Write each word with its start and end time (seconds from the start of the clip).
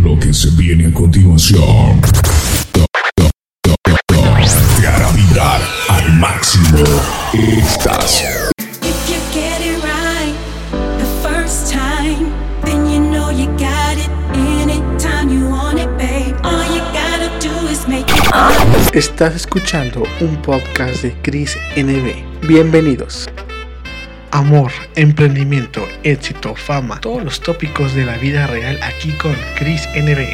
Lo 0.00 0.16
que 0.20 0.32
se 0.32 0.48
viene 0.50 0.86
a 0.86 0.92
continuación 0.92 2.00
te 4.80 4.86
hará 4.86 5.10
vibrar 5.10 5.60
al 5.88 6.12
máximo. 6.18 6.84
Estás. 7.32 8.22
Estás 18.92 19.34
escuchando 19.34 20.04
un 20.20 20.40
podcast 20.42 21.02
de 21.02 21.12
Chris 21.22 21.56
NB. 21.76 22.46
Bienvenidos. 22.46 23.28
Amor, 24.34 24.72
emprendimiento, 24.96 25.86
éxito, 26.04 26.54
fama, 26.54 26.98
todos 27.02 27.22
los 27.22 27.40
tópicos 27.40 27.94
de 27.94 28.06
la 28.06 28.16
vida 28.16 28.46
real 28.46 28.80
aquí 28.82 29.10
con 29.18 29.36
Chris 29.58 29.86
NB. 29.94 30.26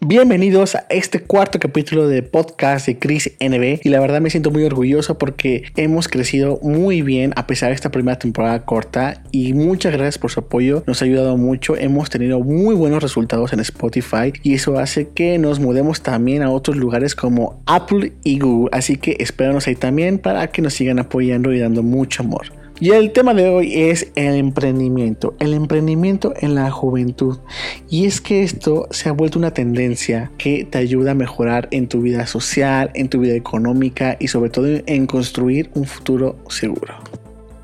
Bienvenidos 0.00 0.74
a 0.74 0.84
este 0.90 1.22
cuarto 1.22 1.58
capítulo 1.58 2.06
de 2.06 2.22
podcast 2.22 2.86
de 2.86 2.98
Chris 2.98 3.32
NB 3.40 3.80
y 3.82 3.88
la 3.88 3.98
verdad 3.98 4.20
me 4.20 4.28
siento 4.28 4.50
muy 4.50 4.62
orgulloso 4.62 5.16
porque 5.16 5.64
hemos 5.74 6.06
crecido 6.06 6.60
muy 6.62 7.00
bien 7.00 7.32
a 7.34 7.46
pesar 7.46 7.70
de 7.70 7.76
esta 7.76 7.90
primera 7.90 8.18
temporada 8.18 8.66
corta. 8.66 9.22
Y 9.32 9.54
muchas 9.54 9.94
gracias 9.94 10.18
por 10.18 10.30
su 10.30 10.40
apoyo, 10.40 10.84
nos 10.86 11.00
ha 11.00 11.06
ayudado 11.06 11.38
mucho, 11.38 11.76
hemos 11.76 12.10
tenido 12.10 12.40
muy 12.40 12.74
buenos 12.74 13.02
resultados 13.02 13.54
en 13.54 13.60
Spotify. 13.60 14.34
Y 14.42 14.52
eso 14.54 14.78
hace 14.78 15.08
que 15.08 15.38
nos 15.38 15.60
mudemos 15.60 16.02
también 16.02 16.42
a 16.42 16.50
otros 16.50 16.76
lugares 16.76 17.14
como 17.14 17.62
Apple 17.64 18.12
y 18.22 18.38
Google, 18.38 18.68
así 18.72 18.98
que 18.98 19.16
espéranos 19.18 19.66
ahí 19.66 19.76
también 19.76 20.18
para 20.18 20.48
que 20.48 20.60
nos 20.60 20.74
sigan 20.74 20.98
apoyando 20.98 21.54
y 21.54 21.58
dando 21.58 21.82
mucho 21.82 22.22
amor. 22.22 22.65
Y 22.78 22.90
el 22.90 23.12
tema 23.12 23.32
de 23.32 23.48
hoy 23.48 23.72
es 23.74 24.08
el 24.16 24.34
emprendimiento, 24.34 25.34
el 25.38 25.54
emprendimiento 25.54 26.34
en 26.40 26.54
la 26.54 26.70
juventud. 26.70 27.38
Y 27.88 28.04
es 28.04 28.20
que 28.20 28.42
esto 28.42 28.86
se 28.90 29.08
ha 29.08 29.12
vuelto 29.12 29.38
una 29.38 29.52
tendencia 29.52 30.30
que 30.36 30.64
te 30.64 30.76
ayuda 30.76 31.12
a 31.12 31.14
mejorar 31.14 31.68
en 31.70 31.88
tu 31.88 32.02
vida 32.02 32.26
social, 32.26 32.90
en 32.92 33.08
tu 33.08 33.20
vida 33.20 33.34
económica 33.34 34.18
y 34.20 34.28
sobre 34.28 34.50
todo 34.50 34.66
en 34.84 35.06
construir 35.06 35.70
un 35.74 35.86
futuro 35.86 36.36
seguro. 36.50 36.94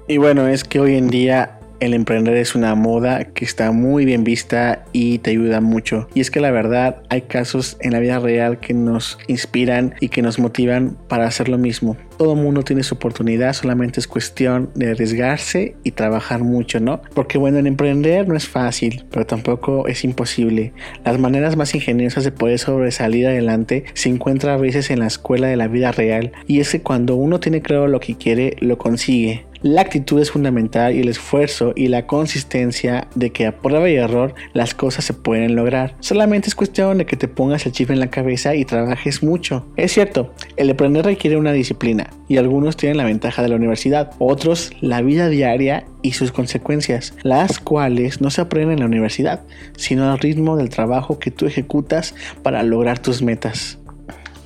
Y 0.08 0.16
bueno, 0.16 0.48
es 0.48 0.64
que 0.64 0.80
hoy 0.80 0.96
en 0.96 1.08
día 1.08 1.58
el 1.80 1.94
emprender 1.94 2.36
es 2.36 2.54
una 2.54 2.74
moda 2.74 3.24
que 3.24 3.44
está 3.44 3.72
muy 3.72 4.04
bien 4.04 4.22
vista 4.22 4.84
y 4.92 5.18
te 5.18 5.30
ayuda 5.30 5.60
mucho. 5.60 6.08
Y 6.14 6.20
es 6.20 6.30
que 6.30 6.40
la 6.40 6.52
verdad 6.52 7.02
hay 7.10 7.22
casos 7.22 7.76
en 7.80 7.92
la 7.92 7.98
vida 7.98 8.18
real 8.20 8.60
que 8.60 8.72
nos 8.72 9.18
inspiran 9.26 9.94
y 10.00 10.08
que 10.08 10.22
nos 10.22 10.38
motivan 10.38 10.96
para 11.08 11.26
hacer 11.26 11.48
lo 11.48 11.58
mismo. 11.58 11.96
Todo 12.22 12.36
mundo 12.36 12.62
tiene 12.62 12.84
su 12.84 12.94
oportunidad, 12.94 13.52
solamente 13.52 13.98
es 13.98 14.06
cuestión 14.06 14.70
de 14.76 14.92
arriesgarse 14.92 15.74
y 15.82 15.90
trabajar 15.90 16.44
mucho, 16.44 16.78
¿no? 16.78 17.02
Porque 17.14 17.36
bueno, 17.36 17.58
el 17.58 17.66
emprender 17.66 18.28
no 18.28 18.36
es 18.36 18.46
fácil, 18.46 19.04
pero 19.10 19.26
tampoco 19.26 19.88
es 19.88 20.04
imposible. 20.04 20.72
Las 21.04 21.18
maneras 21.18 21.56
más 21.56 21.74
ingeniosas 21.74 22.22
de 22.22 22.30
poder 22.30 22.60
sobresalir 22.60 23.26
adelante 23.26 23.86
se 23.94 24.08
encuentran 24.08 24.54
a 24.54 24.60
veces 24.60 24.92
en 24.92 25.00
la 25.00 25.08
escuela 25.08 25.48
de 25.48 25.56
la 25.56 25.66
vida 25.66 25.90
real 25.90 26.30
y 26.46 26.60
es 26.60 26.70
que 26.70 26.80
cuando 26.80 27.16
uno 27.16 27.40
tiene 27.40 27.60
claro 27.60 27.88
lo 27.88 27.98
que 27.98 28.14
quiere, 28.14 28.54
lo 28.60 28.78
consigue. 28.78 29.46
La 29.62 29.82
actitud 29.82 30.20
es 30.20 30.32
fundamental 30.32 30.92
y 30.92 31.00
el 31.02 31.08
esfuerzo 31.08 31.72
y 31.76 31.86
la 31.86 32.08
consistencia 32.08 33.06
de 33.14 33.30
que 33.30 33.46
a 33.46 33.58
prueba 33.58 33.88
y 33.88 33.94
error 33.94 34.34
las 34.54 34.74
cosas 34.74 35.04
se 35.04 35.14
pueden 35.14 35.54
lograr. 35.54 35.94
Solamente 36.00 36.48
es 36.48 36.56
cuestión 36.56 36.98
de 36.98 37.06
que 37.06 37.16
te 37.16 37.28
pongas 37.28 37.64
el 37.64 37.70
chip 37.70 37.90
en 37.92 38.00
la 38.00 38.10
cabeza 38.10 38.56
y 38.56 38.64
trabajes 38.64 39.22
mucho. 39.22 39.64
Es 39.76 39.92
cierto, 39.92 40.34
el 40.56 40.70
emprender 40.70 41.04
requiere 41.04 41.36
una 41.36 41.52
disciplina 41.52 42.10
y 42.28 42.38
algunos 42.38 42.76
tienen 42.76 42.96
la 42.96 43.04
ventaja 43.04 43.42
de 43.42 43.48
la 43.48 43.56
universidad, 43.56 44.12
otros 44.18 44.72
la 44.80 45.02
vida 45.02 45.28
diaria 45.28 45.84
y 46.02 46.12
sus 46.12 46.32
consecuencias, 46.32 47.14
las 47.22 47.58
cuales 47.58 48.20
no 48.20 48.30
se 48.30 48.40
aprenden 48.40 48.74
en 48.74 48.80
la 48.80 48.86
universidad, 48.86 49.40
sino 49.76 50.10
al 50.10 50.18
ritmo 50.18 50.56
del 50.56 50.70
trabajo 50.70 51.18
que 51.18 51.30
tú 51.30 51.46
ejecutas 51.46 52.14
para 52.42 52.62
lograr 52.62 52.98
tus 52.98 53.22
metas. 53.22 53.78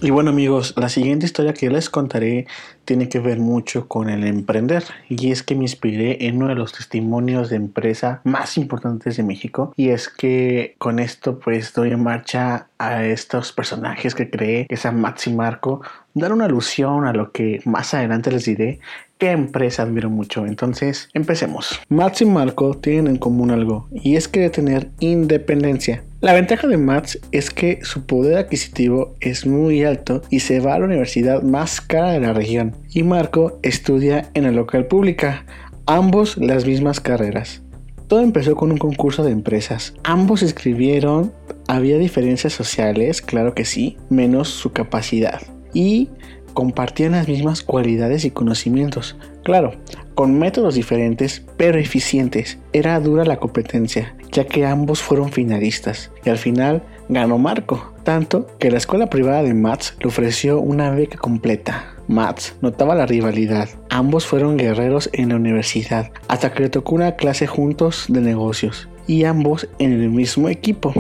Y 0.03 0.11
bueno 0.11 0.31
amigos, 0.31 0.75
la 0.77 0.89
siguiente 0.89 1.25
historia 1.27 1.55
que 1.55 1.71
les 1.71 1.89
contaré 1.89 2.47
tiene 2.87 3.11
que 3.11 3.19
ver 3.19 3.39
mucho 3.39 3.89
con 3.89 4.09
el 4.09 4.25
emprender. 4.25 4.85
Y 5.11 5.31
es 5.31 5.43
que 5.43 5.55
me 5.55 5.65
inspiré 5.65 6.27
en 6.27 6.37
uno 6.37 6.49
de 6.49 6.55
los 6.55 6.73
testimonios 6.73 7.51
de 7.51 7.57
empresa 7.57 8.23
más 8.25 8.57
importantes 8.57 9.19
de 9.19 9.23
México. 9.23 9.75
Y 9.77 9.91
es 9.91 10.09
que 10.09 10.75
con 10.79 10.99
esto 10.99 11.39
pues 11.39 11.75
doy 11.75 11.91
en 11.91 12.03
marcha 12.03 12.69
a 12.79 13.05
estos 13.05 13.53
personajes 13.53 14.15
que 14.15 14.31
creé, 14.31 14.67
que 14.67 14.77
es 14.77 14.87
a 14.87 14.93
Max 14.93 15.27
y 15.27 15.35
Marco, 15.35 15.83
dar 16.15 16.33
una 16.33 16.47
alusión 16.47 17.05
a 17.05 17.13
lo 17.13 17.33
que 17.33 17.61
más 17.65 17.93
adelante 17.93 18.31
les 18.31 18.47
diré 18.47 18.81
qué 19.19 19.31
empresa 19.31 19.83
admiro 19.83 20.11
mucho. 20.11 20.47
Entonces, 20.47 21.09
empecemos. 21.15 21.81
Max 21.89 22.23
y 22.23 22.27
Marco 22.27 22.75
tienen 22.75 23.07
en 23.07 23.17
común 23.17 23.51
algo, 23.51 23.89
y 23.93 24.17
es 24.17 24.29
que 24.29 24.41
de 24.41 24.51
tener 24.51 24.91
independencia. 25.01 26.03
La 26.21 26.33
ventaja 26.33 26.67
de 26.67 26.77
Max 26.77 27.19
es 27.31 27.51
que 27.51 27.81
su 27.83 28.07
poder 28.07 28.39
adquisitivo 28.39 29.15
es 29.21 29.47
muy 29.47 29.85
alto 29.85 30.23
y 30.31 30.41
se 30.41 30.61
va 30.61 30.75
a 30.75 30.79
la 30.79 30.87
universidad 30.87 31.43
más 31.43 31.81
cara 31.81 32.13
de 32.13 32.21
la 32.21 32.33
región. 32.33 32.75
Y 32.91 33.03
Marco 33.03 33.59
estudia 33.63 34.31
en 34.35 34.45
la 34.45 34.51
local 34.51 34.87
pública, 34.87 35.45
ambos 35.87 36.37
las 36.39 36.67
mismas 36.67 37.01
carreras. 37.01 37.63
Todo 38.09 38.21
empezó 38.21 38.57
con 38.57 38.73
un 38.73 38.79
concurso 38.79 39.25
de 39.25 39.33
empresas. 39.33 39.95
Ambos 40.05 40.43
escribieron, 40.43 41.33
había 41.69 41.99
diferencias 41.99 42.53
sociales, 42.53 43.21
claro 43.21 43.55
que 43.55 43.65
sí, 43.65 43.97
menos 44.09 44.49
su 44.49 44.73
capacidad. 44.73 45.43
Y 45.75 46.09
compartían 46.57 47.13
las 47.13 47.29
mismas 47.29 47.63
cualidades 47.63 48.25
y 48.25 48.31
conocimientos. 48.31 49.15
Claro, 49.45 49.75
con 50.15 50.39
métodos 50.39 50.75
diferentes 50.75 51.45
pero 51.59 51.79
eficientes. 51.79 52.59
Era 52.73 52.99
dura 52.99 53.27
la 53.27 53.37
competencia, 53.37 54.17
ya 54.33 54.47
que 54.47 54.65
ambos 54.65 55.03
fueron 55.03 55.31
finalistas. 55.31 56.11
Y 56.25 56.31
al 56.31 56.39
final 56.39 56.83
ganó 57.11 57.37
Marco, 57.37 57.93
tanto 58.05 58.47
que 58.59 58.71
la 58.71 58.79
escuela 58.79 59.11
privada 59.11 59.43
de 59.43 59.53
Mats 59.53 59.97
le 60.01 60.09
ofreció 60.09 60.59
una 60.59 60.91
beca 60.91 61.19
completa. 61.19 61.95
Mats 62.09 62.55
notaba 62.63 62.95
la 62.95 63.05
rivalidad. 63.05 63.69
Ambos 63.91 64.27
fueron 64.27 64.57
guerreros 64.57 65.11
en 65.13 65.29
la 65.29 65.37
universidad, 65.37 66.11
hasta 66.27 66.55
que 66.55 66.63
le 66.63 66.71
tocó 66.71 66.95
una 66.95 67.17
clase 67.17 67.47
juntos 67.47 68.07
de 68.09 68.23
negocios 68.23 68.89
y 69.07 69.25
ambos 69.25 69.69
en 69.79 69.93
el 69.93 70.11
mismo 70.11 70.49
equipo. 70.49 70.93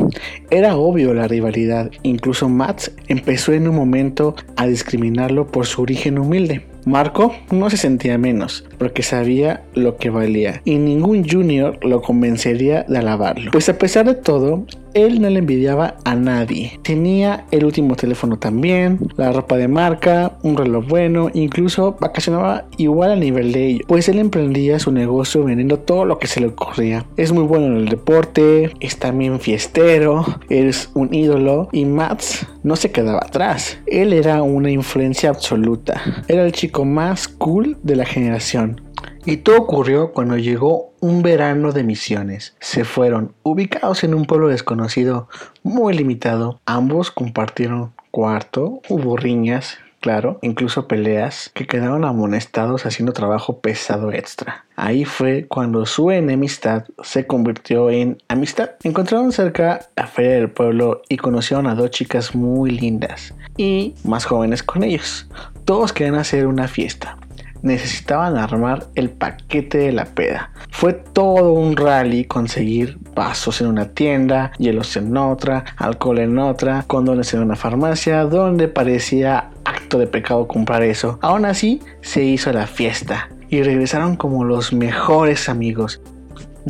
Era 0.50 0.76
obvio 0.76 1.14
la 1.14 1.28
rivalidad, 1.28 1.90
incluso 2.02 2.48
Mats 2.48 2.92
empezó 3.08 3.52
en 3.52 3.68
un 3.68 3.76
momento 3.76 4.34
a 4.56 4.66
discriminarlo 4.66 5.46
por 5.46 5.66
su 5.66 5.82
origen 5.82 6.18
humilde. 6.18 6.75
Marco 6.86 7.34
no 7.50 7.69
se 7.69 7.76
sentía 7.76 8.16
menos, 8.16 8.64
porque 8.78 9.02
sabía 9.02 9.64
lo 9.74 9.97
que 9.97 10.08
valía, 10.08 10.62
y 10.64 10.76
ningún 10.76 11.28
junior 11.28 11.84
lo 11.84 12.00
convencería 12.00 12.84
de 12.84 12.98
alabarlo. 12.98 13.50
Pues 13.50 13.69
a 13.69 13.76
pesar 13.76 14.06
de 14.06 14.14
todo, 14.14 14.64
él 14.94 15.20
no 15.20 15.28
le 15.28 15.41
envidiaba 15.41 15.97
a 16.04 16.14
nadie. 16.14 16.78
Tenía 16.82 17.44
el 17.50 17.64
último 17.64 17.97
teléfono 17.97 18.38
también, 18.38 19.00
la 19.16 19.32
ropa 19.32 19.56
de 19.56 19.66
marca, 19.66 20.38
un 20.44 20.56
reloj 20.56 20.86
bueno, 20.86 21.28
incluso 21.34 21.97
vacacionaba 21.98 22.66
igual 22.76 23.10
al 23.10 23.20
nivel 23.20 23.50
de 23.50 23.66
ellos, 23.66 23.82
pues 23.88 24.08
él 24.08 24.20
emprendía 24.20 24.78
su 24.78 24.92
negocio 24.92 25.42
vendiendo 25.42 25.80
todo 25.80 26.04
lo 26.04 26.20
que 26.20 26.28
se 26.28 26.41
le 26.41 26.47
ocurría. 26.47 27.04
Es 27.16 27.32
muy 27.32 27.44
bueno 27.44 27.66
en 27.66 27.78
el 27.78 27.88
deporte, 27.88 28.72
es 28.78 28.97
también 28.97 29.41
fiestero, 29.41 30.24
es 30.48 30.88
un 30.94 31.12
ídolo 31.12 31.68
y 31.72 31.84
Mats 31.84 32.47
no 32.62 32.76
se 32.76 32.91
quedaba 32.91 33.18
atrás. 33.18 33.78
Él 33.86 34.12
era 34.12 34.42
una 34.42 34.70
influencia 34.70 35.30
absoluta. 35.30 36.00
Era 36.26 36.44
el 36.44 36.53
chico 36.53 36.75
más 36.84 37.28
cool 37.28 37.78
de 37.82 37.97
la 37.97 38.04
generación. 38.04 38.82
Y 39.25 39.38
todo 39.38 39.59
ocurrió 39.59 40.12
cuando 40.12 40.37
llegó 40.37 40.92
un 41.00 41.22
verano 41.22 41.72
de 41.72 41.82
misiones. 41.82 42.54
Se 42.60 42.84
fueron, 42.84 43.32
ubicados 43.42 44.04
en 44.04 44.14
un 44.14 44.25
pueblo 44.25 44.48
desconocido, 44.48 45.28
muy 45.62 45.94
limitado. 45.94 46.60
Ambos 46.65 47.10
compartieron 47.10 47.92
cuarto, 48.12 48.81
hubo 48.88 49.16
riñas, 49.16 49.78
claro, 50.00 50.39
incluso 50.42 50.86
peleas, 50.86 51.50
que 51.54 51.66
quedaron 51.66 52.04
amonestados 52.04 52.86
haciendo 52.86 53.12
trabajo 53.12 53.60
pesado 53.60 54.12
extra. 54.12 54.65
Ahí 54.77 55.04
fue 55.04 55.47
cuando 55.48 55.86
su 55.86 56.12
enemistad 56.12 56.84
se 57.03 57.27
convirtió 57.27 57.91
en 57.91 58.18
amistad. 58.28 58.71
Encontraron 58.84 59.33
cerca 59.33 59.89
la 59.97 60.06
feria 60.06 60.34
del 60.34 60.50
pueblo 60.50 61.03
y 61.09 61.16
conocieron 61.16 61.66
a 61.66 61.74
dos 61.74 61.91
chicas 61.91 62.34
muy 62.34 62.71
lindas 62.71 63.34
y 63.56 63.95
más 64.04 64.24
jóvenes 64.24 64.62
con 64.62 64.84
ellos. 64.84 65.27
Todos 65.66 65.92
querían 65.92 66.15
hacer 66.15 66.47
una 66.47 66.66
fiesta 66.68 67.18
necesitaban 67.63 68.36
armar 68.36 68.86
el 68.95 69.10
paquete 69.10 69.78
de 69.78 69.92
la 69.92 70.04
peda. 70.04 70.53
Fue 70.71 70.92
todo 70.92 71.53
un 71.53 71.77
rally 71.77 72.24
conseguir 72.24 72.98
vasos 73.15 73.60
en 73.60 73.66
una 73.66 73.89
tienda, 73.89 74.53
hielos 74.59 74.97
en 74.97 75.16
otra, 75.16 75.65
alcohol 75.77 76.21
en 76.21 76.39
otra, 76.39 76.84
condones 76.86 77.34
en 77.34 77.41
una 77.41 77.57
farmacia, 77.57 78.24
donde 78.24 78.68
parecía 78.68 79.51
acto 79.65 79.98
de 79.98 80.07
pecado 80.07 80.47
comprar 80.47 80.83
eso. 80.83 81.18
Aún 81.22 81.45
así, 81.45 81.80
se 82.03 82.22
hizo 82.22 82.53
la 82.53 82.66
fiesta 82.66 83.28
y 83.48 83.62
regresaron 83.62 84.16
como 84.16 84.45
los 84.45 84.72
mejores 84.72 85.48
amigos. 85.48 86.01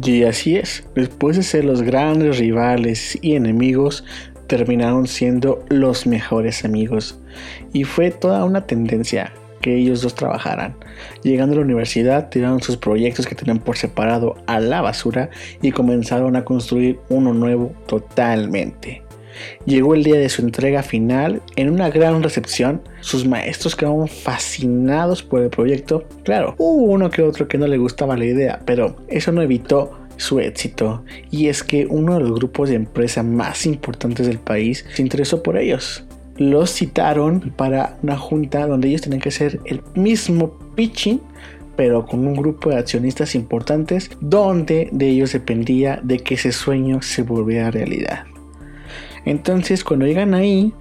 Y 0.02 0.24
así 0.24 0.56
es, 0.56 0.86
después 0.94 1.36
de 1.36 1.42
ser 1.42 1.64
los 1.64 1.82
grandes 1.82 2.38
rivales 2.38 3.18
y 3.22 3.34
enemigos, 3.34 4.04
terminaron 4.46 5.06
siendo 5.06 5.64
los 5.68 6.06
mejores 6.06 6.64
amigos. 6.64 7.18
Y 7.72 7.84
fue 7.84 8.10
toda 8.10 8.44
una 8.44 8.66
tendencia 8.66 9.32
que 9.60 9.76
ellos 9.76 10.02
dos 10.02 10.14
trabajaran. 10.14 10.76
Llegando 11.22 11.54
a 11.54 11.58
la 11.58 11.64
universidad, 11.64 12.28
tiraron 12.28 12.62
sus 12.62 12.76
proyectos 12.76 13.26
que 13.26 13.34
tenían 13.34 13.58
por 13.58 13.76
separado 13.76 14.36
a 14.46 14.60
la 14.60 14.80
basura 14.80 15.30
y 15.60 15.72
comenzaron 15.72 16.36
a 16.36 16.44
construir 16.44 17.00
uno 17.08 17.34
nuevo 17.34 17.72
totalmente. 17.86 19.02
Llegó 19.64 19.94
el 19.94 20.04
día 20.04 20.16
de 20.16 20.28
su 20.28 20.42
entrega 20.42 20.82
final 20.82 21.42
en 21.56 21.70
una 21.70 21.90
gran 21.90 22.22
recepción. 22.22 22.80
Sus 23.00 23.26
maestros 23.26 23.76
quedaron 23.76 24.08
fascinados 24.08 25.22
por 25.22 25.42
el 25.42 25.50
proyecto. 25.50 26.04
Claro, 26.22 26.54
hubo 26.58 26.84
uno 26.84 27.10
que 27.10 27.22
otro 27.22 27.48
que 27.48 27.58
no 27.58 27.66
le 27.66 27.76
gustaba 27.76 28.16
la 28.16 28.24
idea, 28.24 28.60
pero 28.64 28.96
eso 29.08 29.32
no 29.32 29.42
evitó 29.42 29.98
su 30.16 30.40
éxito. 30.40 31.04
Y 31.30 31.48
es 31.48 31.62
que 31.62 31.86
uno 31.86 32.14
de 32.14 32.20
los 32.20 32.32
grupos 32.32 32.70
de 32.70 32.76
empresa 32.76 33.22
más 33.22 33.66
importantes 33.66 34.26
del 34.26 34.38
país 34.38 34.86
se 34.94 35.02
interesó 35.02 35.42
por 35.42 35.58
ellos. 35.58 36.05
Los 36.38 36.70
citaron 36.70 37.52
para 37.56 37.98
una 38.02 38.16
junta 38.16 38.66
donde 38.66 38.88
ellos 38.88 39.02
tenían 39.02 39.20
que 39.20 39.30
hacer 39.30 39.60
el 39.64 39.82
mismo 39.94 40.52
pitching 40.74 41.20
pero 41.76 42.06
con 42.06 42.26
un 42.26 42.34
grupo 42.34 42.70
de 42.70 42.76
accionistas 42.76 43.34
importantes 43.34 44.10
donde 44.20 44.88
de 44.92 45.08
ellos 45.10 45.32
dependía 45.32 46.00
de 46.02 46.18
que 46.18 46.34
ese 46.34 46.50
sueño 46.50 47.02
se 47.02 47.22
volviera 47.22 47.70
realidad. 47.70 48.24
Entonces 49.24 49.84
cuando 49.84 50.06
llegan 50.06 50.34
ahí, 50.34 50.72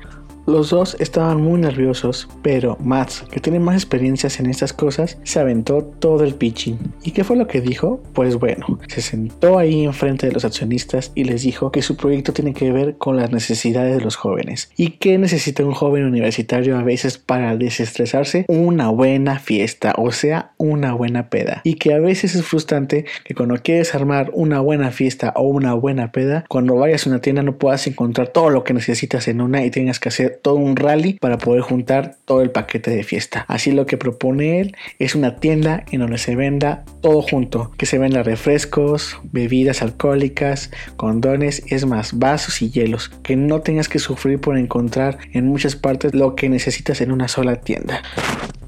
los 0.45 0.69
dos 0.69 0.95
estaban 0.99 1.41
muy 1.41 1.59
nerviosos, 1.59 2.27
pero 2.41 2.77
Mats, 2.79 3.23
que 3.31 3.39
tiene 3.39 3.59
más 3.59 3.75
experiencias 3.75 4.39
en 4.39 4.45
estas 4.45 4.73
cosas, 4.73 5.17
se 5.23 5.39
aventó 5.39 5.83
todo 5.83 6.23
el 6.23 6.35
pitching. 6.35 6.77
¿Y 7.03 7.11
qué 7.11 7.23
fue 7.23 7.35
lo 7.35 7.47
que 7.47 7.61
dijo? 7.61 8.01
Pues 8.13 8.37
bueno, 8.37 8.79
se 8.87 9.01
sentó 9.01 9.57
ahí 9.57 9.83
enfrente 9.83 10.27
de 10.27 10.33
los 10.33 10.45
accionistas 10.45 11.11
y 11.15 11.23
les 11.23 11.43
dijo 11.43 11.71
que 11.71 11.81
su 11.81 11.97
proyecto 11.97 12.33
tiene 12.33 12.53
que 12.53 12.71
ver 12.71 12.97
con 12.97 13.17
las 13.17 13.31
necesidades 13.31 13.95
de 13.97 14.01
los 14.01 14.15
jóvenes. 14.15 14.69
¿Y 14.77 14.91
qué 14.91 15.17
necesita 15.17 15.65
un 15.65 15.73
joven 15.73 16.05
universitario 16.05 16.77
a 16.77 16.83
veces 16.83 17.17
para 17.17 17.57
desestresarse? 17.57 18.45
Una 18.47 18.89
buena 18.89 19.39
fiesta, 19.39 19.93
o 19.97 20.11
sea, 20.11 20.53
una 20.57 20.93
buena 20.93 21.29
peda. 21.29 21.61
Y 21.63 21.75
que 21.75 21.93
a 21.93 21.99
veces 21.99 22.35
es 22.35 22.45
frustrante 22.45 23.05
que 23.23 23.33
cuando 23.33 23.55
quieres 23.55 23.95
armar 23.95 24.29
una 24.33 24.59
buena 24.59 24.91
fiesta 24.91 25.33
o 25.35 25.43
una 25.43 25.73
buena 25.73 26.11
peda, 26.11 26.45
cuando 26.49 26.75
vayas 26.75 27.05
a 27.05 27.09
una 27.09 27.21
tienda 27.21 27.43
no 27.43 27.57
puedas 27.57 27.87
encontrar 27.87 28.27
todo 28.29 28.49
lo 28.49 28.63
que 28.63 28.73
necesitas 28.73 29.27
en 29.27 29.41
una 29.41 29.65
y 29.65 29.71
tengas 29.71 29.99
que 29.99 30.09
hacer 30.09 30.34
todo 30.41 30.55
un 30.55 30.75
rally 30.75 31.13
para 31.13 31.37
poder 31.37 31.61
juntar 31.61 32.15
todo 32.25 32.41
el 32.41 32.51
paquete 32.51 32.91
de 32.91 33.03
fiesta. 33.03 33.45
Así 33.47 33.71
lo 33.71 33.85
que 33.85 33.97
propone 33.97 34.59
él 34.59 34.75
es 34.99 35.15
una 35.15 35.37
tienda 35.37 35.83
en 35.91 36.01
donde 36.01 36.17
se 36.17 36.35
venda 36.35 36.85
todo 37.01 37.21
junto, 37.21 37.71
que 37.77 37.85
se 37.85 37.97
venda 37.97 38.23
refrescos, 38.23 39.17
bebidas 39.31 39.81
alcohólicas, 39.81 40.71
condones, 40.97 41.63
es 41.67 41.85
más, 41.85 42.17
vasos 42.17 42.61
y 42.61 42.69
hielos, 42.69 43.09
que 43.23 43.35
no 43.35 43.61
tengas 43.61 43.89
que 43.89 43.99
sufrir 43.99 44.39
por 44.39 44.57
encontrar 44.57 45.17
en 45.33 45.47
muchas 45.47 45.75
partes 45.75 46.13
lo 46.13 46.35
que 46.35 46.49
necesitas 46.49 47.01
en 47.01 47.11
una 47.11 47.27
sola 47.27 47.61
tienda. 47.61 48.01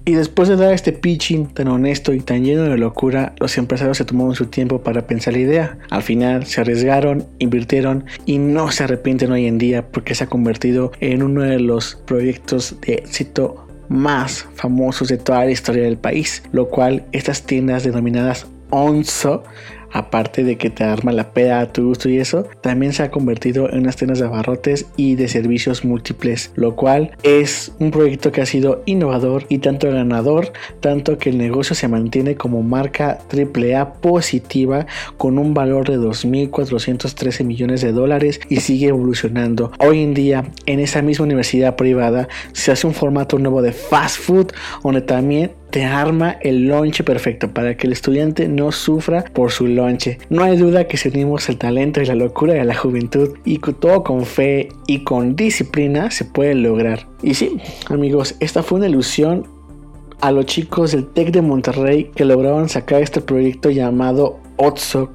Y 0.08 0.14
después 0.14 0.48
de 0.48 0.56
dar 0.56 0.74
este 0.74 0.94
pitching 0.94 1.48
tan 1.48 1.68
honesto 1.68 2.14
y 2.14 2.22
tan 2.22 2.46
lleno 2.46 2.64
de 2.64 2.78
locura, 2.78 3.34
los 3.42 3.58
empresarios 3.58 3.98
se 3.98 4.06
tomaron 4.06 4.36
su 4.36 4.46
tiempo 4.46 4.82
para 4.82 5.06
pensar 5.06 5.34
la 5.34 5.40
idea. 5.40 5.78
Al 5.90 6.02
final 6.02 6.46
se 6.46 6.62
arriesgaron, 6.62 7.26
invirtieron 7.40 8.06
y 8.26 8.38
no 8.38 8.72
se 8.72 8.86
arrepienten 8.86 9.34
hoy 9.34 9.48
en 9.48 9.58
día 9.58 9.86
porque 9.86 10.16
se 10.16 10.24
ha 10.24 10.28
convertido 10.28 10.94
en 11.02 11.24
uno 11.24 11.42
de 11.42 11.60
los 11.60 11.98
proyectos 12.06 12.78
de 12.88 12.94
éxito 12.94 13.68
más 13.90 14.48
famosos 14.56 15.10
de 15.10 15.18
toda 15.18 15.44
la 15.44 15.52
historia 15.52 15.84
del 15.84 15.98
país, 15.98 16.42
lo 16.54 16.70
cual 16.70 17.04
estas 17.12 17.44
tiendas 17.44 17.84
denominadas 17.84 18.48
ONSO 18.70 19.44
aparte 19.98 20.44
de 20.44 20.58
que 20.58 20.70
te 20.70 20.84
arma 20.84 21.12
la 21.12 21.32
peda 21.32 21.60
a 21.60 21.72
tu 21.72 21.88
gusto 21.88 22.10
y 22.10 22.18
eso, 22.18 22.48
también 22.62 22.94
se 22.94 23.04
ha 23.04 23.12
convertido 23.12 23.70
en 23.70 23.80
unas 23.80 23.96
tiendas 23.96 24.20
de 24.20 24.26
abarrotes 24.26 24.86
y 24.96 25.16
de 25.16 25.28
servicios 25.28 25.84
múltiples, 25.84 26.52
lo 26.56 26.76
cual 26.76 27.12
es 27.24 27.72
un 27.80 27.92
proyecto 27.92 28.32
que 28.32 28.42
ha 28.42 28.46
sido 28.46 28.84
innovador 28.86 29.46
y 29.50 29.60
tanto 29.60 29.92
ganador, 29.92 30.54
tanto 30.80 31.18
que 31.18 31.30
el 31.30 31.38
negocio 31.38 31.76
se 31.76 31.88
mantiene 31.88 32.36
como 32.36 32.64
marca 32.64 33.20
AAA 33.32 33.94
positiva 33.94 34.86
con 35.18 35.38
un 35.40 35.54
valor 35.54 35.90
de 35.90 35.98
2.413 35.98 37.44
millones 37.44 37.82
de 37.82 37.92
dólares 37.92 38.40
y 38.50 38.58
sigue 38.58 38.90
evolucionando. 38.90 39.72
Hoy 39.80 40.04
en 40.04 40.14
día, 40.14 40.52
en 40.66 40.80
esa 40.80 41.02
misma 41.02 41.26
universidad 41.26 41.76
privada, 41.76 42.28
se 42.54 42.72
hace 42.72 42.88
un 42.88 42.94
formato 42.94 43.40
nuevo 43.40 43.62
de 43.62 43.72
fast 43.72 44.20
food 44.20 44.48
donde 44.84 45.02
también 45.02 45.52
te 45.78 45.86
arma 45.86 46.38
el 46.42 46.68
lonche 46.68 47.04
perfecto 47.04 47.54
para 47.54 47.78
que 47.78 47.86
el 47.86 47.94
estudiante 47.94 48.48
no 48.48 48.72
sufra 48.72 49.26
por 49.26 49.52
su 49.52 49.68
lonche. 49.68 50.18
No 50.28 50.42
hay 50.42 50.58
duda 50.58 50.88
que 50.88 50.98
si 50.98 51.10
unimos 51.10 51.50
el 51.50 51.60
talento 51.60 52.02
y 52.02 52.08
la 52.08 52.16
locura 52.16 52.56
de 52.56 52.66
la 52.66 52.74
juventud 52.74 53.38
y 53.46 53.60
todo 53.60 54.04
con 54.04 54.26
fe 54.26 54.70
y 54.88 55.04
con 55.04 55.36
disciplina 55.36 56.10
se 56.10 56.26
puede 56.26 56.56
lograr. 56.56 57.08
Y 57.22 57.36
sí, 57.36 57.60
amigos, 57.90 58.34
esta 58.40 58.64
fue 58.64 58.80
una 58.80 58.88
ilusión 58.88 59.46
a 60.20 60.32
los 60.32 60.48
chicos 60.48 60.94
del 60.94 61.06
TEC 61.06 61.30
de 61.30 61.44
Monterrey 61.44 62.10
que 62.16 62.26
lograron 62.26 62.70
sacar 62.70 63.04
este 63.04 63.22
proyecto 63.22 63.70
llamado 63.70 64.40
Otsok 64.56 65.12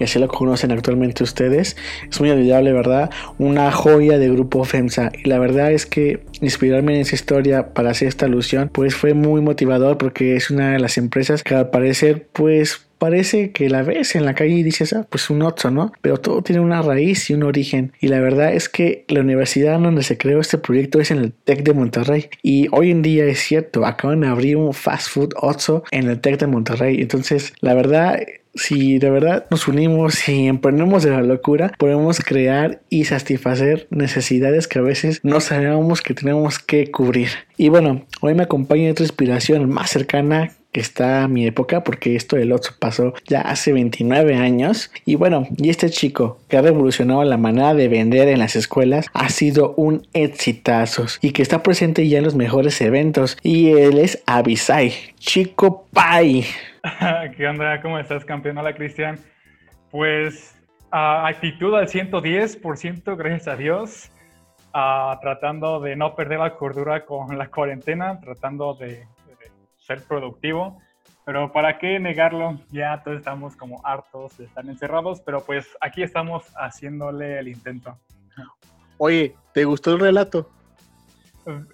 y 0.00 0.04
así 0.04 0.18
lo 0.18 0.26
conocen 0.28 0.72
actualmente 0.72 1.22
ustedes. 1.22 1.76
Es 2.10 2.20
muy 2.20 2.30
olvidable, 2.30 2.72
¿verdad? 2.72 3.10
Una 3.38 3.70
joya 3.70 4.18
de 4.18 4.30
grupo 4.30 4.64
FEMSA. 4.64 5.12
Y 5.22 5.28
la 5.28 5.38
verdad 5.38 5.70
es 5.70 5.86
que 5.86 6.24
inspirarme 6.40 6.94
en 6.94 7.02
esa 7.02 7.14
historia 7.14 7.74
para 7.74 7.90
hacer 7.90 8.08
esta 8.08 8.26
alusión, 8.26 8.70
pues 8.72 8.94
fue 8.94 9.14
muy 9.14 9.42
motivador 9.42 9.98
porque 9.98 10.36
es 10.36 10.50
una 10.50 10.72
de 10.72 10.80
las 10.80 10.96
empresas 10.98 11.42
que 11.42 11.54
al 11.54 11.70
parecer, 11.70 12.26
pues 12.32 12.86
parece 13.00 13.50
que 13.50 13.68
la 13.70 13.82
ves 13.82 14.14
en 14.14 14.24
la 14.24 14.34
calle 14.34 14.54
y 14.54 14.62
dices, 14.62 14.92
ah, 14.92 15.06
pues 15.08 15.30
un 15.30 15.42
Otso, 15.42 15.70
¿no? 15.70 15.92
Pero 16.02 16.18
todo 16.18 16.42
tiene 16.42 16.60
una 16.60 16.82
raíz 16.82 17.30
y 17.30 17.34
un 17.34 17.42
origen. 17.42 17.92
Y 17.98 18.08
la 18.08 18.20
verdad 18.20 18.52
es 18.52 18.68
que 18.68 19.04
la 19.08 19.20
universidad 19.20 19.80
donde 19.80 20.02
se 20.02 20.18
creó 20.18 20.40
este 20.40 20.58
proyecto 20.58 21.00
es 21.00 21.10
en 21.10 21.18
el 21.18 21.32
TEC 21.32 21.62
de 21.62 21.72
Monterrey. 21.72 22.28
Y 22.42 22.68
hoy 22.72 22.90
en 22.90 23.02
día 23.02 23.24
es 23.24 23.40
cierto, 23.40 23.86
acaban 23.86 24.20
de 24.20 24.28
abrir 24.28 24.56
un 24.56 24.74
fast 24.74 25.08
food 25.08 25.32
Otso 25.40 25.82
en 25.90 26.08
el 26.08 26.20
TEC 26.20 26.40
de 26.40 26.46
Monterrey. 26.46 27.00
Entonces, 27.00 27.54
la 27.60 27.74
verdad 27.74 28.20
si 28.54 28.98
de 28.98 29.10
verdad 29.10 29.46
nos 29.50 29.68
unimos 29.68 30.28
y 30.28 30.46
emprendemos 30.46 31.02
de 31.02 31.10
la 31.10 31.22
locura, 31.22 31.72
podemos 31.78 32.20
crear 32.20 32.80
y 32.88 33.04
satisfacer 33.04 33.86
necesidades 33.90 34.68
que 34.68 34.78
a 34.78 34.82
veces 34.82 35.20
no 35.22 35.40
sabíamos 35.40 36.02
que 36.02 36.14
tenemos 36.14 36.58
que 36.58 36.90
cubrir. 36.90 37.28
Y 37.56 37.68
bueno, 37.68 38.06
hoy 38.20 38.34
me 38.34 38.42
acompaña 38.42 38.90
otra 38.90 39.04
inspiración 39.04 39.68
más 39.68 39.90
cercana 39.90 40.52
que 40.72 40.80
está 40.80 41.24
a 41.24 41.28
mi 41.28 41.46
época, 41.46 41.82
porque 41.82 42.14
esto 42.14 42.36
del 42.36 42.52
otro 42.52 42.72
pasó 42.78 43.14
ya 43.26 43.40
hace 43.40 43.72
29 43.72 44.36
años. 44.36 44.90
Y 45.04 45.16
bueno, 45.16 45.48
y 45.56 45.68
este 45.68 45.90
chico 45.90 46.38
que 46.48 46.56
ha 46.56 46.62
revolucionado 46.62 47.24
la 47.24 47.36
manera 47.36 47.74
de 47.74 47.88
vender 47.88 48.28
en 48.28 48.38
las 48.38 48.56
escuelas 48.56 49.06
ha 49.12 49.28
sido 49.30 49.74
un 49.76 50.06
exitazo 50.12 51.06
y 51.20 51.32
que 51.32 51.42
está 51.42 51.62
presente 51.62 52.08
ya 52.08 52.18
en 52.18 52.24
los 52.24 52.34
mejores 52.34 52.80
eventos. 52.80 53.36
Y 53.42 53.70
él 53.70 53.98
es 53.98 54.22
Abisai, 54.26 54.92
Chico 55.18 55.86
Pai. 55.92 56.44
¿Qué 57.36 57.46
onda? 57.46 57.80
¿Cómo 57.82 57.98
estás, 57.98 58.24
campeón? 58.24 58.58
Hola, 58.58 58.74
Cristian. 58.74 59.18
Pues 59.90 60.56
actitud 60.90 61.74
al 61.74 61.88
110%, 61.88 63.16
gracias 63.16 63.48
a 63.48 63.56
Dios. 63.56 64.10
tratando 64.72 65.80
de 65.80 65.96
no 65.96 66.14
perder 66.14 66.38
la 66.38 66.56
cordura 66.56 67.04
con 67.04 67.36
la 67.36 67.48
cuarentena, 67.48 68.20
tratando 68.20 68.74
de 68.74 69.06
ser 69.78 70.02
productivo. 70.04 70.80
Pero 71.26 71.52
para 71.52 71.78
qué 71.78 71.98
negarlo, 72.00 72.60
ya 72.70 73.02
todos 73.02 73.18
estamos 73.18 73.56
como 73.56 73.84
hartos 73.84 74.38
de 74.38 74.46
estar 74.46 74.64
encerrados, 74.64 75.20
pero 75.20 75.44
pues 75.44 75.68
aquí 75.80 76.02
estamos 76.02 76.44
haciéndole 76.56 77.38
el 77.38 77.48
intento. 77.48 77.98
Oye, 78.96 79.34
¿te 79.52 79.64
gustó 79.64 79.92
el 79.92 80.00
relato? 80.00 80.50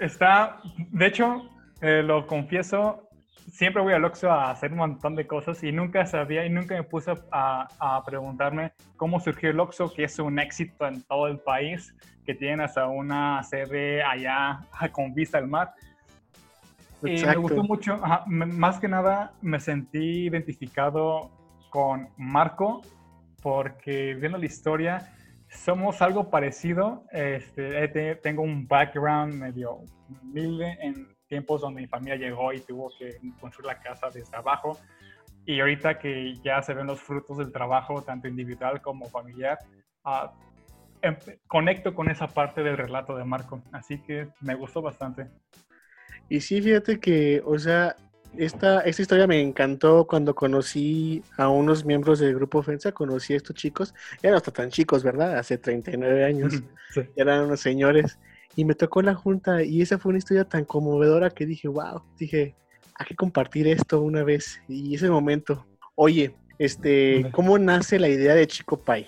Está, 0.00 0.58
de 0.90 1.06
hecho, 1.06 1.48
eh, 1.80 2.02
lo 2.02 2.26
confieso, 2.26 3.05
siempre 3.49 3.83
voy 3.83 3.93
al 3.93 4.05
Oxxo 4.05 4.31
a 4.31 4.50
hacer 4.50 4.73
un 4.73 4.79
montón 4.79 5.15
de 5.15 5.26
cosas 5.26 5.62
y 5.62 5.73
nunca 5.73 6.07
sabía 6.07 6.45
y 6.45 6.50
nunca 6.50 6.75
me 6.75 6.83
puse 6.83 7.12
a, 7.31 7.69
a, 7.79 8.05
preguntarme 8.05 8.73
cómo 8.97 9.21
surgió 9.21 9.50
el 9.50 9.61
Oxxo, 9.61 9.93
que 9.93 10.05
es 10.05 10.19
un 10.19 10.38
éxito 10.38 10.87
en 10.87 11.03
todo 11.03 11.29
el 11.29 11.38
país, 11.38 11.95
que 12.25 12.35
tienen 12.35 12.61
hasta 12.61 12.87
una 12.87 13.43
sede 13.43 14.03
allá 14.03 14.61
con 14.93 15.15
vista 15.15 15.38
al 15.38 15.49
mar. 15.49 15.73
Y 17.03 17.25
me 17.25 17.37
gustó 17.37 17.62
mucho, 17.62 18.00
más 18.26 18.81
que 18.81 18.88
nada 18.88 19.33
me 19.43 19.61
sentí 19.61 20.26
identificado 20.26 21.31
con 21.71 22.09
Marco 22.17 22.81
porque 23.43 24.15
viendo 24.15 24.38
la 24.38 24.47
historia 24.47 25.12
somos 25.49 26.03
algo 26.03 26.31
parecido. 26.31 27.05
Este, 27.12 28.17
tengo 28.17 28.43
un 28.43 28.67
background 28.67 29.35
medio 29.35 29.81
humilde 30.09 30.79
en 30.81 31.15
tiempos 31.28 31.61
donde 31.61 31.83
mi 31.83 31.87
familia 31.87 32.16
llegó 32.16 32.52
y 32.52 32.61
tuvo 32.61 32.90
que 32.99 33.18
construir 33.40 33.66
la 33.66 33.78
casa 33.80 34.09
desde 34.11 34.37
abajo. 34.37 34.78
Y 35.45 35.61
ahorita 35.61 35.99
que 35.99 36.35
ya 36.42 36.61
se 36.62 36.75
ven 36.75 36.87
los 36.87 37.00
frutos 37.00 37.38
del 37.38 37.52
trabajo, 37.52 38.02
tanto 38.02 38.26
individual 38.26 38.80
como 38.83 39.06
familiar, 39.09 39.59
uh, 40.04 40.28
conecto 41.47 41.95
con 41.95 42.11
esa 42.11 42.26
parte 42.26 42.62
del 42.62 42.76
relato 42.76 43.16
de 43.16 43.25
Marco. 43.25 43.62
Así 43.73 43.99
que 44.02 44.28
me 44.40 44.54
gustó 44.54 44.83
bastante. 44.83 45.28
Y 46.28 46.40
sí, 46.40 46.61
fíjate 46.61 46.99
que, 46.99 47.40
o 47.45 47.59
sea, 47.59 47.95
esta, 48.37 48.80
esta 48.80 49.02
historia 49.02 49.26
me 49.26 49.40
encantó 49.40 50.06
cuando 50.06 50.35
conocí 50.35 51.23
a 51.37 51.49
unos 51.49 51.85
miembros 51.85 52.18
del 52.18 52.35
grupo 52.35 52.59
Ofensa, 52.59 52.92
conocí 52.92 53.35
a 53.35 53.37
estos 53.37 53.54
chicos, 53.54 53.95
no 54.23 54.37
hasta 54.37 54.50
tan 54.50 54.71
chicos, 54.71 55.02
¿verdad? 55.02 55.38
Hace 55.38 55.59
39 55.59 56.25
años, 56.25 56.62
Sí. 56.90 57.02
eran 57.16 57.45
unos 57.45 57.61
señores, 57.61 58.18
y 58.56 58.64
me 58.64 58.75
tocó 58.75 59.02
la 59.02 59.14
junta, 59.14 59.62
y 59.62 59.82
esa 59.82 59.98
fue 59.98 60.10
una 60.10 60.18
historia 60.18 60.44
tan 60.44 60.64
conmovedora 60.64 61.30
que 61.30 61.44
dije, 61.44 61.68
wow, 61.68 62.02
dije, 62.18 62.54
hay 62.94 63.06
que 63.06 63.14
compartir 63.14 63.68
esto 63.68 64.00
una 64.00 64.25
vez, 64.25 64.60
y 64.66 64.94
ese 64.94 65.10
momento. 65.10 65.66
Oye, 65.94 66.34
este. 66.58 67.26
¿cómo 67.32 67.58
nace 67.58 67.98
la 67.98 68.08
idea 68.08 68.34
de 68.34 68.46
Chico 68.46 68.82
Pai? 68.82 69.06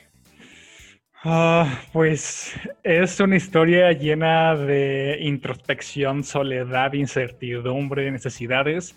Ah, 1.24 1.80
pues 1.92 2.54
es 2.84 3.18
una 3.18 3.36
historia 3.36 3.90
llena 3.92 4.54
de 4.54 5.18
introspección, 5.20 6.22
soledad, 6.22 6.92
incertidumbre, 6.92 8.10
necesidades, 8.10 8.96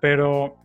pero 0.00 0.56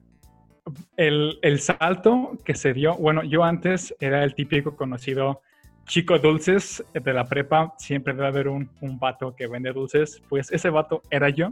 el, 0.97 1.38
el 1.41 1.59
salto 1.59 2.38
que 2.43 2.55
se 2.55 2.73
dio, 2.73 2.95
bueno, 2.95 3.23
yo 3.23 3.43
antes 3.43 3.93
era 3.99 4.23
el 4.23 4.33
típico 4.33 4.75
conocido 4.75 5.41
chico 5.89 6.19
dulces 6.19 6.84
de 6.93 7.13
la 7.13 7.25
prepa, 7.25 7.74
siempre 7.79 8.13
debe 8.13 8.27
haber 8.27 8.48
un, 8.48 8.69
un 8.79 9.00
vato 9.00 9.36
que 9.36 9.48
vende 9.48 9.74
dulces, 9.74 10.22
pues 10.29 10.51
ese 10.51 10.69
vato 10.69 11.01
era 11.10 11.29
yo. 11.29 11.51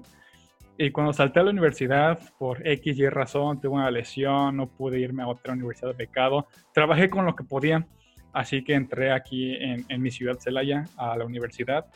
Y 0.78 0.92
cuando 0.92 1.12
salté 1.12 1.40
a 1.40 1.44
la 1.44 1.50
universidad, 1.50 2.20
por 2.38 2.66
X 2.66 3.00
y 3.00 3.10
razón, 3.10 3.60
tuve 3.60 3.74
una 3.74 3.90
lesión, 3.90 4.56
no 4.56 4.68
pude 4.68 5.00
irme 5.00 5.24
a 5.24 5.28
otra 5.28 5.54
universidad 5.54 5.90
de 5.90 5.96
pecado, 5.96 6.48
trabajé 6.72 7.10
con 7.10 7.26
lo 7.26 7.36
que 7.36 7.44
podía. 7.44 7.88
Así 8.32 8.64
que 8.64 8.76
entré 8.76 9.12
aquí 9.12 9.56
en, 9.56 9.84
en, 9.90 10.02
mi 10.04 10.12
ciudad, 10.12 10.38
Celaya, 10.40 10.86
a 10.98 11.18
la 11.18 11.26
universidad. 11.26 11.88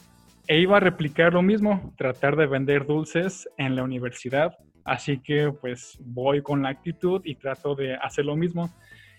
E 0.47 0.59
iba 0.59 0.77
a 0.77 0.79
replicar 0.79 1.33
lo 1.33 1.43
mismo, 1.43 1.93
tratar 1.95 2.35
de 2.35 2.47
vender 2.47 2.87
dulces 2.87 3.47
en 3.57 3.75
la 3.75 3.83
universidad. 3.83 4.57
Así 4.83 5.19
que 5.19 5.51
pues 5.51 5.99
voy 5.99 6.41
con 6.41 6.63
la 6.63 6.69
actitud 6.69 7.21
y 7.23 7.35
trato 7.35 7.75
de 7.75 7.93
hacer 7.93 8.25
lo 8.25 8.35
mismo. 8.35 8.71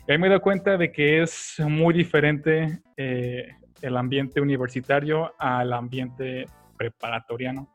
Y 0.07 0.13
ahí 0.13 0.19
me 0.19 0.29
doy 0.29 0.41
cuenta 0.41 0.77
de 0.77 0.91
que 0.91 1.23
es 1.23 1.57
muy 1.61 1.95
diferente 1.95 2.81
eh, 2.97 3.49
el 3.81 3.97
ambiente 3.97 4.41
universitario 4.41 5.33
al 5.39 5.73
ambiente 5.73 6.47
preparatoriano. 6.77 7.69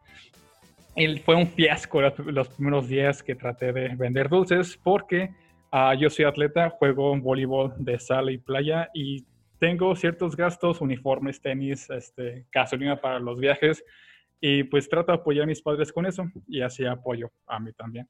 Y 0.96 1.20
fue 1.20 1.36
un 1.36 1.48
fiasco 1.48 2.02
los, 2.02 2.18
los 2.20 2.50
primeros 2.50 2.88
días 2.88 3.22
que 3.22 3.36
traté 3.36 3.72
de 3.72 3.96
vender 3.96 4.30
dulces 4.30 4.78
porque 4.84 5.32
Uh, 5.72 5.94
yo 6.00 6.10
soy 6.10 6.24
atleta, 6.24 6.70
juego 6.70 7.16
voleibol 7.18 7.74
de 7.78 8.00
sala 8.00 8.32
y 8.32 8.38
playa 8.38 8.90
y 8.94 9.26
tengo 9.60 9.94
ciertos 9.98 10.36
gastos, 10.36 10.80
uniformes, 10.80 11.42
tenis, 11.42 11.90
este, 11.90 12.46
gasolina 12.54 13.02
para 13.02 13.20
los 13.20 13.38
viajes 13.38 13.84
y 14.40 14.64
pues 14.64 14.88
trato 14.88 15.12
de 15.12 15.18
apoyar 15.18 15.44
a 15.44 15.48
mis 15.48 15.62
padres 15.62 15.92
con 15.92 16.06
eso 16.06 16.26
y 16.48 16.62
así 16.62 16.86
apoyo 16.86 17.30
a 17.46 17.60
mí 17.60 17.74
también. 17.74 18.08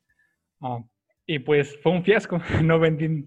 Uh, 0.60 0.84
y 1.26 1.40
pues 1.40 1.80
fue 1.82 1.94
un 1.94 2.04
fiasco, 2.04 2.40
no 2.64 2.80
vendí 2.80 3.26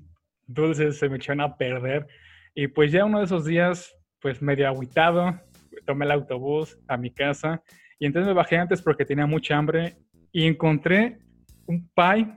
dulces, 0.52 0.98
se 0.98 1.08
me 1.08 1.16
echaron 1.16 1.40
a 1.40 1.56
perder. 1.56 2.06
Y 2.54 2.68
pues 2.68 2.92
ya 2.92 3.04
uno 3.04 3.18
de 3.18 3.24
esos 3.24 3.44
días 3.44 3.94
pues 4.20 4.42
medio 4.42 4.68
aguitado, 4.68 5.40
tomé 5.86 6.04
el 6.04 6.12
autobús 6.12 6.78
a 6.88 6.96
mi 6.96 7.10
casa 7.10 7.62
y 7.98 8.06
entonces 8.06 8.28
me 8.28 8.34
bajé 8.34 8.56
antes 8.56 8.82
porque 8.82 9.04
tenía 9.04 9.26
mucha 9.26 9.56
hambre 9.56 9.96
y 10.32 10.46
encontré 10.46 11.18
un 11.66 11.88
pie 11.94 12.28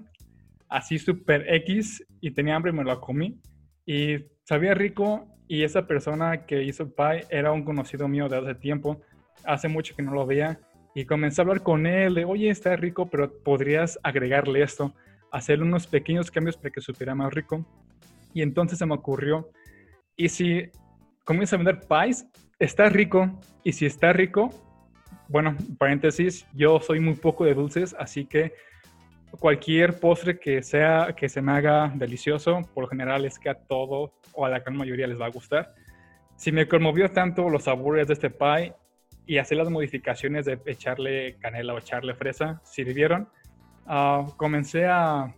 así 0.70 0.98
super 0.98 1.46
X 1.48 2.06
y 2.22 2.32
tenía 2.32 2.56
hambre 2.56 2.72
y 2.72 2.76
me 2.76 2.84
lo 2.84 3.00
comí. 3.00 3.40
Y 3.86 4.18
sabía 4.44 4.74
rico 4.74 5.28
y 5.48 5.64
esa 5.64 5.86
persona 5.86 6.46
que 6.46 6.64
hizo 6.64 6.84
el 6.84 6.92
pie 6.92 7.28
era 7.30 7.52
un 7.52 7.64
conocido 7.64 8.08
mío 8.08 8.30
de 8.30 8.38
hace 8.38 8.56
tiempo, 8.56 9.02
hace 9.44 9.68
mucho 9.68 9.96
que 9.96 10.04
no 10.04 10.14
lo 10.14 10.26
veía 10.26 10.60
y 10.96 11.06
comencé 11.06 11.42
a 11.42 11.44
hablar 11.44 11.64
con 11.64 11.88
él 11.88 12.14
de, 12.14 12.26
oye, 12.26 12.50
está 12.50 12.76
rico, 12.76 13.10
pero 13.10 13.32
podrías 13.44 14.00
agregarle 14.04 14.62
esto, 14.62 14.94
hacerle 15.32 15.66
unos 15.66 15.88
pequeños 15.88 16.30
cambios 16.30 16.56
para 16.56 16.72
que 16.72 16.82
supiera 16.82 17.16
más 17.16 17.34
rico. 17.34 17.66
Y 18.34 18.42
entonces 18.42 18.80
se 18.80 18.86
me 18.86 18.96
ocurrió, 18.96 19.50
y 20.16 20.30
si 20.30 20.70
comienzo 21.26 21.56
a 21.56 21.60
vender 21.60 21.82
pies, 21.88 22.26
está 22.60 22.90
rico, 22.90 23.40
y 23.64 23.74
si 23.74 23.86
está 23.86 24.14
rico, 24.14 24.50
bueno, 25.28 25.56
paréntesis, 25.78 26.46
yo 26.54 26.80
soy 26.80 27.00
muy 27.00 27.16
poco 27.16 27.46
de 27.46 27.54
dulces, 27.54 27.96
así 27.98 28.26
que 28.26 28.54
cualquier 29.40 30.00
postre 30.00 30.40
que 30.40 30.62
sea 30.62 31.16
que 31.18 31.30
se 31.30 31.42
me 31.42 31.54
haga 31.54 31.92
delicioso, 31.96 32.62
por 32.74 32.84
lo 32.84 32.90
general 32.90 33.26
es 33.26 33.40
que 33.40 33.50
a 33.50 33.56
todo 33.56 34.14
o 34.34 34.46
a 34.46 34.50
la 34.50 34.60
gran 34.60 34.78
mayoría 34.78 35.08
les 35.08 35.20
va 35.20 35.26
a 35.26 35.32
gustar. 35.32 35.74
Si 36.36 36.52
me 36.52 36.68
conmovió 36.68 37.10
tanto 37.10 37.50
los 37.50 37.64
sabores 37.64 38.08
de 38.08 38.14
este 38.14 38.30
pie 38.30 38.74
y 39.26 39.38
hacer 39.38 39.58
las 39.58 39.70
modificaciones 39.70 40.46
de 40.46 40.60
echarle 40.66 41.38
canela 41.40 41.74
o 41.74 41.78
echarle 41.78 42.14
fresa, 42.14 42.62
sirvieron, 42.64 43.30
uh, 43.88 44.30
comencé 44.38 44.86
a, 44.86 45.34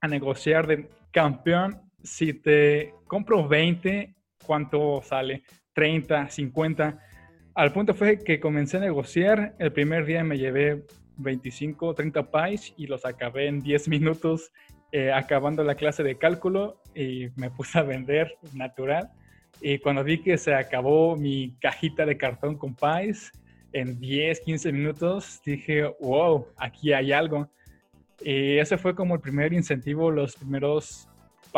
a 0.00 0.08
negociar 0.08 0.66
de 0.66 0.88
campeón, 1.10 1.82
si 2.02 2.34
te 2.34 2.94
compro 3.06 3.46
20, 3.46 4.14
¿cuánto 4.44 5.02
sale? 5.02 5.42
30, 5.72 6.30
50. 6.30 6.98
Al 7.54 7.72
punto 7.72 7.94
fue 7.94 8.22
que 8.22 8.40
comencé 8.40 8.76
a 8.76 8.80
negociar, 8.80 9.54
el 9.58 9.72
primer 9.72 10.06
día 10.06 10.22
me 10.24 10.38
llevé 10.38 10.84
25, 11.16 11.94
30 11.94 12.30
pies 12.30 12.72
y 12.76 12.86
los 12.86 13.04
acabé 13.04 13.48
en 13.48 13.60
10 13.60 13.88
minutos 13.88 14.52
eh, 14.90 15.12
acabando 15.12 15.62
la 15.64 15.74
clase 15.74 16.02
de 16.02 16.16
cálculo 16.16 16.80
y 16.94 17.28
me 17.36 17.50
puse 17.50 17.78
a 17.78 17.82
vender 17.82 18.38
natural. 18.54 19.10
Y 19.60 19.78
cuando 19.78 20.04
vi 20.04 20.22
que 20.22 20.38
se 20.38 20.54
acabó 20.54 21.16
mi 21.16 21.56
cajita 21.60 22.06
de 22.06 22.16
cartón 22.16 22.56
con 22.56 22.74
pies 22.74 23.32
en 23.72 23.98
10, 23.98 24.40
15 24.40 24.72
minutos, 24.72 25.40
dije, 25.44 25.84
wow, 26.00 26.46
aquí 26.56 26.92
hay 26.92 27.12
algo. 27.12 27.50
Y 28.20 28.58
ese 28.58 28.78
fue 28.78 28.94
como 28.94 29.14
el 29.14 29.20
primer 29.20 29.52
incentivo, 29.52 30.10
los 30.10 30.36
primeros 30.36 31.08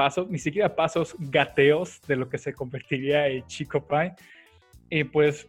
pasos, 0.01 0.31
ni 0.31 0.39
siquiera 0.39 0.75
pasos, 0.75 1.15
gateos 1.19 2.01
de 2.09 2.17
lo 2.17 2.29
que 2.29 2.39
se 2.39 2.55
convertiría 2.55 3.29
en 3.29 3.47
Chico 3.47 3.87
Pie. 3.87 4.15
Y 4.89 5.05
pues 5.05 5.47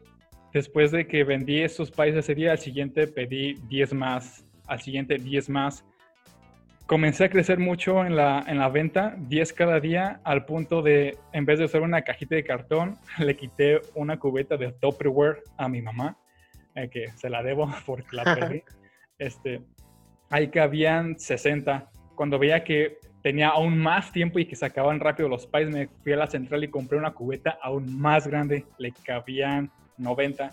Después 0.53 0.91
de 0.91 1.07
que 1.07 1.23
vendí 1.23 1.61
esos 1.61 1.91
pies 1.91 2.15
ese 2.15 2.35
día, 2.35 2.51
al 2.51 2.59
siguiente 2.59 3.07
pedí 3.07 3.53
10 3.69 3.93
más, 3.93 4.45
al 4.67 4.81
siguiente 4.81 5.17
10 5.17 5.49
más. 5.49 5.85
Comencé 6.87 7.25
a 7.25 7.29
crecer 7.29 7.57
mucho 7.57 8.05
en 8.05 8.17
la, 8.17 8.43
en 8.47 8.57
la 8.57 8.67
venta, 8.67 9.15
10 9.17 9.53
cada 9.53 9.79
día, 9.79 10.19
al 10.25 10.43
punto 10.45 10.81
de, 10.81 11.17
en 11.31 11.45
vez 11.45 11.59
de 11.59 11.65
usar 11.65 11.81
una 11.83 12.01
cajita 12.01 12.35
de 12.35 12.43
cartón, 12.43 12.97
le 13.19 13.37
quité 13.37 13.79
una 13.95 14.19
cubeta 14.19 14.57
de 14.57 14.73
Tupperware 14.73 15.41
a 15.57 15.69
mi 15.69 15.81
mamá, 15.81 16.17
eh, 16.75 16.89
que 16.89 17.07
se 17.15 17.29
la 17.29 17.41
debo 17.43 17.73
porque 17.85 18.13
la 18.13 18.35
perdí. 18.35 18.63
este, 19.19 19.61
ahí 20.29 20.49
cabían 20.49 21.17
60. 21.17 21.89
Cuando 22.15 22.37
veía 22.37 22.65
que 22.65 22.97
tenía 23.21 23.49
aún 23.49 23.77
más 23.77 24.11
tiempo 24.11 24.39
y 24.39 24.45
que 24.45 24.55
se 24.55 24.65
acababan 24.65 24.99
rápido 24.99 25.29
los 25.29 25.45
pies, 25.47 25.69
me 25.69 25.87
fui 26.03 26.13
a 26.13 26.17
la 26.17 26.27
central 26.27 26.63
y 26.63 26.69
compré 26.69 26.97
una 26.97 27.11
cubeta 27.11 27.57
aún 27.61 27.99
más 27.99 28.27
grande. 28.27 28.65
Le 28.77 28.91
cabían 28.91 29.71
90, 29.97 30.49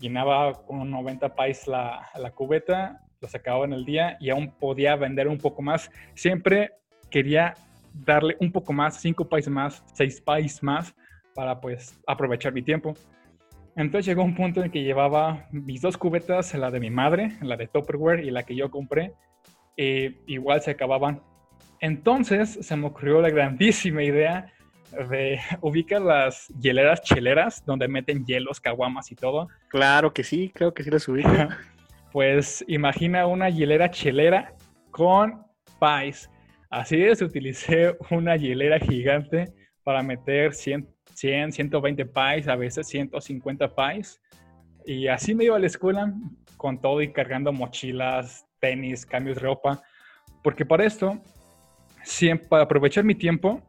llenaba 0.00 0.52
con 0.66 0.90
90 0.90 1.34
pies 1.34 1.66
la, 1.66 2.08
la, 2.16 2.30
cubeta, 2.30 3.00
los 3.20 3.34
acababa 3.34 3.64
en 3.64 3.72
el 3.72 3.84
día 3.84 4.16
y 4.20 4.30
aún 4.30 4.50
podía 4.50 4.96
vender 4.96 5.28
un 5.28 5.38
poco 5.38 5.62
más. 5.62 5.90
Siempre 6.14 6.72
quería 7.10 7.54
darle 7.92 8.36
un 8.40 8.52
poco 8.52 8.72
más, 8.72 9.00
5 9.00 9.28
pies 9.28 9.48
más, 9.48 9.84
6 9.94 10.22
pies 10.22 10.62
más, 10.62 10.94
para 11.34 11.60
pues 11.60 11.98
aprovechar 12.06 12.52
mi 12.52 12.62
tiempo. 12.62 12.94
Entonces 13.76 14.06
llegó 14.06 14.24
un 14.24 14.34
punto 14.34 14.62
en 14.62 14.72
que 14.72 14.82
llevaba 14.82 15.46
mis 15.52 15.80
dos 15.80 15.96
cubetas, 15.96 16.52
la 16.54 16.70
de 16.70 16.80
mi 16.80 16.90
madre, 16.90 17.38
la 17.42 17.56
de 17.56 17.68
Tupperware 17.68 18.24
y 18.24 18.30
la 18.32 18.42
que 18.42 18.56
yo 18.56 18.70
compré, 18.72 19.12
e 19.76 20.16
igual 20.26 20.60
se 20.62 20.72
acababan. 20.72 21.22
Entonces 21.80 22.58
se 22.60 22.76
me 22.76 22.86
ocurrió 22.86 23.20
la 23.20 23.30
grandísima 23.30 24.02
idea 24.02 24.52
de 25.10 25.40
ubicar 25.60 26.00
las 26.00 26.48
hieleras 26.60 27.02
cheleras 27.02 27.64
donde 27.64 27.88
meten 27.88 28.24
hielos, 28.24 28.60
caguamas 28.60 29.10
y 29.12 29.14
todo. 29.14 29.48
Claro 29.68 30.12
que 30.12 30.24
sí, 30.24 30.50
creo 30.54 30.72
que 30.74 30.82
sí 30.82 30.90
las 30.90 31.06
ubico. 31.08 31.30
pues 32.12 32.64
imagina 32.68 33.26
una 33.26 33.50
hielera 33.50 33.90
chelera 33.90 34.54
con 34.90 35.44
pies. 35.78 36.30
Así 36.70 37.02
es, 37.02 37.22
utilicé 37.22 37.96
una 38.10 38.36
hielera 38.36 38.78
gigante 38.78 39.52
para 39.84 40.02
meter 40.02 40.52
100, 40.52 40.86
100 41.14 41.52
120 41.52 42.04
pies, 42.04 42.48
a 42.48 42.56
veces 42.56 42.86
150 42.88 43.74
pies. 43.74 44.20
Y 44.84 45.08
así 45.08 45.34
me 45.34 45.44
iba 45.44 45.56
a 45.56 45.58
la 45.58 45.66
escuela 45.66 46.12
con 46.56 46.80
todo 46.80 47.00
y 47.02 47.12
cargando 47.12 47.52
mochilas, 47.52 48.46
tenis, 48.60 49.06
cambios 49.06 49.36
de 49.36 49.42
ropa. 49.42 49.82
Porque 50.42 50.66
para 50.66 50.84
esto, 50.84 51.20
siempre, 52.08 52.48
para 52.48 52.62
aprovechar 52.64 53.04
mi 53.04 53.14
tiempo, 53.14 53.62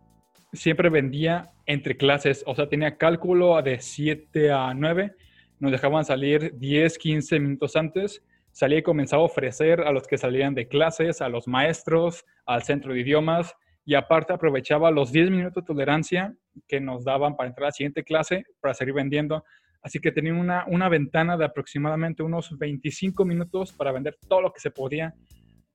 siempre 0.54 0.90
vendía 0.90 1.52
entre 1.66 1.98
clases, 1.98 2.44
o 2.48 2.56
sea, 2.56 2.70
tenía 2.70 2.98
cálculo 2.98 3.62
de 3.62 3.80
7 3.80 4.52
a 4.52 4.74
9, 4.74 5.14
nos 5.60 5.72
dejaban 5.72 6.06
salir 6.06 6.58
10, 6.58 6.98
15 6.98 7.40
minutos 7.40 7.76
antes, 7.76 8.24
salía 8.52 8.80
y 8.80 8.84
comenzaba 8.84 9.22
a 9.22 9.26
ofrecer 9.26 9.82
a 9.82 9.92
los 9.92 10.08
que 10.08 10.18
salían 10.18 10.56
de 10.56 10.68
clases, 10.68 11.22
a 11.22 11.30
los 11.30 11.48
maestros, 11.48 12.26
al 12.46 12.64
centro 12.64 12.94
de 12.94 13.02
idiomas, 13.02 13.54
y 13.86 13.96
aparte 13.96 14.34
aprovechaba 14.34 14.90
los 14.90 15.12
10 15.12 15.32
minutos 15.32 15.64
de 15.64 15.68
tolerancia 15.68 16.34
que 16.68 16.80
nos 16.80 17.04
daban 17.04 17.36
para 17.36 17.50
entrar 17.50 17.66
a 17.66 17.68
la 17.68 17.74
siguiente 17.74 18.04
clase 18.04 18.46
para 18.62 18.74
seguir 18.74 18.94
vendiendo. 18.94 19.44
Así 19.82 20.00
que 20.00 20.12
tenía 20.12 20.34
una, 20.34 20.66
una 20.68 20.90
ventana 20.90 21.38
de 21.38 21.46
aproximadamente 21.46 22.24
unos 22.24 22.58
25 22.58 23.26
minutos 23.26 23.74
para 23.74 23.92
vender 23.92 24.18
todo 24.28 24.42
lo 24.42 24.54
que 24.54 24.60
se 24.60 24.72
podía. 24.72 25.14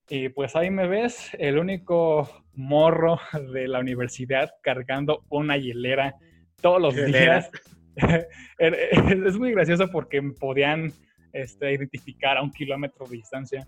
Y 0.09 0.29
pues 0.29 0.55
ahí 0.55 0.71
me 0.71 0.87
ves, 0.87 1.31
el 1.39 1.59
único 1.59 2.29
morro 2.55 3.19
de 3.53 3.69
la 3.69 3.81
universidad 3.81 4.51
cargando 4.63 5.25
una 5.29 5.57
hielera 5.57 6.15
todos 6.61 6.81
los 6.81 6.95
días. 6.95 7.51
es 8.59 9.39
muy 9.39 9.53
gracioso 9.53 9.89
porque 9.91 10.21
podían 10.39 10.93
este, 11.33 11.73
identificar 11.73 12.37
a 12.37 12.43
un 12.43 12.51
kilómetro 12.51 13.07
de 13.07 13.17
distancia. 13.17 13.67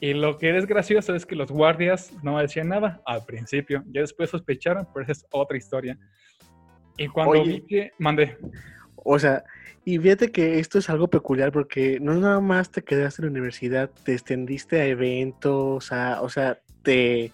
Y 0.00 0.14
lo 0.14 0.36
que 0.36 0.56
es 0.56 0.66
gracioso 0.66 1.14
es 1.14 1.24
que 1.24 1.36
los 1.36 1.50
guardias 1.50 2.12
no 2.22 2.38
decían 2.38 2.68
nada 2.68 3.00
al 3.06 3.24
principio. 3.24 3.84
Ya 3.86 4.00
después 4.00 4.30
sospecharon, 4.30 4.86
pero 4.92 5.04
esa 5.04 5.12
es 5.12 5.26
otra 5.30 5.56
historia. 5.56 5.96
Y 6.96 7.06
cuando 7.08 7.44
vi 7.44 7.64
que... 7.66 7.92
Mandé. 7.98 8.36
O 9.04 9.18
sea, 9.18 9.44
y 9.84 9.98
fíjate 9.98 10.30
que 10.30 10.58
esto 10.60 10.78
es 10.78 10.88
algo 10.90 11.08
peculiar 11.08 11.50
porque 11.52 11.98
no 12.00 12.14
nada 12.14 12.40
más 12.40 12.70
te 12.70 12.82
quedaste 12.82 13.22
en 13.22 13.26
la 13.26 13.32
universidad, 13.32 13.90
te 14.04 14.14
extendiste 14.14 14.80
a 14.80 14.86
eventos, 14.86 15.90
a, 15.92 16.22
o 16.22 16.28
sea, 16.28 16.60
te 16.82 17.32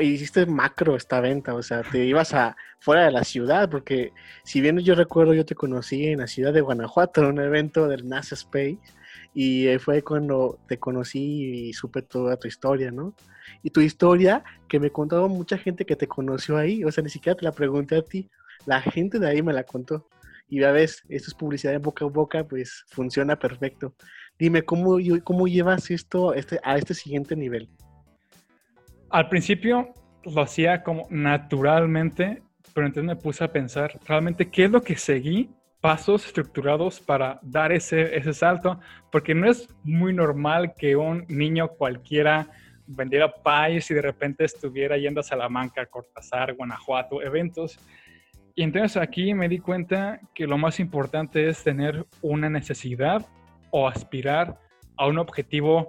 hiciste 0.00 0.46
macro 0.46 0.96
esta 0.96 1.20
venta, 1.20 1.54
o 1.54 1.62
sea, 1.62 1.82
te 1.82 2.04
ibas 2.04 2.34
a 2.34 2.56
fuera 2.80 3.04
de 3.04 3.12
la 3.12 3.24
ciudad, 3.24 3.70
porque 3.70 4.12
si 4.44 4.60
bien 4.60 4.78
yo 4.80 4.94
recuerdo, 4.94 5.34
yo 5.34 5.44
te 5.44 5.54
conocí 5.54 6.06
en 6.06 6.18
la 6.18 6.26
ciudad 6.26 6.52
de 6.52 6.60
Guanajuato, 6.60 7.22
en 7.22 7.28
un 7.28 7.40
evento 7.40 7.88
del 7.88 8.08
NASA 8.08 8.34
Space, 8.34 8.78
y 9.32 9.66
fue 9.78 10.02
cuando 10.02 10.58
te 10.68 10.78
conocí 10.78 11.68
y 11.68 11.72
supe 11.72 12.02
toda 12.02 12.36
tu 12.36 12.46
historia, 12.46 12.90
¿no? 12.90 13.14
Y 13.62 13.70
tu 13.70 13.80
historia, 13.80 14.44
que 14.68 14.78
me 14.78 14.90
contaba 14.90 15.26
mucha 15.28 15.58
gente 15.58 15.84
que 15.86 15.96
te 15.96 16.06
conoció 16.06 16.56
ahí, 16.56 16.84
o 16.84 16.92
sea, 16.92 17.02
ni 17.02 17.10
siquiera 17.10 17.36
te 17.36 17.44
la 17.44 17.52
pregunté 17.52 17.96
a 17.96 18.02
ti, 18.02 18.28
la 18.66 18.80
gente 18.80 19.18
de 19.18 19.28
ahí 19.28 19.42
me 19.42 19.52
la 19.52 19.64
contó. 19.64 20.06
Y 20.48 20.60
ya 20.60 20.72
ves, 20.72 21.02
esto 21.08 21.30
es 21.30 21.34
publicidad 21.34 21.74
en 21.74 21.82
boca 21.82 22.04
a 22.04 22.08
boca, 22.08 22.44
pues 22.44 22.84
funciona 22.88 23.36
perfecto. 23.36 23.94
Dime, 24.38 24.62
¿cómo, 24.62 24.98
cómo 25.22 25.46
llevas 25.46 25.90
esto 25.90 26.34
este, 26.34 26.58
a 26.62 26.76
este 26.76 26.94
siguiente 26.94 27.36
nivel? 27.36 27.68
Al 29.10 29.28
principio 29.28 29.94
lo 30.24 30.42
hacía 30.42 30.82
como 30.82 31.06
naturalmente, 31.10 32.42
pero 32.72 32.86
entonces 32.86 33.06
me 33.06 33.16
puse 33.16 33.44
a 33.44 33.52
pensar 33.52 33.98
realmente 34.06 34.50
qué 34.50 34.64
es 34.64 34.70
lo 34.70 34.82
que 34.82 34.96
seguí, 34.96 35.50
pasos 35.80 36.26
estructurados 36.26 36.98
para 37.00 37.38
dar 37.42 37.70
ese, 37.70 38.16
ese 38.16 38.32
salto, 38.32 38.80
porque 39.12 39.34
no 39.34 39.50
es 39.50 39.68
muy 39.82 40.12
normal 40.12 40.74
que 40.76 40.96
un 40.96 41.26
niño 41.28 41.68
cualquiera 41.68 42.48
vendiera 42.86 43.32
pies 43.32 43.90
y 43.90 43.94
de 43.94 44.02
repente 44.02 44.44
estuviera 44.44 44.96
yendo 44.96 45.20
a 45.20 45.22
Salamanca, 45.22 45.86
Cortázar, 45.86 46.54
Guanajuato, 46.54 47.22
eventos. 47.22 47.78
Y 48.56 48.62
entonces 48.62 48.96
aquí 48.96 49.34
me 49.34 49.48
di 49.48 49.58
cuenta 49.58 50.20
que 50.32 50.46
lo 50.46 50.58
más 50.58 50.78
importante 50.78 51.48
es 51.48 51.64
tener 51.64 52.06
una 52.22 52.48
necesidad 52.48 53.26
o 53.70 53.88
aspirar 53.88 54.60
a 54.96 55.08
un 55.08 55.18
objetivo 55.18 55.88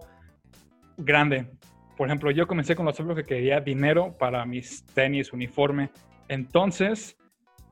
grande. 0.97 1.47
Por 1.95 2.07
ejemplo, 2.07 2.31
yo 2.31 2.47
comencé 2.47 2.75
con 2.75 2.85
los 2.85 2.95
ejemplos 2.95 3.17
que 3.17 3.23
quería 3.23 3.59
dinero 3.59 4.15
para 4.17 4.45
mis 4.45 4.83
tenis, 4.87 5.31
uniforme. 5.31 5.91
Entonces 6.27 7.15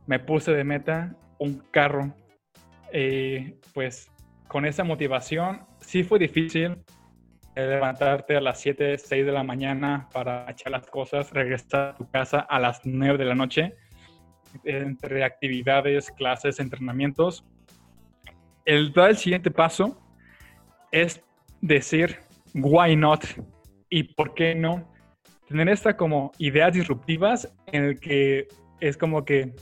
me 0.05 0.19
puse 0.19 0.51
de 0.51 0.63
meta 0.63 1.15
un 1.39 1.63
carro. 1.71 2.13
Y 2.93 3.55
pues 3.73 4.11
con 4.47 4.65
esa 4.67 4.83
motivación 4.83 5.65
sí 5.79 6.03
fue 6.03 6.19
difícil 6.19 6.77
eh, 7.55 7.67
levantarte 7.67 8.37
a 8.37 8.41
las 8.41 8.59
7, 8.59 8.99
6 8.99 9.25
de 9.25 9.31
la 9.31 9.43
mañana 9.43 10.07
para 10.13 10.51
echar 10.51 10.71
las 10.71 10.85
cosas, 10.85 11.31
regresar 11.31 11.89
a 11.89 11.95
tu 11.95 12.07
casa 12.11 12.41
a 12.41 12.59
las 12.59 12.81
9 12.85 13.17
de 13.17 13.25
la 13.25 13.33
noche 13.33 13.75
entre 14.63 15.23
actividades, 15.23 16.11
clases, 16.11 16.59
entrenamientos. 16.59 17.45
El 18.65 18.93
el 18.95 19.17
siguiente 19.17 19.51
paso 19.51 19.99
es 20.91 21.21
decir, 21.61 22.19
why 22.53 22.95
not? 22.95 23.25
¿Y 23.89 24.03
por 24.03 24.33
qué 24.33 24.55
no? 24.55 24.89
Tener 25.47 25.69
esta 25.69 25.97
como 25.97 26.31
ideas 26.37 26.73
disruptivas 26.73 27.53
en 27.67 27.83
el 27.83 27.99
que 27.99 28.47
es 28.79 28.97
como 28.97 29.25
que 29.25 29.53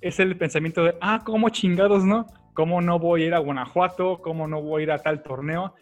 es, 0.00 0.20
el 0.20 0.36
pensamiento 0.36 0.84
de, 0.84 0.96
ah, 1.00 1.22
¿cómo 1.24 1.48
chingados 1.50 2.04
no? 2.04 2.26
¿Cómo 2.54 2.80
no 2.80 2.98
voy 2.98 3.24
a 3.24 3.26
ir 3.26 3.34
a 3.34 3.38
Guanajuato? 3.38 4.20
¿Cómo 4.22 4.48
no 4.48 4.62
voy 4.62 4.80
a 4.80 4.84
ir 4.84 4.90
a 4.92 4.98
tal 4.98 5.22
torneo? 5.22 5.74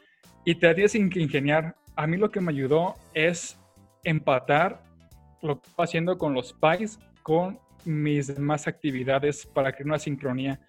Y 0.44 0.56
te 0.56 0.74
tienes 0.74 0.92
que 0.92 1.20
ingeniar. 1.20 1.76
A 1.96 2.06
mí 2.06 2.16
lo 2.16 2.30
que 2.30 2.40
me 2.40 2.52
ayudó 2.52 2.94
es 3.14 3.58
empatar 4.04 4.82
lo 5.42 5.60
que 5.60 5.68
estoy 5.68 5.84
haciendo 5.84 6.18
con 6.18 6.34
los 6.34 6.52
pais 6.52 6.98
con 7.22 7.58
mis 7.84 8.34
demás 8.34 8.66
actividades 8.66 9.46
para 9.46 9.72
crear 9.72 9.86
una 9.86 9.98
sincronía. 9.98 10.60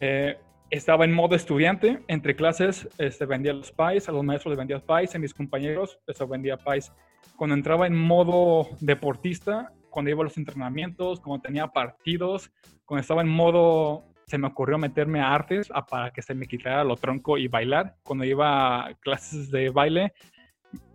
Eh, 0.00 0.36
estaba 0.70 1.04
en 1.04 1.12
modo 1.12 1.36
estudiante, 1.36 2.02
entre 2.08 2.34
clases 2.34 2.88
este, 2.98 3.26
vendía 3.26 3.52
los 3.52 3.70
PAIs, 3.70 4.08
a 4.08 4.12
los 4.12 4.24
maestros 4.24 4.52
les 4.52 4.58
vendía 4.58 4.80
PAIs, 4.80 5.14
a 5.14 5.18
mis 5.18 5.34
compañeros 5.34 5.98
les 6.06 6.28
vendía 6.28 6.56
PAIs. 6.56 6.92
Cuando 7.36 7.54
entraba 7.54 7.86
en 7.86 7.94
modo 7.94 8.68
deportista, 8.80 9.72
cuando 9.90 10.10
iba 10.10 10.22
a 10.22 10.24
los 10.24 10.36
entrenamientos, 10.36 11.20
cuando 11.20 11.42
tenía 11.42 11.68
partidos, 11.68 12.50
cuando 12.84 13.02
estaba 13.02 13.22
en 13.22 13.28
modo, 13.28 14.04
se 14.26 14.38
me 14.38 14.48
ocurrió 14.48 14.78
meterme 14.78 15.20
a 15.20 15.32
artes 15.32 15.70
para 15.88 16.10
que 16.10 16.22
se 16.22 16.34
me 16.34 16.46
quitara 16.46 16.82
lo 16.82 16.96
tronco 16.96 17.38
y 17.38 17.46
bailar. 17.46 17.96
Cuando 18.02 18.24
iba 18.24 18.86
a 18.86 18.94
clases 18.94 19.50
de 19.50 19.70
baile, 19.70 20.12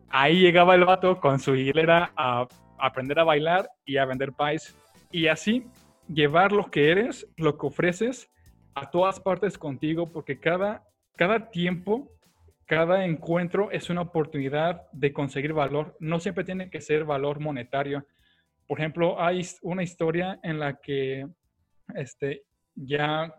ahí 0.09 0.39
llegaba 0.39 0.75
el 0.75 0.85
vato 0.85 1.19
con 1.19 1.39
su 1.39 1.55
hilera 1.55 2.11
a 2.17 2.47
aprender 2.79 3.19
a 3.19 3.23
bailar 3.23 3.69
y 3.85 3.97
a 3.97 4.05
vender 4.05 4.33
pies. 4.33 4.75
Y 5.11 5.27
así 5.27 5.65
llevar 6.07 6.51
lo 6.51 6.69
que 6.69 6.91
eres, 6.91 7.27
lo 7.37 7.57
que 7.57 7.67
ofreces 7.67 8.29
a 8.75 8.89
todas 8.89 9.19
partes 9.19 9.57
contigo, 9.57 10.11
porque 10.11 10.39
cada, 10.39 10.83
cada 11.15 11.49
tiempo, 11.49 12.11
cada 12.65 13.05
encuentro 13.05 13.71
es 13.71 13.89
una 13.89 14.01
oportunidad 14.01 14.89
de 14.91 15.13
conseguir 15.13 15.53
valor. 15.53 15.95
No 15.99 16.19
siempre 16.19 16.43
tiene 16.43 16.69
que 16.69 16.81
ser 16.81 17.05
valor 17.05 17.39
monetario. 17.39 18.05
Por 18.67 18.79
ejemplo, 18.79 19.21
hay 19.21 19.45
una 19.61 19.83
historia 19.83 20.39
en 20.43 20.59
la 20.59 20.79
que 20.79 21.27
este, 21.95 22.43
ya 22.75 23.33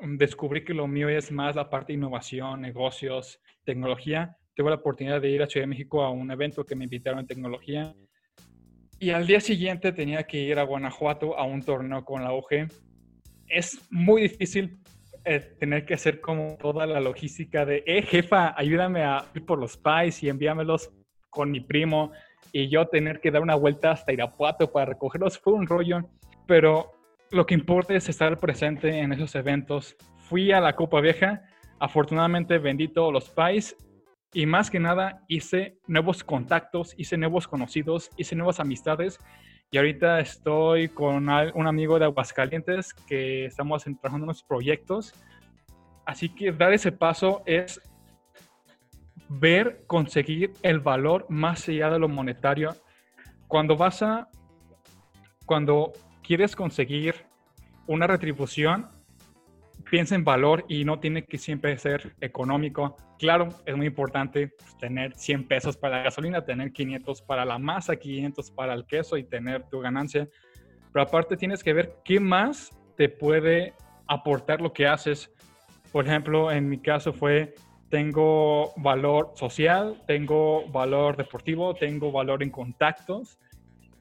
descubrí 0.00 0.64
que 0.64 0.74
lo 0.74 0.86
mío 0.86 1.08
es 1.08 1.32
más 1.32 1.56
la 1.56 1.70
parte 1.70 1.92
de 1.92 1.98
innovación, 1.98 2.60
negocios, 2.60 3.40
tecnología. 3.64 4.36
Tuve 4.54 4.70
la 4.70 4.76
oportunidad 4.76 5.20
de 5.20 5.30
ir 5.30 5.42
a 5.42 5.46
Ciudad 5.46 5.64
de 5.64 5.70
México 5.70 6.02
a 6.02 6.10
un 6.10 6.30
evento 6.30 6.64
que 6.64 6.76
me 6.76 6.84
invitaron 6.84 7.20
en 7.20 7.26
tecnología 7.26 7.94
y 8.98 9.10
al 9.10 9.26
día 9.26 9.40
siguiente 9.40 9.92
tenía 9.92 10.24
que 10.24 10.38
ir 10.38 10.58
a 10.58 10.62
Guanajuato 10.62 11.38
a 11.38 11.44
un 11.44 11.62
torneo 11.62 12.04
con 12.04 12.22
la 12.22 12.32
OG. 12.32 12.68
Es 13.46 13.86
muy 13.90 14.22
difícil 14.22 14.78
eh, 15.24 15.40
tener 15.58 15.84
que 15.84 15.94
hacer 15.94 16.20
como 16.20 16.56
toda 16.56 16.86
la 16.86 17.00
logística 17.00 17.66
de, 17.66 17.82
eh, 17.86 18.02
jefa, 18.02 18.54
ayúdame 18.56 19.02
a 19.02 19.24
ir 19.34 19.44
por 19.44 19.58
los 19.58 19.76
pies 19.76 20.22
y 20.22 20.28
envíamelos 20.28 20.90
con 21.30 21.50
mi 21.50 21.60
primo. 21.60 22.12
Y 22.52 22.68
yo 22.68 22.86
tener 22.86 23.20
que 23.20 23.30
dar 23.30 23.42
una 23.42 23.54
vuelta 23.54 23.90
hasta 23.90 24.12
Irapuato 24.12 24.72
para 24.72 24.86
recogerlos 24.86 25.38
fue 25.38 25.52
un 25.52 25.66
rollo. 25.66 26.08
Pero 26.46 26.92
lo 27.30 27.44
que 27.44 27.54
importa 27.54 27.94
es 27.94 28.08
estar 28.08 28.38
presente 28.38 29.00
en 29.00 29.12
esos 29.12 29.34
eventos. 29.34 29.96
Fui 30.20 30.52
a 30.52 30.60
la 30.60 30.74
Copa 30.74 31.00
Vieja, 31.00 31.42
afortunadamente 31.78 32.58
vendí 32.58 32.88
todos 32.88 33.12
los 33.12 33.28
pies 33.30 33.76
y 34.32 34.46
más 34.46 34.70
que 34.70 34.80
nada 34.80 35.22
hice 35.28 35.78
nuevos 35.86 36.24
contactos, 36.24 36.94
hice 36.98 37.16
nuevos 37.16 37.48
conocidos, 37.48 38.10
hice 38.16 38.36
nuevas 38.36 38.60
amistades 38.60 39.18
y 39.70 39.78
ahorita 39.78 40.20
estoy 40.20 40.88
con 40.88 41.28
un 41.28 41.66
amigo 41.66 41.98
de 41.98 42.04
Aguascalientes 42.04 42.94
que 42.94 43.46
estamos 43.46 43.82
trabajando 43.82 44.18
en 44.18 44.22
unos 44.24 44.42
proyectos. 44.42 45.12
Así 46.04 46.28
que 46.28 46.52
dar 46.52 46.72
ese 46.72 46.92
paso 46.92 47.42
es 47.46 47.80
ver, 49.28 49.84
conseguir 49.86 50.52
el 50.62 50.80
valor 50.80 51.26
más 51.28 51.68
allá 51.68 51.90
de 51.90 51.98
lo 51.98 52.08
monetario. 52.08 52.76
Cuando 53.48 53.76
vas 53.76 54.02
a, 54.02 54.28
cuando 55.46 55.92
quieres 56.22 56.54
conseguir 56.54 57.26
una 57.86 58.06
retribución, 58.06 58.88
piensa 59.90 60.14
en 60.14 60.24
valor 60.24 60.64
y 60.68 60.84
no 60.84 60.98
tiene 60.98 61.24
que 61.24 61.38
siempre 61.38 61.76
ser 61.78 62.14
económico. 62.20 62.96
Claro, 63.18 63.48
es 63.64 63.76
muy 63.76 63.86
importante 63.86 64.48
pues, 64.48 64.76
tener 64.78 65.14
100 65.14 65.46
pesos 65.46 65.76
para 65.76 65.98
la 65.98 66.04
gasolina, 66.04 66.44
tener 66.44 66.72
500 66.72 67.22
para 67.22 67.44
la 67.44 67.58
masa, 67.58 67.96
500 67.96 68.50
para 68.50 68.74
el 68.74 68.84
queso 68.86 69.16
y 69.16 69.24
tener 69.24 69.64
tu 69.68 69.80
ganancia. 69.80 70.28
Pero 70.92 71.02
aparte 71.02 71.36
tienes 71.36 71.62
que 71.62 71.72
ver 71.72 71.96
qué 72.04 72.20
más 72.20 72.70
te 72.96 73.08
puede 73.08 73.74
aportar 74.06 74.60
lo 74.60 74.72
que 74.72 74.86
haces. 74.86 75.30
Por 75.92 76.06
ejemplo, 76.06 76.50
en 76.50 76.68
mi 76.68 76.78
caso 76.78 77.12
fue, 77.12 77.54
tengo 77.88 78.72
valor 78.76 79.32
social, 79.34 80.02
tengo 80.06 80.66
valor 80.68 81.16
deportivo, 81.16 81.74
tengo 81.74 82.10
valor 82.10 82.42
en 82.42 82.50
contactos, 82.50 83.38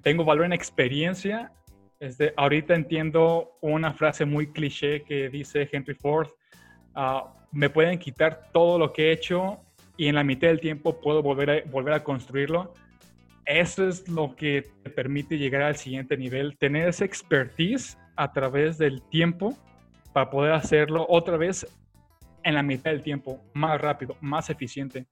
tengo 0.02 0.26
valor 0.26 0.46
en 0.46 0.54
experiencia 0.54 1.52
este, 2.00 2.34
ahorita 2.36 2.76
entiendo 2.76 3.58
una 3.62 3.94
frase 3.94 4.26
muy 4.26 4.52
cliché 4.52 5.04
que 5.04 5.30
dice 5.30 5.70
Henry 5.72 5.96
Ford, 5.96 6.30
ah, 6.94 7.34
me 7.52 7.70
pueden 7.70 7.98
quitar 8.00 8.52
todo 8.52 8.78
lo 8.78 8.92
que 8.92 9.10
he 9.10 9.12
hecho 9.12 9.62
y 9.98 10.08
en 10.08 10.16
la 10.16 10.24
mitad 10.24 10.50
del 10.50 10.60
tiempo 10.60 11.00
puedo 11.00 11.22
volver 11.22 11.50
a, 11.50 11.70
volver 11.70 11.94
a 11.94 12.04
construirlo. 12.04 12.74
Eso 13.46 13.88
es 13.88 14.10
lo 14.10 14.36
que 14.36 14.68
te 14.84 14.90
permite 14.90 15.38
llegar 15.38 15.62
al 15.62 15.76
siguiente 15.76 16.18
nivel, 16.18 16.58
tener 16.58 16.90
esa 16.90 17.06
expertise 17.06 17.98
a 18.16 18.32
través 18.34 18.78
del 18.78 19.02
tiempo 19.04 19.58
para 20.14 20.30
poder 20.30 20.54
hacerlo 20.54 21.06
otra 21.08 21.38
vez 21.38 21.68
en 22.44 22.56
la 22.56 22.64
mitad 22.64 22.92
del 22.92 23.02
tiempo, 23.02 23.42
más 23.54 23.80
rápido, 23.80 24.18
más 24.22 24.50
eficiente. 24.50 25.06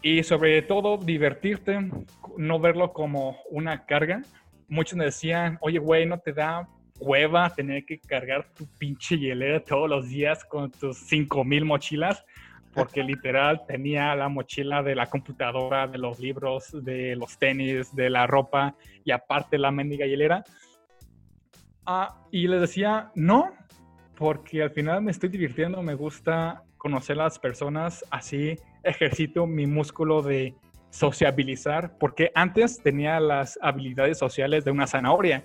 y 0.00 0.22
sobre 0.22 0.62
todo 0.62 0.96
divertirte, 0.96 1.90
no 2.36 2.60
verlo 2.60 2.92
como 2.92 3.38
una 3.50 3.84
carga. 3.84 4.22
Muchos 4.68 4.96
me 4.96 5.06
decían, 5.06 5.58
oye, 5.60 5.78
güey, 5.78 6.06
¿no 6.06 6.18
te 6.18 6.32
da 6.32 6.68
hueva 7.00 7.50
tener 7.50 7.84
que 7.84 7.98
cargar 7.98 8.46
tu 8.54 8.66
pinche 8.78 9.16
hielera 9.16 9.60
todos 9.60 9.88
los 9.88 10.08
días 10.08 10.44
con 10.44 10.70
tus 10.70 10.98
5000 10.98 11.64
mochilas? 11.64 12.24
Porque 12.74 13.02
literal 13.02 13.62
tenía 13.66 14.14
la 14.14 14.28
mochila 14.28 14.82
de 14.82 14.94
la 14.94 15.06
computadora, 15.06 15.86
de 15.86 15.98
los 15.98 16.20
libros, 16.20 16.70
de 16.84 17.16
los 17.16 17.38
tenis, 17.38 17.94
de 17.94 18.10
la 18.10 18.26
ropa 18.26 18.74
y 19.04 19.10
aparte 19.10 19.58
la 19.58 19.70
mendiga 19.70 20.06
hielera. 20.06 20.44
Ah, 21.86 22.20
y 22.30 22.46
les 22.46 22.60
decía, 22.60 23.10
no, 23.14 23.52
porque 24.14 24.62
al 24.62 24.70
final 24.70 25.00
me 25.00 25.10
estoy 25.10 25.30
divirtiendo, 25.30 25.82
me 25.82 25.94
gusta 25.94 26.62
conocer 26.76 27.18
a 27.18 27.24
las 27.24 27.38
personas, 27.38 28.04
así 28.10 28.58
ejercito 28.82 29.46
mi 29.46 29.66
músculo 29.66 30.22
de 30.22 30.54
sociabilizar, 30.90 31.98
porque 31.98 32.30
antes 32.34 32.82
tenía 32.82 33.20
las 33.20 33.58
habilidades 33.62 34.18
sociales 34.18 34.64
de 34.64 34.70
una 34.70 34.86
zanahoria, 34.86 35.44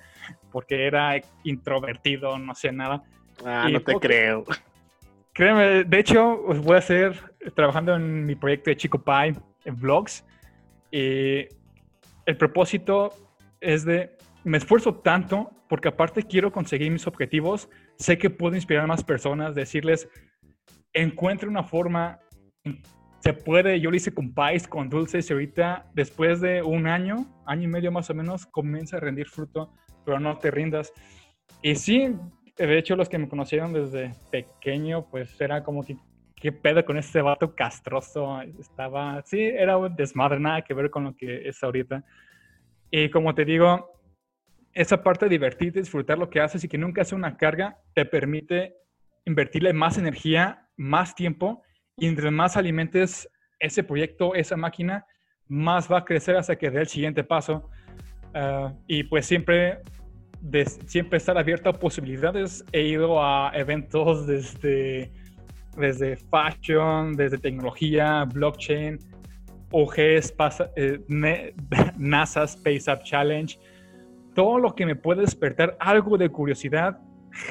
porque 0.52 0.88
era 0.88 1.20
introvertido, 1.44 2.38
no 2.38 2.56
sé 2.56 2.72
nada. 2.72 3.04
Ah, 3.46 3.68
no 3.72 3.82
te 3.82 3.96
creo. 3.96 4.46
Créeme, 5.34 5.84
de 5.84 6.00
hecho, 6.00 6.44
os 6.46 6.60
voy 6.60 6.76
a 6.76 6.80
hacer 6.80 7.20
trabajando 7.56 7.96
en 7.96 8.26
mi 8.26 8.36
proyecto 8.36 8.70
de 8.70 8.78
Chico 8.78 9.04
Pie 9.04 9.36
en 9.66 9.76
vlogs. 9.80 10.24
Y 10.92 11.48
el 12.26 12.38
propósito 12.38 13.14
es 13.60 13.84
de, 13.84 14.16
me 14.44 14.58
esfuerzo 14.58 14.96
tanto 14.96 15.52
porque 15.68 15.88
aparte 15.88 16.22
quiero 16.22 16.52
conseguir 16.52 16.92
mis 16.92 17.08
objetivos, 17.08 17.68
sé 17.98 18.20
que 18.20 18.30
puedo 18.30 18.56
inspirar 18.56 18.84
a 18.84 18.88
más 18.88 19.04
personas, 19.04 19.56
decirles, 19.56 20.08
encuentre 20.94 21.50
una 21.50 21.64
forma, 21.64 22.20
se 23.24 23.32
puede, 23.32 23.80
yo 23.80 23.90
lo 23.90 23.96
hice 23.96 24.14
con 24.14 24.34
pies, 24.34 24.68
con 24.68 24.90
dulces 24.90 25.30
y 25.30 25.32
ahorita 25.34 25.86
después 25.94 26.42
de 26.42 26.62
un 26.62 26.88
año, 26.88 27.26
año 27.46 27.64
y 27.64 27.68
medio 27.68 27.90
más 27.90 28.10
o 28.10 28.14
menos, 28.14 28.46
comienza 28.46 28.98
a 28.98 29.00
rendir 29.00 29.30
fruto, 29.30 29.72
pero 30.04 30.20
no 30.20 30.38
te 30.38 30.52
rindas. 30.52 30.92
Y 31.62 31.76
sí, 31.76 32.14
de 32.58 32.78
hecho 32.78 32.98
los 32.98 33.08
que 33.08 33.18
me 33.18 33.30
conocieron 33.30 33.72
desde 33.72 34.14
pequeño, 34.30 35.08
pues 35.10 35.40
era 35.40 35.64
como 35.64 35.86
que, 35.86 35.96
¿qué 36.36 36.52
pedo 36.52 36.84
con 36.84 36.98
este 36.98 37.22
vato 37.22 37.56
castroso? 37.56 38.42
Estaba, 38.60 39.22
sí, 39.24 39.40
era 39.42 39.78
un 39.78 39.96
desmadre, 39.96 40.42
nada 40.42 40.62
que 40.62 40.74
ver 40.74 40.90
con 40.90 41.06
lo 41.06 41.16
que 41.16 41.48
es 41.48 41.64
ahorita. 41.64 42.04
Y 42.92 43.10
como 43.10 43.34
te 43.34 43.46
digo, 43.46 44.02
esa 44.74 45.02
parte 45.02 45.28
de 45.28 45.30
divertirte, 45.30 45.80
disfrutar 45.80 46.18
lo 46.18 46.30
que 46.30 46.42
haces 46.42 46.62
y 46.66 46.68
que 46.68 46.78
nunca 46.78 47.06
sea 47.06 47.18
una 47.18 47.38
carga, 47.38 47.78
te 47.94 48.04
permite 48.04 48.76
invertirle 49.24 49.72
más 49.72 49.98
energía, 49.98 50.68
más 50.76 51.16
tiempo, 51.16 51.64
y 51.98 52.08
entre 52.08 52.32
más 52.32 52.58
alimentes 52.58 53.30
ese 53.60 53.84
proyecto, 53.84 54.36
esa 54.36 54.58
máquina, 54.58 55.06
más 55.48 55.92
va 55.92 56.00
a 56.00 56.06
crecer 56.06 56.36
hasta 56.36 56.56
que 56.56 56.70
dé 56.70 56.82
el 56.82 56.88
siguiente 56.88 57.24
paso. 57.24 57.70
Ah, 58.34 58.74
y 58.88 59.04
pues 59.04 59.26
siempre, 59.26 59.80
siempre 60.86 61.18
estar 61.18 61.38
abierto 61.38 61.70
a 61.70 61.74
posibilidades. 61.74 62.66
He 62.72 62.82
ido 62.82 63.24
a 63.24 63.52
eventos 63.54 64.26
desde, 64.28 65.12
desde 65.78 66.18
fashion, 66.18 67.14
desde 67.14 67.38
tecnología, 67.38 68.26
blockchain, 68.26 69.00
OGS, 69.72 70.34
eh, 70.76 71.00
NASA 71.98 72.44
Space 72.44 72.92
Up 72.92 73.04
Challenge. 73.04 73.58
Todo 74.34 74.58
lo 74.58 74.74
que 74.74 74.86
me 74.86 74.96
puede 74.96 75.22
despertar 75.22 75.78
algo 75.80 76.18
de 76.18 76.30
curiosidad, 76.30 77.00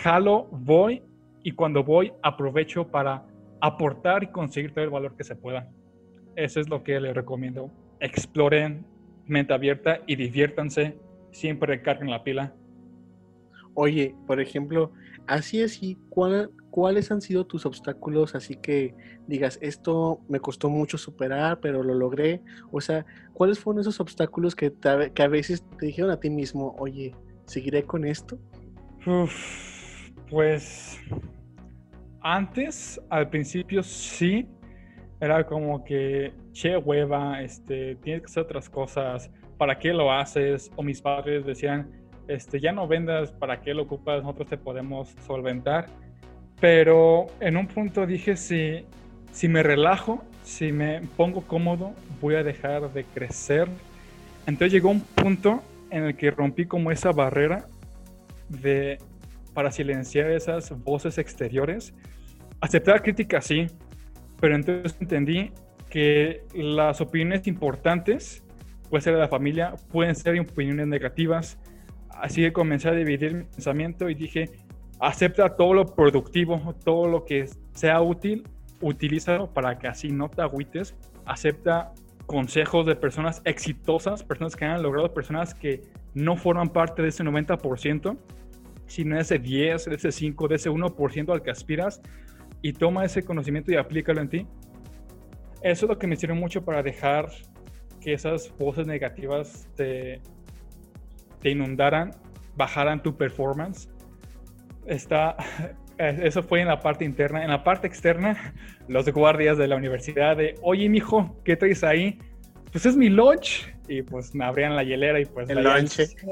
jalo, 0.02 0.48
voy 0.50 1.02
y 1.44 1.52
cuando 1.52 1.84
voy 1.84 2.12
aprovecho 2.22 2.86
para 2.88 3.24
aportar 3.62 4.24
y 4.24 4.26
conseguir 4.26 4.74
todo 4.74 4.84
el 4.84 4.90
valor 4.90 5.16
que 5.16 5.24
se 5.24 5.36
pueda. 5.36 5.70
Eso 6.34 6.60
es 6.60 6.68
lo 6.68 6.82
que 6.82 7.00
les 7.00 7.14
recomiendo. 7.14 7.70
Exploren, 8.00 8.84
mente 9.26 9.54
abierta 9.54 10.00
y 10.06 10.16
diviértanse. 10.16 10.98
Siempre 11.30 11.68
recarguen 11.68 12.10
la 12.10 12.24
pila. 12.24 12.54
Oye, 13.74 14.16
por 14.26 14.40
ejemplo, 14.40 14.92
así 15.28 15.62
así, 15.62 15.96
¿cuáles 16.70 17.10
han 17.12 17.22
sido 17.22 17.46
tus 17.46 17.64
obstáculos? 17.64 18.34
Así 18.34 18.56
que 18.56 18.94
digas, 19.28 19.58
esto 19.62 20.20
me 20.28 20.40
costó 20.40 20.68
mucho 20.68 20.98
superar, 20.98 21.60
pero 21.60 21.84
lo 21.84 21.94
logré. 21.94 22.42
O 22.72 22.80
sea, 22.80 23.06
¿cuáles 23.32 23.60
fueron 23.60 23.80
esos 23.80 24.00
obstáculos 24.00 24.56
que, 24.56 24.72
que 25.14 25.22
a 25.22 25.28
veces 25.28 25.64
te 25.78 25.86
dijeron 25.86 26.10
a 26.10 26.18
ti 26.18 26.28
mismo, 26.28 26.74
oye, 26.78 27.14
¿seguiré 27.46 27.84
con 27.84 28.04
esto? 28.04 28.38
pues 30.28 31.00
antes, 32.22 33.00
al 33.10 33.28
principio 33.28 33.82
sí, 33.82 34.46
era 35.20 35.44
como 35.44 35.84
que, 35.84 36.32
che 36.52 36.76
hueva, 36.76 37.42
este, 37.42 37.96
tienes 37.96 38.22
que 38.22 38.26
hacer 38.26 38.42
otras 38.42 38.68
cosas, 38.68 39.30
¿para 39.56 39.78
qué 39.78 39.92
lo 39.92 40.12
haces? 40.12 40.70
O 40.76 40.82
mis 40.82 41.00
padres 41.00 41.46
decían, 41.46 41.90
este, 42.28 42.60
ya 42.60 42.72
no 42.72 42.88
vendas, 42.88 43.32
¿para 43.32 43.60
qué 43.60 43.74
lo 43.74 43.82
ocupas? 43.82 44.22
Nosotros 44.22 44.48
te 44.48 44.56
podemos 44.56 45.14
solventar. 45.26 45.86
Pero 46.60 47.26
en 47.40 47.56
un 47.56 47.66
punto 47.66 48.06
dije, 48.06 48.36
si, 48.36 48.84
si 49.32 49.48
me 49.48 49.62
relajo, 49.62 50.24
si 50.42 50.72
me 50.72 51.02
pongo 51.16 51.42
cómodo, 51.42 51.92
voy 52.20 52.36
a 52.36 52.42
dejar 52.42 52.92
de 52.92 53.04
crecer. 53.04 53.68
Entonces 54.46 54.72
llegó 54.72 54.90
un 54.90 55.00
punto 55.00 55.62
en 55.90 56.04
el 56.04 56.16
que 56.16 56.30
rompí 56.30 56.66
como 56.66 56.90
esa 56.90 57.12
barrera 57.12 57.66
de 58.48 58.98
para 59.54 59.70
silenciar 59.70 60.30
esas 60.30 60.70
voces 60.82 61.18
exteriores. 61.18 61.94
Aceptar 62.62 63.02
críticas 63.02 63.44
sí, 63.44 63.66
pero 64.40 64.54
entonces 64.54 64.96
entendí 65.00 65.50
que 65.90 66.44
las 66.54 67.00
opiniones 67.00 67.48
importantes, 67.48 68.44
puede 68.88 69.02
ser 69.02 69.14
de 69.14 69.18
la 69.18 69.26
familia, 69.26 69.74
pueden 69.90 70.14
ser 70.14 70.38
opiniones 70.38 70.86
negativas. 70.86 71.58
Así 72.08 72.40
que 72.40 72.52
comencé 72.52 72.88
a 72.88 72.92
dividir 72.92 73.34
mi 73.34 73.42
pensamiento 73.42 74.08
y 74.08 74.14
dije, 74.14 74.48
acepta 75.00 75.56
todo 75.56 75.74
lo 75.74 75.86
productivo, 75.86 76.76
todo 76.84 77.08
lo 77.08 77.24
que 77.24 77.48
sea 77.74 78.00
útil, 78.00 78.44
utilízalo 78.80 79.52
para 79.52 79.76
que 79.80 79.88
así 79.88 80.12
no 80.12 80.30
te 80.30 80.42
agüites. 80.42 80.94
Acepta 81.26 81.92
consejos 82.26 82.86
de 82.86 82.94
personas 82.94 83.42
exitosas, 83.44 84.22
personas 84.22 84.54
que 84.54 84.66
han 84.66 84.84
logrado, 84.84 85.12
personas 85.12 85.52
que 85.52 85.80
no 86.14 86.36
forman 86.36 86.68
parte 86.68 87.02
de 87.02 87.08
ese 87.08 87.24
90%, 87.24 88.16
sino 88.86 89.18
ese 89.18 89.40
10, 89.40 89.88
ese 89.88 90.12
5, 90.12 90.46
de 90.46 90.54
ese 90.54 90.70
1% 90.70 91.32
al 91.32 91.42
que 91.42 91.50
aspiras 91.50 92.00
y 92.62 92.72
toma 92.72 93.04
ese 93.04 93.24
conocimiento 93.24 93.72
y 93.72 93.76
aplícalo 93.76 94.20
en 94.20 94.28
ti. 94.28 94.46
Eso 95.62 95.86
es 95.86 95.90
lo 95.90 95.98
que 95.98 96.06
me 96.06 96.16
sirve 96.16 96.34
mucho 96.34 96.64
para 96.64 96.82
dejar 96.82 97.28
que 98.00 98.12
esas 98.12 98.52
voces 98.58 98.86
negativas 98.86 99.68
te, 99.76 100.20
te 101.40 101.50
inundaran, 101.50 102.12
bajaran 102.56 103.02
tu 103.02 103.16
performance. 103.16 103.88
Está, 104.86 105.36
eso 105.98 106.42
fue 106.42 106.60
en 106.60 106.68
la 106.68 106.80
parte 106.80 107.04
interna. 107.04 107.42
En 107.42 107.50
la 107.50 107.62
parte 107.62 107.86
externa, 107.86 108.54
los 108.88 109.08
guardias 109.10 109.58
de 109.58 109.66
la 109.66 109.76
universidad 109.76 110.36
de, 110.36 110.54
oye, 110.62 110.88
mijo, 110.88 111.36
¿qué 111.44 111.56
traes 111.56 111.84
ahí? 111.84 112.18
Pues 112.70 112.86
es 112.86 112.96
mi 112.96 113.10
lunch 113.10 113.68
y 113.86 114.02
pues 114.02 114.34
me 114.34 114.44
abrían 114.44 114.74
la 114.74 114.82
hielera 114.82 115.20
y 115.20 115.26
pues 115.26 115.50
el 115.50 115.56
veían, 115.56 115.86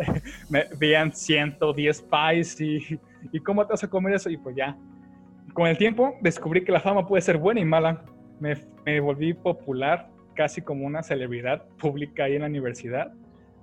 me 0.49 0.64
veían 0.79 1.12
110 1.12 2.03
pies 2.03 2.61
y, 2.61 2.99
y 3.33 3.40
cómo 3.40 3.66
te 3.66 3.73
vas 3.75 3.85
a 3.85 3.90
comer 3.90 4.14
eso 4.14 4.31
y 4.31 4.37
pues 4.37 4.57
ya. 4.57 4.77
Con 5.55 5.67
el 5.67 5.77
tiempo 5.77 6.17
descubrí 6.21 6.65
que 6.65 6.73
la 6.73 6.81
fama 6.81 7.07
puede 7.07 7.23
ser 7.23 7.39
buena 7.39 7.61
y 7.61 7.65
mala. 7.65 8.05
Me, 8.39 9.01
volví 9.01 9.35
popular 9.35 10.09
casi 10.35 10.63
como 10.63 10.87
una 10.87 11.03
celebridad 11.03 11.67
pública 11.79 12.25
ahí 12.25 12.35
en 12.35 12.43
la 12.43 12.49
universidad. 12.49 13.13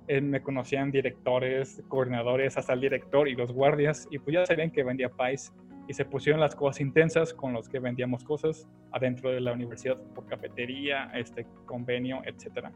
Eh, 0.06 0.20
me 0.20 0.40
conocían 0.40 0.90
directores, 0.90 1.82
coordinadores, 1.88 2.56
hasta 2.56 2.72
el 2.72 2.80
director 2.80 3.28
y 3.28 3.34
los 3.34 3.52
guardias 3.52 4.06
y 4.10 4.18
pues 4.18 4.34
ya 4.34 4.46
sabían 4.46 4.70
que 4.70 4.82
vendía 4.82 5.10
pies 5.10 5.52
y 5.86 5.94
se 5.94 6.04
pusieron 6.04 6.40
las 6.40 6.54
cosas 6.54 6.80
intensas 6.80 7.34
con 7.34 7.52
los 7.52 7.68
que 7.68 7.78
vendíamos 7.78 8.24
cosas 8.24 8.66
adentro 8.92 9.30
de 9.30 9.40
la 9.40 9.52
universidad 9.52 9.96
por 10.14 10.26
cafetería, 10.26 11.10
este 11.14 11.46
convenio, 11.66 12.22
etcétera 12.24 12.72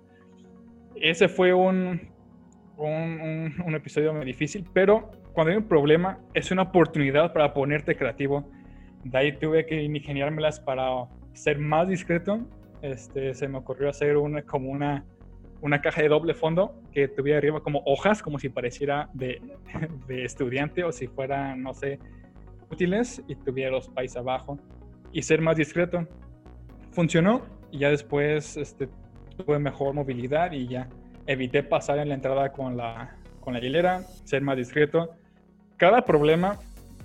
ese 0.97 1.29
fue 1.29 1.55
un, 1.55 2.01
un, 2.77 3.75
episodio 3.75 4.13
muy 4.13 4.27
difícil, 4.27 4.65
pero 4.73 5.11
cuando 5.33 5.53
hay 5.53 5.57
un 5.59 5.69
problema 5.69 6.19
es 6.35 6.51
una 6.51 6.63
oportunidad 6.63 7.33
para 7.33 7.53
ponerte 7.55 7.97
creativo. 7.97 8.51
De 9.05 9.19
ahí 9.19 9.33
tuve 9.33 9.67
que 9.67 9.83
ingeniármelas 9.83 10.61
para 10.61 10.87
ser 11.33 11.59
más 11.59 11.89
discreto. 11.89 12.41
Este, 12.83 13.35
se 13.35 13.49
me 13.49 13.59
ocurrió 13.59 13.89
hacer 13.89 14.17
una, 14.17 14.43
como 14.43 14.71
una, 14.71 15.05
una 15.61 15.81
caja 15.81 16.03
de 16.03 16.09
doble 16.09 16.35
fondo 16.35 16.81
que 16.93 17.09
tuviera 17.09 17.39
arriba 17.39 17.63
como 17.63 17.83
hojas, 17.85 18.23
como 18.23 18.39
si 18.39 18.49
pareciera 18.49 19.09
de, 19.15 19.41
de 20.07 20.25
estudiante 20.25 20.85
o 20.85 20.93
si 20.93 21.07
fuera, 21.07 21.57
no 21.57 21.75
sé, 21.75 21.99
útiles 22.71 23.23
y 23.29 23.35
tuviera 23.37 23.71
los 23.71 23.89
pais 23.89 24.17
abajo 24.17 24.59
y 25.13 25.23
ser 25.23 25.41
más 25.41 25.57
discreto. 25.57 26.07
Funcionó 26.91 27.43
y 27.71 27.79
ya 27.79 27.91
después 27.91 28.57
este, 28.57 28.89
tuve 29.37 29.59
mejor 29.59 29.95
movilidad 29.95 30.53
y 30.53 30.67
ya 30.67 30.89
evité 31.27 31.63
pasar 31.63 31.99
en 31.99 32.09
la 32.09 32.15
entrada 32.15 32.53
con 32.53 32.77
la, 32.77 33.17
con 33.41 33.55
la 33.55 33.61
hilera, 33.61 34.03
ser 34.25 34.43
más 34.43 34.57
discreto. 34.57 35.11
Cada 35.77 36.05
problema 36.05 36.59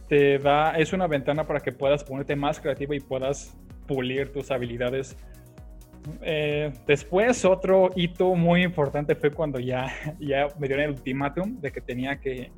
te 0.08 0.39
da, 0.39 0.72
es 0.78 0.93
una 0.93 1.08
ventana 1.08 1.43
para 1.43 1.60
que 1.60 1.72
puedas 1.72 2.04
ponerte 2.04 2.36
más 2.36 2.60
creativo 2.60 2.93
y 2.93 3.00
puedas 3.00 3.56
pulir 3.88 4.32
tus 4.32 4.52
habilidades. 4.52 5.17
Eh, 6.22 6.72
después, 6.86 7.43
otro 7.43 7.89
hito 7.96 8.34
muy 8.36 8.63
importante 8.63 9.15
fue 9.15 9.32
cuando 9.32 9.60
ya, 9.60 9.91
ya 10.20 10.48
me 10.58 10.67
dieron 10.67 10.86
el 10.86 10.91
ultimátum 10.91 11.60
de 11.60 11.72
que 11.72 11.82
tenía 11.82 12.20
que, 12.20 12.52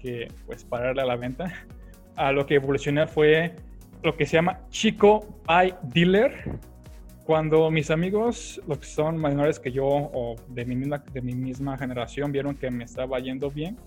que 0.00 0.28
pues, 0.46 0.64
pararle 0.64 1.02
a 1.02 1.06
la 1.06 1.16
venta. 1.16 1.52
A 2.16 2.32
lo 2.32 2.44
que 2.44 2.56
evolucioné 2.56 3.06
fue 3.06 3.54
lo 4.02 4.16
que 4.16 4.26
se 4.26 4.34
llama 4.34 4.60
Chico 4.68 5.40
Pie 5.46 5.74
Dealer. 5.82 6.58
Cuando 7.24 7.70
mis 7.70 7.90
amigos, 7.90 8.60
los 8.66 8.78
que 8.78 8.86
son 8.86 9.16
menores 9.16 9.60
que 9.60 9.70
yo 9.70 9.86
o 9.86 10.34
de 10.48 10.64
mi 10.64 10.74
misma, 10.74 10.98
de 10.98 11.22
mi 11.22 11.34
misma 11.34 11.78
generación, 11.78 12.32
vieron 12.32 12.56
que 12.56 12.68
me 12.70 12.82
estaba 12.82 13.20
yendo 13.20 13.48
bien, 13.48 13.78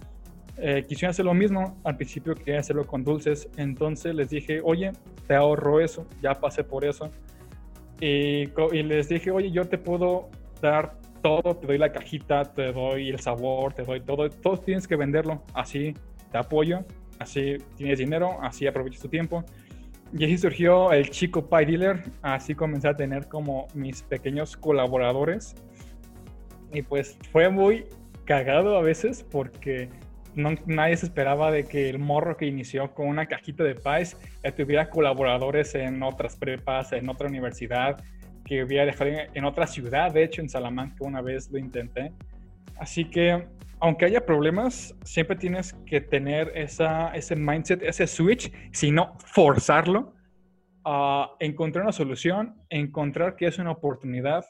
eh, 0.58 0.86
quisieron 0.88 1.12
hacer 1.12 1.26
lo 1.26 1.34
mismo. 1.34 1.78
Al 1.84 1.98
principio 1.98 2.36
quería 2.36 2.60
hacerlo 2.60 2.86
con 2.86 3.04
dulces, 3.04 3.50
entonces 3.58 4.16
les 4.16 4.30
dije, 4.30 4.62
oye, 4.64 4.92
te 5.28 5.36
ahorro 5.36 5.80
eso, 5.80 6.06
ya 6.22 6.34
pasé 6.36 6.64
por 6.64 6.86
eso. 6.86 7.10
Y, 8.00 8.50
y, 8.72 8.84
les 8.84 9.10
dije, 9.10 9.32
oye, 9.32 9.52
yo 9.52 9.66
te 9.66 9.78
puedo 9.78 10.30
dar 10.62 10.98
todo, 11.22 11.56
te 11.56 11.68
doy 11.68 11.78
la 11.78 11.92
cajita, 11.92 12.44
te 12.44 12.72
doy 12.72 13.10
el 13.10 13.20
sabor, 13.20 13.74
te 13.74 13.84
doy 13.84 14.02
todo, 14.02 14.30
todo 14.30 14.58
tienes 14.58 14.88
que 14.88 14.96
venderlo, 14.96 15.42
así 15.54 15.94
te 16.32 16.38
apoyo, 16.38 16.84
así 17.20 17.58
tienes 17.78 18.00
dinero, 18.00 18.38
así 18.42 18.68
aprovechas 18.68 19.02
tu 19.02 19.10
tiempo. 19.10 19.44
Y 20.18 20.24
así 20.24 20.38
surgió 20.38 20.92
el 20.94 21.10
Chico 21.10 21.50
Pie 21.50 21.66
Dealer, 21.66 22.04
así 22.22 22.56
comencé 22.56 22.88
a 22.88 22.96
tener 22.96 23.28
como 23.28 23.68
mis 23.74 24.02
pequeños 24.04 24.56
colaboradores. 24.56 25.56
Y 26.74 26.82
pues 26.82 27.18
fue 27.32 27.50
muy 27.50 27.86
cagado 28.26 28.78
a 28.78 28.82
veces 28.82 29.26
porque 29.30 29.90
no, 30.36 30.52
nadie 30.66 30.98
se 30.98 31.06
esperaba 31.06 31.52
de 31.52 31.66
que 31.66 31.90
el 31.90 32.00
morro 32.00 32.38
que 32.38 32.46
inició 32.46 32.94
con 32.94 33.08
una 33.08 33.26
cajita 33.26 33.64
de 33.64 33.76
pies 33.76 34.18
ya 34.44 34.54
tuviera 34.54 34.90
colaboradores 34.90 35.76
en 35.76 36.04
otras 36.04 36.36
prepas, 36.36 36.94
en 36.94 37.10
otra 37.10 37.28
universidad, 37.28 38.04
que 38.44 38.64
hubiera 38.64 38.86
dejado 38.86 39.12
en 39.34 39.46
otra 39.46 39.66
ciudad, 39.66 40.12
de 40.14 40.24
hecho 40.24 40.42
en 40.42 40.50
Salamanca 40.50 40.98
una 41.00 41.22
vez 41.22 41.50
lo 41.52 41.58
intenté. 41.58 42.12
Así 42.78 43.06
que 43.06 43.48
aunque 43.80 44.06
haya 44.06 44.26
problemas, 44.26 44.96
siempre 45.04 45.36
tienes 45.36 45.74
que 45.86 46.02
tener 46.02 46.52
esa, 46.56 47.10
ese 47.16 47.36
mindset, 47.36 47.84
ese 47.84 48.08
switch, 48.08 48.52
sino 48.72 49.18
forzarlo 49.20 50.14
a 50.86 51.32
encontrar 51.40 51.84
una 51.84 51.92
solución, 51.92 52.56
encontrar 52.70 53.36
que 53.36 53.48
es 53.48 53.58
una 53.58 53.72
oportunidad 53.72 54.46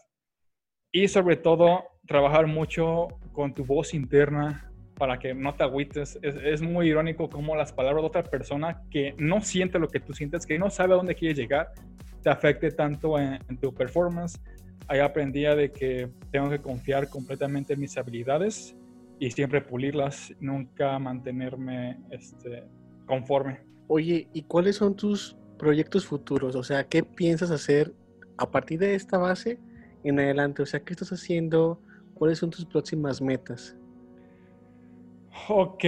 y 0.91 1.07
sobre 1.07 1.37
todo 1.37 1.83
trabajar 2.05 2.47
mucho 2.47 3.07
con 3.31 3.53
tu 3.53 3.65
voz 3.65 3.93
interna 3.93 4.71
para 4.97 5.19
que 5.19 5.33
no 5.33 5.53
te 5.53 5.63
agüites. 5.63 6.17
Es, 6.21 6.61
muy 6.61 6.89
irónico 6.89 7.29
cómo 7.29 7.55
las 7.55 7.73
palabras 7.73 8.03
de 8.03 8.07
otra 8.07 8.23
persona 8.23 8.81
que 8.89 9.13
no 9.17 9.41
siente 9.41 9.79
lo 9.79 9.87
que 9.87 9.99
tú 9.99 10.13
sientes, 10.13 10.45
que 10.45 10.57
no 10.57 10.69
sabe 10.69 10.93
a 10.93 10.97
dónde 10.97 11.15
quieres 11.15 11.37
llegar, 11.37 11.71
te 12.21 12.29
afecte 12.29 12.71
tanto 12.71 13.19
en, 13.19 13.39
tu 13.59 13.73
performance. 13.73 14.39
Ahí 14.87 14.99
aprendía 14.99 15.55
de 15.55 15.71
que 15.71 16.09
tengo 16.31 16.49
que 16.49 16.59
confiar 16.59 17.09
completamente 17.09 17.73
en 17.73 17.79
mis 17.79 17.97
habilidades 17.97 18.75
y 19.19 19.31
siempre 19.31 19.61
pulirlas, 19.61 20.33
nunca 20.39 20.97
mantenerme 20.99 21.97
este, 22.11 22.63
conforme. 23.05 23.61
Oye, 23.87 24.27
¿y 24.33 24.43
cuáles 24.43 24.77
son 24.77 24.95
tus 24.95 25.37
proyectos 25.57 26.05
futuros? 26.05 26.55
O 26.55 26.63
sea, 26.63 26.83
¿qué 26.83 27.03
piensas 27.03 27.51
hacer 27.51 27.93
a 28.37 28.49
partir 28.49 28.79
de 28.79 28.95
esta 28.95 29.17
base 29.17 29.59
en 30.03 30.19
adelante? 30.19 30.61
O 30.61 30.65
sea, 30.65 30.79
¿qué 30.79 30.93
estás 30.93 31.11
haciendo? 31.11 31.81
¿Cuáles 32.13 32.39
son 32.39 32.49
tus 32.49 32.65
próximas 32.65 33.21
metas? 33.21 33.77
Ok, 35.47 35.83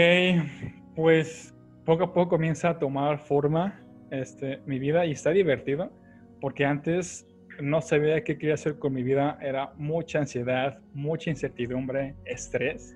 pues 0.95 1.55
poco 1.85 2.03
a 2.03 2.13
poco 2.13 2.29
comienza 2.29 2.69
a 2.69 2.79
tomar 2.79 3.17
forma 3.17 3.81
este, 4.11 4.59
mi 4.65 4.77
vida 4.77 5.05
y 5.05 5.11
está 5.11 5.31
divertido 5.31 5.91
porque 6.41 6.65
antes 6.65 7.25
no 7.59 7.81
sabía 7.81 8.23
qué 8.23 8.37
quería 8.37 8.53
hacer 8.53 8.77
con 8.77 8.93
mi 8.93 9.01
vida, 9.01 9.39
era 9.41 9.71
mucha 9.77 10.19
ansiedad, 10.19 10.79
mucha 10.93 11.31
incertidumbre, 11.31 12.15
estrés, 12.25 12.95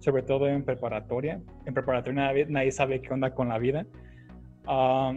sobre 0.00 0.22
todo 0.22 0.48
en 0.48 0.64
preparatoria. 0.64 1.40
En 1.66 1.74
preparatoria 1.74 2.22
nadie, 2.22 2.46
nadie 2.46 2.72
sabe 2.72 3.00
qué 3.00 3.12
onda 3.12 3.32
con 3.32 3.48
la 3.48 3.58
vida. 3.58 3.86
Ah, 4.66 5.14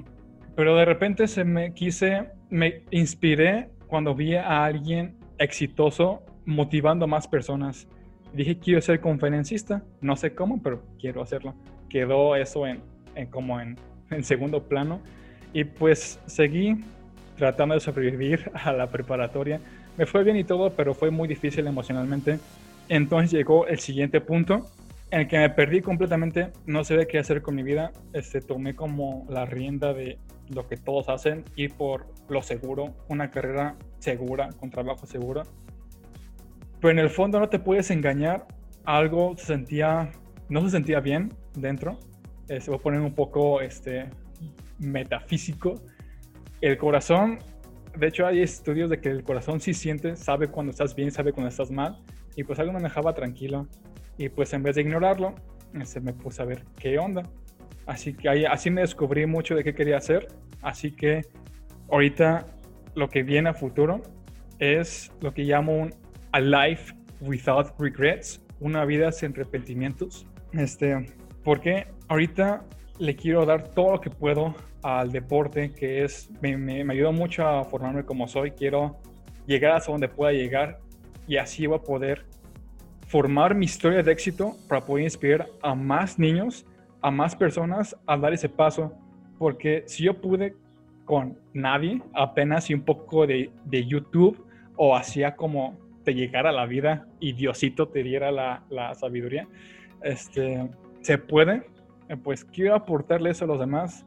pero 0.55 0.75
de 0.75 0.85
repente 0.85 1.27
se 1.27 1.43
me 1.43 1.73
quise, 1.73 2.29
me 2.49 2.83
inspiré 2.91 3.69
cuando 3.88 4.13
vi 4.13 4.35
a 4.35 4.63
alguien 4.63 5.17
exitoso 5.39 6.23
motivando 6.45 7.05
a 7.05 7.07
más 7.07 7.27
personas 7.27 7.88
dije, 8.36 8.60
quiero 8.60 8.82
ser 8.82 9.00
conferencista. 9.00 9.84
No 10.02 10.15
sé 10.15 10.36
cómo, 10.36 10.62
pero 10.62 10.84
quiero 11.00 11.21
hacerlo. 11.21 11.54
Quedó 11.89 12.36
eso 12.36 12.67
en, 12.67 12.82
como 13.30 13.60
en, 13.60 13.78
en 14.12 14.24
segundo 14.24 14.63
plano. 14.63 15.02
Y 15.54 15.63
pues 15.63 16.19
seguí 16.26 16.84
tratando 17.38 17.76
de 17.76 17.82
sobrevivir 17.82 18.52
a 18.54 18.71
la 18.74 18.88
preparatoria. 18.88 19.60
Me 19.98 20.06
fue 20.06 20.24
bien 20.24 20.38
y 20.38 20.43
todo, 20.43 20.71
pero 20.71 20.93
fue 20.93 21.12
muy 21.12 21.28
difícil 21.28 21.65
emocionalmente. 21.67 22.39
Entonces 22.89 23.32
llegó 23.32 23.65
el 23.67 23.80
siguiente 23.80 24.21
punto 24.21 24.65
en 25.12 25.21
el 25.21 25.28
que 25.28 25.38
me 25.38 25.50
perdí 25.50 25.82
completamente. 25.82 26.52
No 26.65 26.84
sabía 26.84 27.06
qué 27.06 27.19
hacer 27.19 27.41
con 27.41 27.56
mi 27.56 27.63
vida. 27.63 27.91
Este, 28.13 28.41
tomé 28.41 28.76
como 28.76 29.26
la 29.30 29.45
rienda 29.45 29.93
de 29.93 30.19
lo 30.50 30.67
que 30.67 30.78
todos 30.78 31.10
hacen, 31.10 31.43
ir 31.56 31.74
por 31.74 32.06
lo 32.30 32.41
seguro, 32.43 32.93
una 33.08 33.32
carrera 33.32 33.76
segura, 34.00 34.50
con 34.60 34.69
trabajo 34.69 35.06
seguro. 35.06 35.43
Pero 36.79 36.91
en 36.91 36.99
el 36.99 37.09
fondo 37.09 37.39
no 37.39 37.49
te 37.49 37.59
puedes 37.59 37.91
engañar. 37.91 38.47
Algo 38.83 39.35
se 39.38 39.45
sentía, 39.45 40.11
no 40.49 40.61
se 40.61 40.69
sentía 40.69 40.99
bien 40.99 41.33
dentro. 41.55 41.99
Eh, 42.47 42.61
se 42.61 42.69
va 42.69 42.77
a 42.77 42.79
poner 42.79 43.01
un 43.01 43.13
poco 43.13 43.61
este, 43.61 44.09
metafísico. 44.79 45.81
El 46.61 46.77
corazón, 46.77 47.39
de 47.97 48.07
hecho 48.07 48.27
hay 48.27 48.41
estudios 48.41 48.89
de 48.89 48.99
que 48.99 49.09
el 49.09 49.23
corazón 49.23 49.59
sí 49.59 49.73
siente, 49.73 50.15
sabe 50.15 50.47
cuando 50.47 50.71
estás 50.71 50.95
bien, 50.95 51.11
sabe 51.11 51.33
cuando 51.33 51.49
estás 51.49 51.71
mal. 51.71 51.97
Y 52.35 52.43
pues 52.43 52.59
algo 52.59 52.73
me 52.73 52.81
dejaba 52.81 53.13
tranquilo. 53.13 53.67
Y 54.17 54.29
pues 54.29 54.53
en 54.53 54.63
vez 54.63 54.75
de 54.75 54.81
ignorarlo, 54.81 55.35
se 55.73 55.81
este, 55.81 55.99
me 56.01 56.13
puse 56.13 56.41
a 56.41 56.45
ver 56.45 56.63
qué 56.79 56.99
onda. 56.99 57.23
Así 57.85 58.13
que 58.13 58.29
ahí, 58.29 58.45
así 58.45 58.69
me 58.71 58.81
descubrí 58.81 59.25
mucho 59.25 59.55
de 59.55 59.63
qué 59.63 59.73
quería 59.73 59.97
hacer. 59.97 60.27
Así 60.61 60.91
que 60.91 61.21
ahorita 61.91 62.47
lo 62.95 63.09
que 63.09 63.23
viene 63.23 63.49
a 63.49 63.53
futuro 63.53 64.01
es 64.59 65.11
lo 65.21 65.33
que 65.33 65.43
llamo 65.43 65.73
un 65.73 65.93
a 66.36 66.41
life 66.41 66.93
without 67.21 67.74
regrets, 67.80 68.41
una 68.60 68.84
vida 68.84 69.10
sin 69.13 69.32
arrepentimientos. 69.32 70.28
Este, 70.52 71.06
porque 71.45 71.88
ahorita 72.10 72.65
le 73.00 73.15
quiero 73.15 73.45
dar 73.45 73.69
todo 73.69 73.93
lo 73.93 74.02
que 74.02 74.10
puedo 74.10 74.54
al 74.84 75.13
deporte, 75.13 75.71
que 75.71 76.04
es, 76.04 76.30
me, 76.41 76.58
me, 76.58 76.84
me 76.84 76.93
ayudó 76.93 77.13
mucho 77.13 77.48
a 77.48 77.63
formarme 77.63 78.04
como 78.04 78.28
soy. 78.28 78.52
Quiero 78.52 78.98
llegar 79.48 79.78
hasta 79.78 79.93
donde 79.93 80.10
pueda 80.10 80.34
llegar 80.34 80.80
y 81.26 81.38
así 81.38 81.67
voy 81.67 81.78
a 81.78 81.82
poder 81.82 82.26
formar 83.08 83.56
mi 83.56 83.65
historia 83.65 84.04
de 84.04 84.12
éxito 84.12 84.58
para 84.67 84.84
poder 84.84 85.06
inspirar 85.06 85.48
a 85.62 85.74
más 85.74 86.19
niños, 86.19 86.65
a 87.02 87.12
más 87.12 87.34
personas 87.34 87.95
a 88.06 88.17
dar 88.17 88.34
ese 88.34 88.50
paso. 88.50 88.91
Porque 89.38 89.86
si 89.88 90.04
yo 90.04 90.19
pude 90.19 90.54
con 91.06 91.39
nadie, 91.54 92.02
apenas 92.13 92.69
y 92.69 92.74
un 92.74 92.82
poco 92.82 93.26
de, 93.26 93.52
de 93.63 93.86
YouTube 93.86 94.45
o 94.76 94.98
hacía 94.98 95.34
como 95.38 95.85
te 96.05 96.13
llegara 96.13 96.53
la 96.53 96.65
vida 96.65 97.07
y 97.19 97.33
Diosito 97.33 97.89
te 97.89 98.03
diera 98.03 98.31
la, 98.31 98.63
la 98.69 98.95
sabiduría, 98.95 99.47
este, 100.01 100.69
se 101.01 101.17
puede, 101.17 101.63
eh, 102.07 102.15
pues 102.15 102.45
quiero 102.45 102.75
aportarle 102.75 103.31
eso 103.31 103.43
a 103.43 103.47
los 103.47 103.59
demás. 103.59 104.05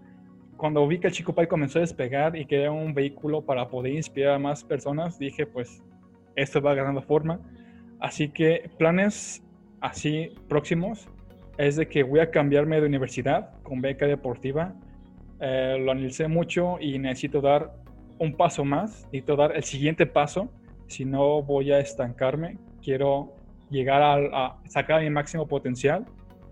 Cuando 0.56 0.86
vi 0.88 0.98
que 0.98 1.08
el 1.08 1.12
Chico 1.12 1.34
Pai 1.34 1.46
comenzó 1.46 1.78
a 1.78 1.82
despegar 1.82 2.36
y 2.36 2.46
que 2.46 2.62
era 2.62 2.72
un 2.72 2.94
vehículo 2.94 3.42
para 3.42 3.68
poder 3.68 3.92
inspirar 3.94 4.34
a 4.34 4.38
más 4.38 4.64
personas, 4.64 5.18
dije, 5.18 5.46
pues 5.46 5.82
esto 6.36 6.60
va 6.60 6.74
ganando 6.74 7.02
forma. 7.02 7.40
Así 8.00 8.28
que 8.28 8.70
planes 8.78 9.42
así 9.80 10.32
próximos 10.48 11.08
es 11.58 11.76
de 11.76 11.88
que 11.88 12.02
voy 12.02 12.20
a 12.20 12.30
cambiarme 12.30 12.80
de 12.80 12.86
universidad 12.86 13.50
con 13.62 13.80
beca 13.80 14.06
deportiva. 14.06 14.74
Eh, 15.40 15.76
lo 15.80 15.92
analicé 15.92 16.28
mucho 16.28 16.78
y 16.80 16.98
necesito 16.98 17.40
dar 17.40 17.72
un 18.18 18.34
paso 18.34 18.64
más, 18.64 19.04
necesito 19.06 19.36
dar 19.36 19.56
el 19.56 19.64
siguiente 19.64 20.06
paso 20.06 20.48
si 20.88 21.04
no 21.04 21.42
voy 21.42 21.72
a 21.72 21.78
estancarme, 21.78 22.58
quiero 22.82 23.34
llegar 23.70 24.02
a, 24.02 24.56
sacar 24.66 25.02
mi 25.02 25.10
máximo 25.10 25.46
potencial. 25.46 26.06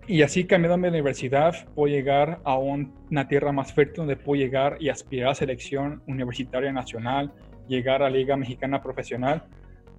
Y 0.07 0.21
así 0.21 0.45
cambiándome 0.45 0.87
de 0.87 0.99
universidad, 0.99 1.67
puedo 1.75 1.93
llegar 1.93 2.39
a 2.45 2.57
una 2.57 3.27
tierra 3.27 3.51
más 3.51 3.73
fértil 3.73 3.97
donde 3.97 4.15
puedo 4.15 4.41
llegar 4.41 4.77
y 4.79 4.87
aspirar 4.87 5.31
a 5.31 5.35
selección 5.35 6.01
universitaria 6.07 6.71
nacional, 6.71 7.33
llegar 7.67 8.01
a 8.01 8.09
Liga 8.09 8.37
Mexicana 8.37 8.81
Profesional. 8.81 9.43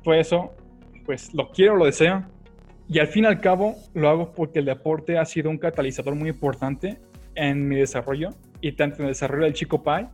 Todo 0.02 0.14
eso, 0.14 0.54
pues 1.04 1.34
lo 1.34 1.50
quiero, 1.50 1.76
lo 1.76 1.84
deseo. 1.84 2.24
Y 2.88 3.00
al 3.00 3.08
fin 3.08 3.24
y 3.24 3.26
al 3.26 3.40
cabo, 3.40 3.74
lo 3.92 4.08
hago 4.08 4.32
porque 4.32 4.60
el 4.60 4.64
deporte 4.64 5.18
ha 5.18 5.26
sido 5.26 5.50
un 5.50 5.58
catalizador 5.58 6.14
muy 6.14 6.30
importante 6.30 6.98
en 7.34 7.68
mi 7.68 7.76
desarrollo 7.76 8.30
y 8.62 8.72
tanto 8.72 8.98
en 8.98 9.02
el 9.02 9.08
desarrollo 9.08 9.44
del 9.44 9.52
Chico 9.52 9.82
Pai, 9.82 10.08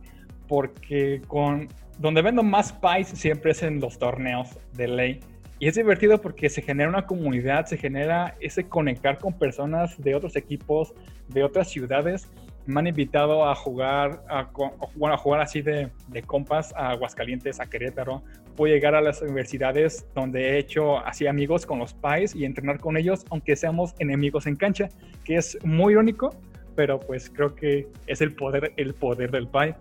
porque 0.47 1.21
con 1.25 1.69
donde 1.97 2.21
vendo 2.21 2.43
más 2.43 2.73
pies 2.73 3.09
siempre 3.09 3.51
es 3.51 3.63
en 3.63 3.79
los 3.79 3.97
torneos 3.97 4.49
de 4.73 4.87
ley. 4.87 5.19
Y 5.57 5.67
es 5.67 5.75
divertido 5.75 6.19
porque 6.19 6.49
se 6.49 6.61
genera 6.61 6.89
una 6.89 7.05
comunidad, 7.05 7.65
se 7.65 7.77
genera 7.77 8.35
ese 8.41 8.65
conectar 8.65 9.17
con 9.19 9.33
personas 9.33 10.01
de 10.01 10.13
otros 10.13 10.35
equipos, 10.35 10.93
de 11.29 11.43
otras 11.43 11.69
ciudades. 11.69 12.27
me 12.65 12.79
han 12.79 12.87
invitado 12.87 13.47
a 13.47 13.55
jugar, 13.55 14.23
a, 14.27 14.49
bueno, 14.95 15.15
a 15.15 15.17
jugar 15.17 15.39
así 15.39 15.61
de, 15.61 15.89
de, 16.07 16.21
compas 16.23 16.73
a 16.75 16.89
Aguascalientes, 16.89 17.59
a 17.59 17.67
Querétaro. 17.67 18.23
Puedo 18.55 18.73
llegar 18.73 18.95
a 18.95 19.01
las 19.01 19.21
universidades 19.21 20.05
donde 20.13 20.49
he 20.49 20.57
hecho 20.57 20.99
así 20.99 21.27
amigos 21.27 21.65
con 21.65 21.79
los 21.79 21.93
pais 21.93 22.35
y 22.35 22.43
entrenar 22.43 22.79
con 22.79 22.97
ellos, 22.97 23.23
aunque 23.29 23.55
seamos 23.55 23.93
enemigos 23.99 24.47
en 24.47 24.55
cancha, 24.55 24.89
que 25.23 25.35
es 25.35 25.57
muy 25.63 25.93
irónico, 25.93 26.35
pero 26.75 26.99
pues 26.99 27.29
creo 27.29 27.55
que 27.55 27.87
es 28.07 28.19
el 28.19 28.33
poder, 28.33 28.73
el 28.75 28.93
poder 28.93 29.31
del 29.31 29.47
pai. 29.47 29.75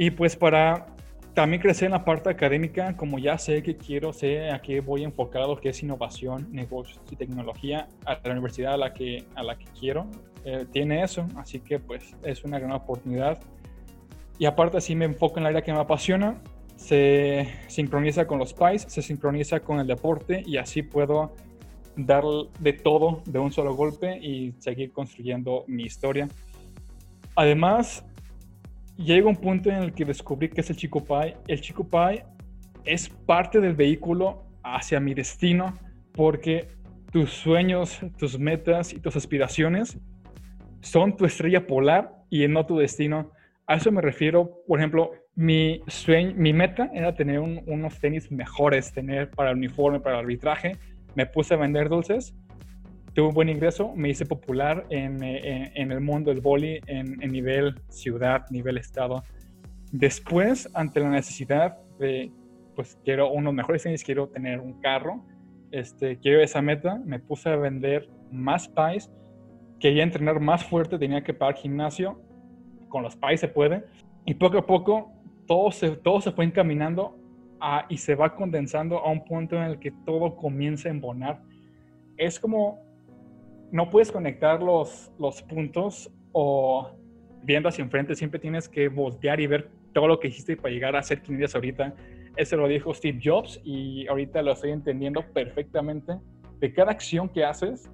Y 0.00 0.12
pues 0.12 0.34
para 0.34 0.86
también 1.34 1.60
crecer 1.60 1.84
en 1.84 1.92
la 1.92 2.06
parte 2.06 2.30
académica, 2.30 2.96
como 2.96 3.18
ya 3.18 3.36
sé 3.36 3.62
que 3.62 3.76
quiero, 3.76 4.14
sé 4.14 4.48
a 4.48 4.62
qué 4.62 4.80
voy 4.80 5.04
enfocado, 5.04 5.60
que 5.60 5.68
es 5.68 5.82
innovación, 5.82 6.48
negocios 6.50 7.02
y 7.10 7.16
tecnología, 7.16 7.86
a 8.06 8.18
la 8.24 8.32
universidad 8.32 8.72
a 8.72 8.76
la 8.78 8.94
que, 8.94 9.26
a 9.34 9.42
la 9.42 9.58
que 9.58 9.66
quiero, 9.78 10.06
eh, 10.46 10.64
tiene 10.72 11.02
eso, 11.02 11.26
así 11.36 11.60
que 11.60 11.78
pues 11.78 12.16
es 12.22 12.44
una 12.44 12.58
gran 12.58 12.72
oportunidad. 12.72 13.40
Y 14.38 14.46
aparte 14.46 14.80
sí 14.80 14.94
me 14.94 15.04
enfoco 15.04 15.36
en 15.36 15.42
el 15.42 15.48
área 15.48 15.60
que 15.60 15.74
me 15.74 15.80
apasiona, 15.80 16.40
se 16.76 17.46
sincroniza 17.68 18.26
con 18.26 18.38
los 18.38 18.54
PAIs, 18.54 18.86
se 18.88 19.02
sincroniza 19.02 19.60
con 19.60 19.80
el 19.80 19.86
deporte 19.86 20.42
y 20.46 20.56
así 20.56 20.82
puedo 20.82 21.34
dar 21.94 22.24
de 22.58 22.72
todo 22.72 23.22
de 23.26 23.38
un 23.38 23.52
solo 23.52 23.74
golpe 23.74 24.16
y 24.16 24.54
seguir 24.60 24.92
construyendo 24.92 25.64
mi 25.66 25.82
historia. 25.82 26.26
Además, 27.36 28.02
llega 29.00 29.28
un 29.28 29.36
punto 29.36 29.70
en 29.70 29.76
el 29.76 29.92
que 29.92 30.04
descubrí 30.04 30.48
que 30.48 30.60
es 30.60 30.70
el 30.70 30.76
Chico 30.76 31.04
Pai. 31.04 31.34
El 31.48 31.60
Chico 31.60 31.88
Pai 31.88 32.22
es 32.84 33.08
parte 33.08 33.60
del 33.60 33.74
vehículo 33.74 34.44
hacia 34.62 35.00
mi 35.00 35.14
destino 35.14 35.78
porque 36.12 36.68
tus 37.10 37.30
sueños, 37.30 37.98
tus 38.18 38.38
metas 38.38 38.92
y 38.92 39.00
tus 39.00 39.16
aspiraciones 39.16 39.98
son 40.80 41.16
tu 41.16 41.24
estrella 41.24 41.66
polar 41.66 42.12
y 42.30 42.46
no 42.48 42.66
tu 42.66 42.78
destino. 42.78 43.32
A 43.66 43.76
eso 43.76 43.90
me 43.90 44.00
refiero, 44.00 44.62
por 44.66 44.78
ejemplo, 44.78 45.12
mi 45.34 45.80
sueño, 45.86 46.34
mi 46.36 46.52
meta 46.52 46.90
era 46.92 47.14
tener 47.14 47.38
unos 47.40 47.98
tenis 48.00 48.30
mejores, 48.30 48.92
tener 48.92 49.30
para 49.30 49.50
el 49.50 49.56
uniforme, 49.56 50.00
para 50.00 50.16
el 50.16 50.24
arbitraje. 50.24 50.76
Me 51.14 51.26
puse 51.26 51.54
a 51.54 51.56
vender 51.56 51.88
dulces 51.88 52.34
tuve 53.14 53.28
un 53.28 53.34
buen 53.34 53.48
ingreso, 53.48 53.92
me 53.94 54.08
hice 54.08 54.26
popular 54.26 54.86
en, 54.90 55.22
eh, 55.22 55.72
en, 55.74 55.92
el 55.92 56.00
mundo 56.00 56.30
del 56.30 56.40
boli 56.40 56.80
en, 56.86 57.16
nivel 57.18 57.80
ciudad, 57.88 58.44
nivel 58.50 58.78
estado. 58.78 59.22
Después, 59.92 60.70
ante 60.74 61.00
la 61.00 61.10
necesidad 61.10 61.78
de, 61.98 62.30
pues 62.76 62.98
quiero 63.04 63.30
unos 63.30 63.52
mejores 63.52 63.82
tenis, 63.82 64.04
quiero 64.04 64.28
tener 64.28 64.60
un 64.60 64.80
carro, 64.80 65.24
este, 65.70 66.18
quiero 66.18 66.40
esa 66.40 66.62
meta, 66.62 67.00
me 67.04 67.18
puse 67.18 67.48
a 67.48 67.56
vender 67.56 68.08
más 68.30 68.68
pies, 68.68 69.10
quería 69.80 70.02
entrenar 70.02 70.40
más 70.40 70.64
fuerte, 70.64 70.98
tenía 70.98 71.22
que 71.22 71.34
pagar 71.34 71.56
gimnasio, 71.56 72.20
con 72.88 73.02
los 73.02 73.16
pies 73.16 73.40
se 73.40 73.48
puede, 73.48 73.84
y 74.24 74.34
poco 74.34 74.58
a 74.58 74.66
poco 74.66 75.12
todo 75.46 75.72
se, 75.72 75.90
todo 75.96 76.20
se 76.20 76.30
fue 76.30 76.44
encaminando 76.44 77.16
y 77.88 77.98
se 77.98 78.14
va 78.14 78.34
condensando 78.34 78.98
a 78.98 79.10
un 79.10 79.24
punto 79.24 79.56
en 79.56 79.62
el 79.64 79.78
que 79.78 79.90
todo 80.06 80.36
comienza 80.36 80.88
a 80.88 80.92
embonar. 80.92 81.42
Es 82.16 82.40
como 82.40 82.89
no 83.72 83.90
puedes 83.90 84.10
conectar 84.10 84.62
los, 84.62 85.10
los 85.18 85.42
puntos 85.42 86.10
o 86.32 86.90
viendo 87.42 87.68
hacia 87.68 87.82
enfrente, 87.82 88.14
siempre 88.14 88.40
tienes 88.40 88.68
que 88.68 88.88
voltear 88.88 89.40
y 89.40 89.46
ver 89.46 89.70
todo 89.92 90.08
lo 90.08 90.20
que 90.20 90.28
hiciste 90.28 90.56
para 90.56 90.72
llegar 90.72 90.96
a 90.96 91.02
ser 91.02 91.22
quien 91.22 91.38
eres 91.38 91.54
ahorita. 91.54 91.94
Eso 92.36 92.56
lo 92.56 92.68
dijo 92.68 92.92
Steve 92.94 93.20
Jobs 93.22 93.60
y 93.64 94.06
ahorita 94.06 94.42
lo 94.42 94.52
estoy 94.52 94.70
entendiendo 94.70 95.24
perfectamente. 95.32 96.14
De 96.58 96.72
cada 96.72 96.92
acción 96.92 97.28
que 97.28 97.44
haces, 97.44 97.90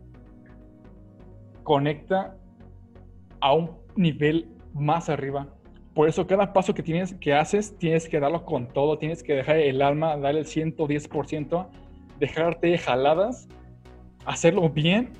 conecta 1.62 2.36
a 3.40 3.54
un 3.54 3.70
nivel 3.94 4.48
más 4.74 5.08
arriba. 5.08 5.48
Por 5.94 6.08
eso 6.08 6.26
cada 6.26 6.52
paso 6.52 6.74
que, 6.74 6.82
tienes, 6.82 7.14
que 7.14 7.32
haces, 7.32 7.76
tienes 7.78 8.08
que 8.08 8.20
darlo 8.20 8.44
con 8.44 8.68
todo, 8.68 8.98
tienes 8.98 9.22
que 9.22 9.34
dejar 9.34 9.56
el 9.56 9.80
alma, 9.80 10.16
darle 10.16 10.40
el 10.40 10.46
110%, 10.46 11.68
dejarte 12.18 12.76
jaladas, 12.76 13.48
hacerlo 14.26 14.68
bien 14.68 15.10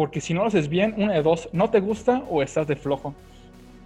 porque 0.00 0.22
si 0.22 0.32
no 0.32 0.40
lo 0.40 0.46
haces 0.46 0.70
bien, 0.70 0.94
una 0.96 1.12
de 1.12 1.22
dos, 1.22 1.50
no 1.52 1.68
te 1.68 1.78
gusta 1.78 2.24
o 2.30 2.42
estás 2.42 2.66
de 2.66 2.74
flojo. 2.74 3.14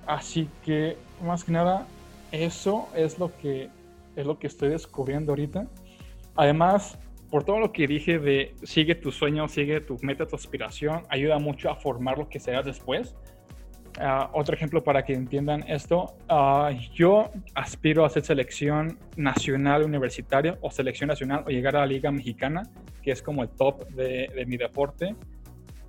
Así 0.06 0.48
que, 0.64 0.96
más 1.20 1.42
que 1.42 1.50
nada, 1.50 1.88
eso 2.30 2.88
es 2.94 3.18
lo 3.18 3.36
que, 3.36 3.68
es 4.14 4.24
lo 4.24 4.38
que 4.38 4.46
estoy 4.46 4.68
descubriendo 4.68 5.32
ahorita. 5.32 5.66
Además, 6.36 6.96
por 7.32 7.42
todo 7.42 7.58
lo 7.58 7.72
que 7.72 7.88
dije 7.88 8.20
de 8.20 8.54
sigue 8.62 8.94
tu 8.94 9.10
sueño, 9.10 9.48
sigue 9.48 9.80
tu 9.80 9.98
meta, 10.02 10.24
tu 10.24 10.36
aspiración, 10.36 11.02
ayuda 11.08 11.40
mucho 11.40 11.68
a 11.68 11.74
formar 11.74 12.16
lo 12.16 12.28
que 12.28 12.38
serás 12.38 12.64
después. 12.64 13.16
Ah, 13.98 14.30
otro 14.34 14.54
ejemplo 14.54 14.84
para 14.84 15.04
que 15.04 15.14
entiendan 15.14 15.64
esto, 15.66 16.14
ah, 16.28 16.70
yo 16.94 17.32
aspiro 17.56 18.04
a 18.04 18.06
hacer 18.06 18.22
selección 18.22 19.00
nacional 19.16 19.82
universitaria 19.82 20.58
o 20.60 20.70
selección 20.70 21.08
nacional 21.08 21.42
o 21.44 21.50
llegar 21.50 21.74
a 21.74 21.80
la 21.80 21.86
Liga 21.86 22.12
Mexicana, 22.12 22.62
que 23.02 23.10
es 23.10 23.20
como 23.20 23.42
el 23.42 23.48
top 23.48 23.88
de, 23.88 24.30
de 24.32 24.46
mi 24.46 24.56
deporte 24.56 25.16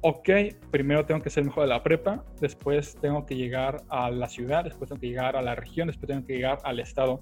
ok, 0.08 0.30
primero 0.70 1.04
tengo 1.04 1.20
que 1.20 1.32
ser 1.32 1.44
mejor 1.44 1.64
de 1.64 1.70
la 1.70 1.82
prepa, 1.82 2.24
después 2.40 2.96
tengo 3.02 3.26
que 3.26 3.36
llegar 3.36 3.82
a 3.90 4.12
la 4.12 4.30
ciudad, 4.30 4.64
después 4.64 4.88
tengo 4.88 5.02
que 5.02 5.08
llegar 5.08 5.36
a 5.36 5.42
la 5.42 5.56
región, 5.56 5.88
después 5.88 6.08
tengo 6.08 6.24
que 6.28 6.34
llegar 6.34 6.60
al 6.64 6.80
estado. 6.80 7.22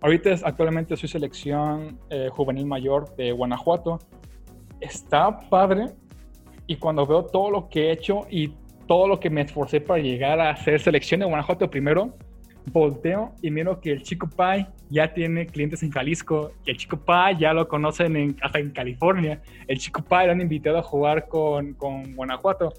Ahorita 0.00 0.30
actualmente 0.44 0.96
soy 0.96 1.08
selección 1.08 1.98
eh, 2.08 2.28
juvenil 2.30 2.66
mayor 2.66 3.16
de 3.16 3.32
Guanajuato. 3.32 3.98
Está 4.80 5.40
padre 5.50 5.86
y 6.68 6.76
cuando 6.76 7.04
veo 7.04 7.24
todo 7.24 7.50
lo 7.50 7.68
que 7.68 7.88
he 7.88 7.90
hecho 7.90 8.28
y 8.30 8.54
todo 8.86 9.08
lo 9.08 9.18
que 9.18 9.28
me 9.28 9.40
esforcé 9.40 9.80
para 9.80 10.00
llegar 10.00 10.38
a 10.38 10.54
ser 10.54 10.78
selección 10.80 11.18
de 11.18 11.26
Guanajuato 11.26 11.68
primero, 11.68 12.14
volteo 12.66 13.34
y 13.42 13.50
miro 13.50 13.80
que 13.80 13.92
el 13.92 14.02
Chico 14.02 14.28
Pai 14.28 14.66
ya 14.88 15.12
tiene 15.12 15.46
clientes 15.46 15.82
en 15.82 15.90
Jalisco, 15.90 16.52
que 16.64 16.72
el 16.72 16.76
Chico 16.76 16.98
Pai 16.98 17.36
ya 17.38 17.52
lo 17.52 17.68
conocen 17.68 18.16
en, 18.16 18.36
hasta 18.42 18.58
en 18.58 18.70
California. 18.70 19.42
El 19.66 19.78
Chico 19.78 20.02
Pai 20.02 20.26
lo 20.26 20.32
han 20.32 20.40
invitado 20.40 20.78
a 20.78 20.82
jugar 20.82 21.28
con, 21.28 21.74
con 21.74 22.14
Guanajuato. 22.14 22.72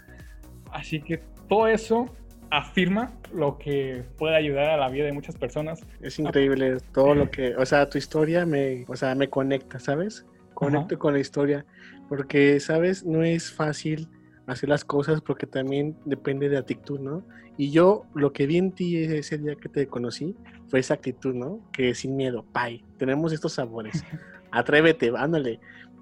Así 0.72 1.02
que 1.02 1.22
todo 1.48 1.68
eso 1.68 2.06
afirma 2.50 3.14
lo 3.34 3.58
que 3.58 4.04
puede 4.18 4.36
ayudar 4.36 4.70
a 4.70 4.78
la 4.78 4.90
vida 4.90 5.06
de 5.06 5.14
muchas 5.14 5.36
personas. 5.36 5.86
Es 6.02 6.20
increíble 6.20 6.78
todo 6.94 7.16
lo 7.16 7.32
que, 7.32 7.56
o 7.56 7.66
sea, 7.66 7.90
tu 7.90 7.98
historia 7.98 8.46
me, 8.46 8.86
o 8.88 8.96
sea, 8.96 9.16
me 9.16 9.30
conecta, 9.30 9.80
¿sabes? 9.80 10.26
Conecto 10.54 11.00
con 11.00 11.14
la 11.14 11.20
historia, 11.20 11.66
porque, 12.10 12.60
¿sabes? 12.60 13.06
No 13.06 13.24
es 13.24 13.52
fácil 13.52 14.10
hacer 14.48 14.70
las 14.70 14.84
cosas 14.84 15.22
porque 15.22 15.48
también 15.48 15.96
depende 16.06 16.50
de 16.50 16.58
actitud, 16.58 17.00
¿no? 17.00 17.24
Y 17.58 17.72
yo 17.72 18.06
lo 18.16 18.34
que 18.34 18.48
vi 18.48 18.58
en 18.58 18.72
ti 18.72 18.98
ese 18.98 19.38
día 19.38 19.56
que 19.56 19.70
te 19.70 19.88
conocí 19.88 20.36
fue 20.68 20.80
esa 20.80 20.96
actitud, 20.96 21.34
¿no? 21.34 21.60
Que 21.72 21.94
sin 21.94 22.16
miedo, 22.16 22.46
pay, 22.52 22.84
tenemos 22.98 23.34
estos 23.34 23.54
sabores, 23.54 24.04
atrévete, 24.52 25.12
ándale. 25.16 25.60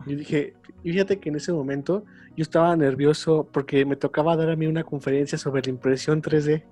Yo 0.08 0.16
dije, 0.16 0.54
y 0.84 0.92
fíjate 0.92 1.20
que 1.20 1.30
en 1.30 1.36
ese 1.36 1.52
momento 1.52 2.06
yo 2.38 2.44
estaba 2.44 2.76
nervioso 2.76 3.48
porque 3.52 3.86
me 3.86 3.98
tocaba 3.98 4.38
dar 4.38 4.50
a 4.50 4.56
mí 4.56 4.66
una 4.68 4.84
conferencia 4.84 5.38
sobre 5.38 5.62
la 5.64 5.70
impresión 5.70 6.22
3D. 6.22 6.64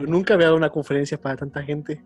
Yo 0.00 0.06
nunca 0.06 0.34
había 0.34 0.46
dado 0.46 0.56
una 0.56 0.70
conferencia 0.70 1.20
para 1.20 1.36
tanta 1.36 1.62
gente. 1.62 2.02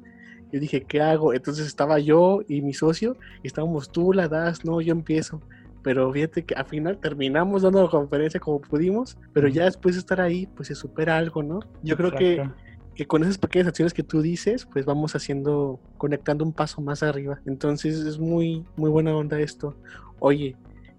Yo 0.52 0.60
dije, 0.60 0.82
¿qué 0.82 1.00
hago? 1.00 1.32
Entonces 1.32 1.66
estaba 1.66 1.98
yo 1.98 2.40
y 2.48 2.60
mi 2.60 2.74
socio, 2.74 3.16
y 3.42 3.46
estábamos, 3.46 3.90
tú 3.90 4.12
la 4.12 4.28
das, 4.28 4.64
no, 4.64 4.80
yo 4.80 4.92
empiezo 4.92 5.40
pero 5.82 6.12
fíjate 6.12 6.44
que 6.44 6.54
al 6.54 6.66
final 6.66 6.98
terminamos 6.98 7.62
dando 7.62 7.82
la 7.82 7.88
conferencia 7.88 8.40
como 8.40 8.60
pudimos, 8.60 9.16
pero 9.32 9.48
ya 9.48 9.64
después 9.64 9.94
de 9.94 10.00
estar 10.00 10.20
ahí, 10.20 10.46
pues 10.46 10.68
se 10.68 10.74
supera 10.74 11.16
algo, 11.16 11.42
¿no? 11.42 11.60
Yo 11.82 11.96
creo 11.96 12.12
que, 12.12 12.48
que 12.94 13.06
con 13.06 13.22
esas 13.22 13.38
pequeñas 13.38 13.68
acciones 13.68 13.94
que 13.94 14.02
tú 14.02 14.20
dices, 14.20 14.66
pues 14.66 14.84
vamos 14.84 15.14
haciendo, 15.14 15.80
conectando 15.96 16.44
un 16.44 16.52
paso 16.52 16.80
más 16.80 17.02
arriba. 17.02 17.40
Entonces 17.46 17.98
es 18.00 18.18
muy, 18.18 18.64
muy 18.76 18.90
buena 18.90 19.16
onda 19.16 19.38
esto. 19.40 19.76
Oye, 20.18 20.56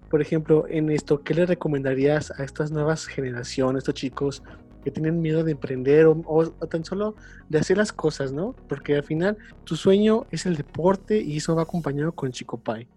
por 0.08 0.22
ejemplo, 0.22 0.64
en 0.68 0.90
esto, 0.90 1.22
¿qué 1.22 1.34
le 1.34 1.46
recomendarías 1.46 2.32
a 2.38 2.42
estas 2.42 2.70
nuevas 2.70 3.06
generaciones, 3.06 3.82
estos 3.82 3.94
chicos 3.94 4.42
que 4.82 4.90
tienen 4.90 5.20
miedo 5.20 5.44
de 5.44 5.52
emprender 5.52 6.06
o, 6.06 6.22
o, 6.26 6.46
tan 6.46 6.84
solo 6.86 7.14
de 7.50 7.58
hacer 7.58 7.76
las 7.76 7.92
cosas, 7.92 8.32
¿no? 8.32 8.56
Porque 8.66 8.96
al 8.96 9.04
final 9.04 9.36
tu 9.64 9.76
sueño 9.76 10.26
es 10.30 10.46
el 10.46 10.56
deporte 10.56 11.20
y 11.20 11.36
eso 11.36 11.54
va 11.54 11.62
acompañado 11.62 12.12
con 12.12 12.32
Chico 12.32 12.58
Pai 12.58 12.88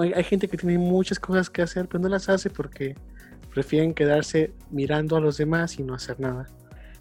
hay 0.00 0.24
gente 0.24 0.48
que 0.48 0.56
tiene 0.56 0.78
muchas 0.78 1.18
cosas 1.18 1.50
que 1.50 1.62
hacer, 1.62 1.86
pero 1.88 2.00
no 2.00 2.08
las 2.08 2.28
hace 2.28 2.50
porque 2.50 2.94
prefieren 3.52 3.94
quedarse 3.94 4.52
mirando 4.70 5.16
a 5.16 5.20
los 5.20 5.36
demás 5.36 5.78
y 5.78 5.82
no 5.82 5.94
hacer 5.94 6.18
nada. 6.18 6.46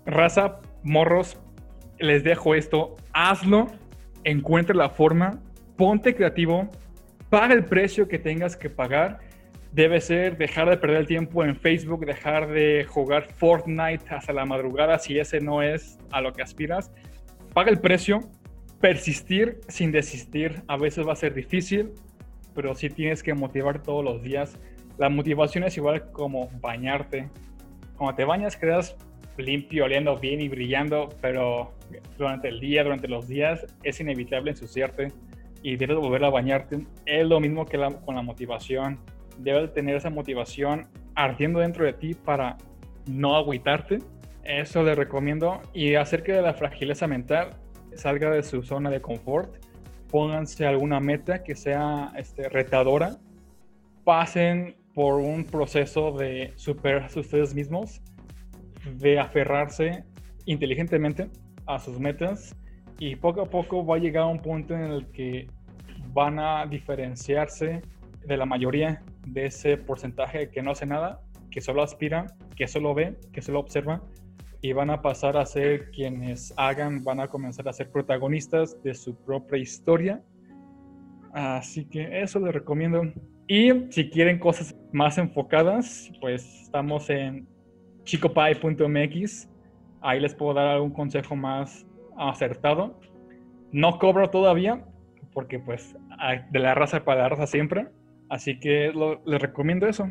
Raza, 0.05 0.59
morros, 0.83 1.37
les 1.99 2.23
dejo 2.23 2.55
esto. 2.55 2.97
Hazlo, 3.13 3.67
encuentra 4.23 4.75
la 4.75 4.89
forma, 4.89 5.39
ponte 5.77 6.15
creativo, 6.15 6.69
paga 7.29 7.53
el 7.53 7.65
precio 7.65 8.07
que 8.07 8.19
tengas 8.19 8.55
que 8.57 8.69
pagar. 8.69 9.19
Debe 9.71 10.01
ser 10.01 10.37
dejar 10.37 10.69
de 10.69 10.77
perder 10.77 10.97
el 10.97 11.07
tiempo 11.07 11.45
en 11.45 11.55
Facebook, 11.55 12.05
dejar 12.05 12.51
de 12.51 12.85
jugar 12.89 13.31
Fortnite 13.31 14.03
hasta 14.09 14.33
la 14.33 14.45
madrugada 14.45 14.99
si 14.99 15.17
ese 15.17 15.39
no 15.39 15.61
es 15.61 15.97
a 16.11 16.19
lo 16.19 16.33
que 16.33 16.41
aspiras. 16.41 16.91
Paga 17.53 17.69
el 17.69 17.79
precio, 17.79 18.19
persistir 18.81 19.61
sin 19.69 19.93
desistir. 19.93 20.61
A 20.67 20.75
veces 20.75 21.07
va 21.07 21.13
a 21.13 21.15
ser 21.15 21.33
difícil, 21.33 21.93
pero 22.53 22.75
sí 22.75 22.89
tienes 22.89 23.23
que 23.23 23.33
motivar 23.33 23.81
todos 23.81 24.03
los 24.03 24.21
días. 24.21 24.57
La 24.97 25.09
motivación 25.09 25.63
es 25.63 25.77
igual 25.77 26.11
como 26.11 26.49
bañarte. 26.59 27.29
Cuando 27.97 28.15
te 28.15 28.25
bañas 28.25 28.57
creas 28.57 28.95
limpio, 29.37 29.85
oliendo 29.85 30.17
bien 30.17 30.41
y 30.41 30.49
brillando, 30.49 31.09
pero 31.21 31.73
durante 32.17 32.49
el 32.49 32.59
día, 32.59 32.83
durante 32.83 33.07
los 33.07 33.27
días, 33.27 33.65
es 33.83 33.99
inevitable 33.99 34.51
ensuciarte 34.51 35.09
y 35.63 35.75
debes 35.75 35.97
volver 35.97 36.23
a 36.23 36.29
bañarte. 36.29 36.85
Es 37.05 37.25
lo 37.25 37.39
mismo 37.39 37.65
que 37.65 37.77
con 38.05 38.15
la 38.15 38.21
motivación. 38.21 38.99
Debes 39.37 39.73
tener 39.73 39.95
esa 39.95 40.09
motivación 40.09 40.87
ardiendo 41.15 41.59
dentro 41.59 41.85
de 41.85 41.93
ti 41.93 42.13
para 42.13 42.57
no 43.09 43.35
agüitarte. 43.35 43.99
Eso 44.43 44.83
le 44.83 44.95
recomiendo. 44.95 45.61
Y 45.73 45.95
acerca 45.95 46.33
de 46.33 46.41
la 46.41 46.53
fragileza 46.53 47.07
mental, 47.07 47.51
salga 47.95 48.29
de 48.31 48.43
su 48.43 48.63
zona 48.63 48.89
de 48.89 49.01
confort. 49.01 49.55
Pónganse 50.11 50.65
alguna 50.65 50.99
meta 50.99 51.43
que 51.43 51.55
sea 51.55 52.11
este, 52.17 52.49
retadora. 52.49 53.17
Pasen 54.03 54.75
por 54.93 55.15
un 55.15 55.45
proceso 55.45 56.11
de 56.11 56.53
superarse 56.55 57.21
ustedes 57.21 57.55
mismos, 57.55 58.01
de 58.97 59.19
aferrarse 59.19 60.03
inteligentemente 60.45 61.29
a 61.65 61.79
sus 61.79 61.99
metas 61.99 62.55
y 62.99 63.15
poco 63.15 63.41
a 63.41 63.49
poco 63.49 63.85
va 63.85 63.95
a 63.95 63.99
llegar 63.99 64.23
a 64.23 64.27
un 64.27 64.39
punto 64.39 64.75
en 64.75 64.83
el 64.83 65.07
que 65.11 65.47
van 66.13 66.39
a 66.39 66.65
diferenciarse 66.65 67.81
de 68.25 68.37
la 68.37 68.45
mayoría 68.45 69.01
de 69.25 69.45
ese 69.45 69.77
porcentaje 69.77 70.49
que 70.49 70.61
no 70.61 70.71
hace 70.71 70.85
nada, 70.85 71.21
que 71.49 71.61
solo 71.61 71.83
aspira, 71.83 72.27
que 72.55 72.67
solo 72.67 72.93
ve, 72.93 73.17
que 73.31 73.41
solo 73.41 73.59
observa 73.59 74.01
y 74.61 74.73
van 74.73 74.91
a 74.91 75.01
pasar 75.01 75.37
a 75.37 75.45
ser 75.45 75.89
quienes 75.91 76.53
hagan, 76.55 77.03
van 77.03 77.19
a 77.19 77.27
comenzar 77.27 77.67
a 77.67 77.73
ser 77.73 77.89
protagonistas 77.89 78.81
de 78.83 78.93
su 78.93 79.15
propia 79.15 79.57
historia. 79.57 80.23
Así 81.33 81.85
que 81.85 82.21
eso 82.21 82.39
les 82.39 82.53
recomiendo. 82.53 83.03
Y 83.47 83.91
si 83.91 84.09
quieren 84.09 84.37
cosas 84.37 84.75
más 84.91 85.17
enfocadas, 85.17 86.11
pues 86.21 86.45
estamos 86.61 87.09
en 87.09 87.47
chicopie.mx. 88.03 89.49
Ahí 90.01 90.19
les 90.19 90.35
puedo 90.35 90.53
dar 90.53 90.67
algún 90.67 90.91
consejo 90.91 91.35
más 91.35 91.85
acertado. 92.17 92.99
No 93.71 93.97
cobro 93.97 94.29
todavía, 94.29 94.85
porque 95.33 95.57
pues 95.59 95.95
de 96.51 96.59
la 96.59 96.75
raza 96.75 97.03
para 97.03 97.23
la 97.23 97.29
raza 97.29 97.47
siempre. 97.47 97.87
Así 98.29 98.59
que 98.59 98.93
les 99.25 99.41
recomiendo 99.41 99.87
eso. 99.87 100.09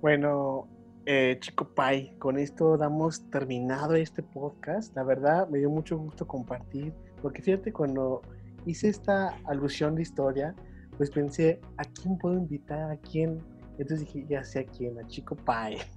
Bueno, 0.00 0.68
eh, 1.06 1.36
Chico 1.40 1.68
Pai, 1.68 2.14
con 2.18 2.38
esto 2.38 2.76
damos 2.76 3.28
terminado 3.30 3.94
este 3.94 4.22
podcast. 4.22 4.94
La 4.96 5.02
verdad, 5.02 5.48
me 5.48 5.58
dio 5.58 5.70
mucho 5.70 5.98
gusto 5.98 6.26
compartir, 6.26 6.92
porque 7.20 7.42
fíjate, 7.42 7.72
cuando 7.72 8.22
hice 8.66 8.88
esta 8.88 9.36
alusión 9.44 9.94
de 9.94 10.02
historia, 10.02 10.54
pues 10.96 11.10
pensé, 11.10 11.60
¿a 11.76 11.84
quién 11.84 12.16
puedo 12.18 12.36
invitar? 12.36 12.90
¿A 12.90 12.96
quién? 12.96 13.38
Entonces 13.78 14.00
dije, 14.00 14.24
ya 14.28 14.44
sé 14.44 14.60
a 14.60 14.64
quién, 14.64 14.98
a 14.98 15.06
Chico 15.06 15.36
Pai. 15.36 15.78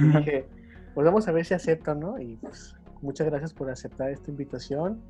Y 0.00 0.04
dije, 0.04 0.46
pues 0.94 1.04
vamos 1.04 1.28
a 1.28 1.32
ver 1.32 1.44
si 1.44 1.52
aceptan, 1.52 2.00
¿no? 2.00 2.18
Y 2.18 2.36
pues 2.36 2.74
muchas 3.02 3.26
gracias 3.26 3.52
por 3.52 3.68
aceptar 3.68 4.10
esta 4.10 4.30
invitación. 4.30 5.02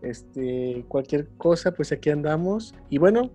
Este, 0.00 0.82
cualquier 0.88 1.28
cosa, 1.36 1.72
pues 1.72 1.92
aquí 1.92 2.08
andamos. 2.08 2.74
Y 2.88 2.96
bueno, 2.96 3.30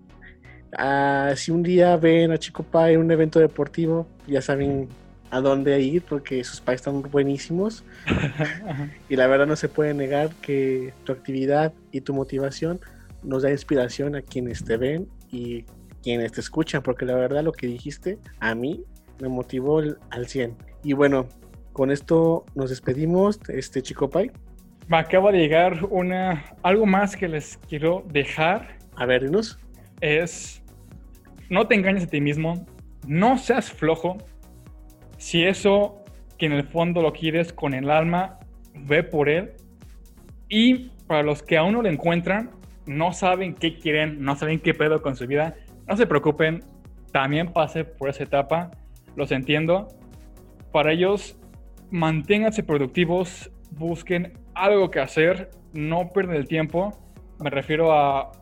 uh, 0.76 1.36
si 1.36 1.52
un 1.52 1.62
día 1.62 1.96
ven 1.96 2.32
a 2.32 2.38
Chico 2.38 2.64
Pai 2.64 2.94
en 2.94 3.00
un 3.02 3.10
evento 3.12 3.38
deportivo, 3.38 4.08
ya 4.26 4.42
saben 4.42 4.88
a 5.36 5.40
dónde 5.40 5.80
ir 5.80 6.02
porque 6.02 6.42
sus 6.44 6.60
pais 6.60 6.80
están 6.80 7.02
buenísimos. 7.02 7.84
y 9.08 9.16
la 9.16 9.26
verdad 9.26 9.46
no 9.46 9.56
se 9.56 9.68
puede 9.68 9.94
negar 9.94 10.30
que 10.40 10.92
tu 11.04 11.12
actividad 11.12 11.72
y 11.92 12.00
tu 12.00 12.14
motivación 12.14 12.80
nos 13.22 13.42
da 13.42 13.50
inspiración 13.50 14.16
a 14.16 14.22
quienes 14.22 14.64
te 14.64 14.76
ven 14.76 15.08
y 15.30 15.64
quienes 16.02 16.32
te 16.32 16.40
escuchan, 16.40 16.82
porque 16.82 17.04
la 17.04 17.14
verdad 17.14 17.42
lo 17.42 17.52
que 17.52 17.66
dijiste 17.66 18.18
a 18.40 18.54
mí 18.54 18.84
me 19.20 19.28
motivó 19.28 19.80
al 20.10 20.26
100. 20.26 20.56
Y 20.82 20.92
bueno, 20.92 21.26
con 21.72 21.90
esto 21.90 22.44
nos 22.54 22.70
despedimos, 22.70 23.40
este 23.48 23.82
Chico 23.82 24.08
Pai. 24.08 24.30
Me 24.88 24.98
acaba 24.98 25.32
de 25.32 25.38
llegar 25.38 25.84
una 25.90 26.44
algo 26.62 26.86
más 26.86 27.16
que 27.16 27.28
les 27.28 27.56
quiero 27.68 28.04
dejar. 28.08 28.78
A 28.94 29.04
ver, 29.04 29.24
dinos. 29.24 29.58
Es 30.00 30.62
no 31.48 31.66
te 31.66 31.74
engañes 31.74 32.04
a 32.04 32.06
ti 32.06 32.20
mismo, 32.20 32.66
no 33.06 33.38
seas 33.38 33.70
flojo. 33.70 34.18
Si 35.16 35.44
eso 35.44 36.04
que 36.38 36.46
en 36.46 36.52
el 36.52 36.64
fondo 36.64 37.02
lo 37.02 37.12
quieres 37.12 37.52
con 37.52 37.74
el 37.74 37.90
alma, 37.90 38.38
ve 38.74 39.02
por 39.02 39.28
él. 39.28 39.52
Y 40.48 40.90
para 41.06 41.22
los 41.22 41.42
que 41.42 41.56
aún 41.56 41.72
no 41.72 41.82
lo 41.82 41.88
encuentran, 41.88 42.50
no 42.86 43.12
saben 43.12 43.54
qué 43.54 43.78
quieren, 43.78 44.22
no 44.22 44.36
saben 44.36 44.60
qué 44.60 44.74
pedo 44.74 45.02
con 45.02 45.16
su 45.16 45.26
vida, 45.26 45.54
no 45.86 45.96
se 45.96 46.06
preocupen, 46.06 46.62
también 47.12 47.52
pasé 47.52 47.84
por 47.84 48.08
esa 48.08 48.24
etapa, 48.24 48.70
los 49.16 49.32
entiendo. 49.32 49.88
Para 50.72 50.92
ellos, 50.92 51.38
manténganse 51.90 52.62
productivos, 52.62 53.50
busquen 53.70 54.34
algo 54.54 54.90
que 54.90 55.00
hacer, 55.00 55.50
no 55.72 56.12
pierdan 56.12 56.36
el 56.36 56.46
tiempo. 56.46 56.92
Me 57.38 57.50
refiero 57.50 57.92
a, 57.92 58.32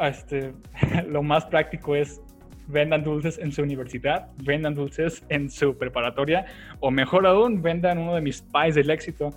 este, 0.00 0.52
lo 1.08 1.22
más 1.22 1.46
práctico 1.46 1.96
es 1.96 2.20
vendan 2.70 3.02
dulces 3.04 3.38
en 3.38 3.52
su 3.52 3.62
universidad, 3.62 4.28
vendan 4.44 4.74
dulces 4.74 5.24
en 5.28 5.50
su 5.50 5.76
preparatoria, 5.76 6.46
o 6.80 6.90
mejor 6.90 7.26
aún, 7.26 7.62
vendan 7.62 7.98
uno 7.98 8.14
de 8.14 8.20
mis 8.20 8.42
pies 8.42 8.74
del 8.74 8.90
éxito, 8.90 9.30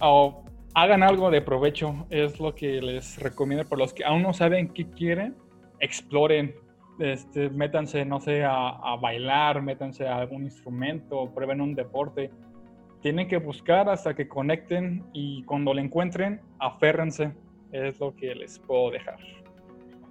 o 0.00 0.44
hagan 0.74 1.02
algo 1.02 1.30
de 1.30 1.42
provecho, 1.42 2.06
es 2.10 2.38
lo 2.38 2.54
que 2.54 2.80
les 2.80 3.18
recomiendo 3.20 3.64
por 3.64 3.78
los 3.78 3.92
que 3.92 4.04
aún 4.04 4.22
no 4.22 4.32
saben 4.32 4.68
qué 4.68 4.88
quieren, 4.88 5.34
exploren, 5.80 6.54
este, 6.98 7.48
métanse, 7.50 8.04
no 8.04 8.20
sé, 8.20 8.44
a, 8.44 8.96
bailar, 9.00 9.62
métanse 9.62 10.06
a 10.06 10.18
algún 10.18 10.44
instrumento, 10.44 11.32
prueben 11.32 11.60
un 11.60 11.74
deporte. 11.74 12.30
Tienen 13.00 13.28
que 13.28 13.36
buscar 13.36 13.88
hasta 13.88 14.14
que 14.14 14.26
conecten 14.26 15.04
y 15.12 15.44
cuando 15.44 15.72
lo 15.72 15.80
encuentren, 15.80 16.40
aférrense. 16.58 17.32
Es 17.70 18.00
lo 18.00 18.16
que 18.16 18.34
les 18.34 18.58
puedo 18.58 18.90
dejar. 18.90 19.18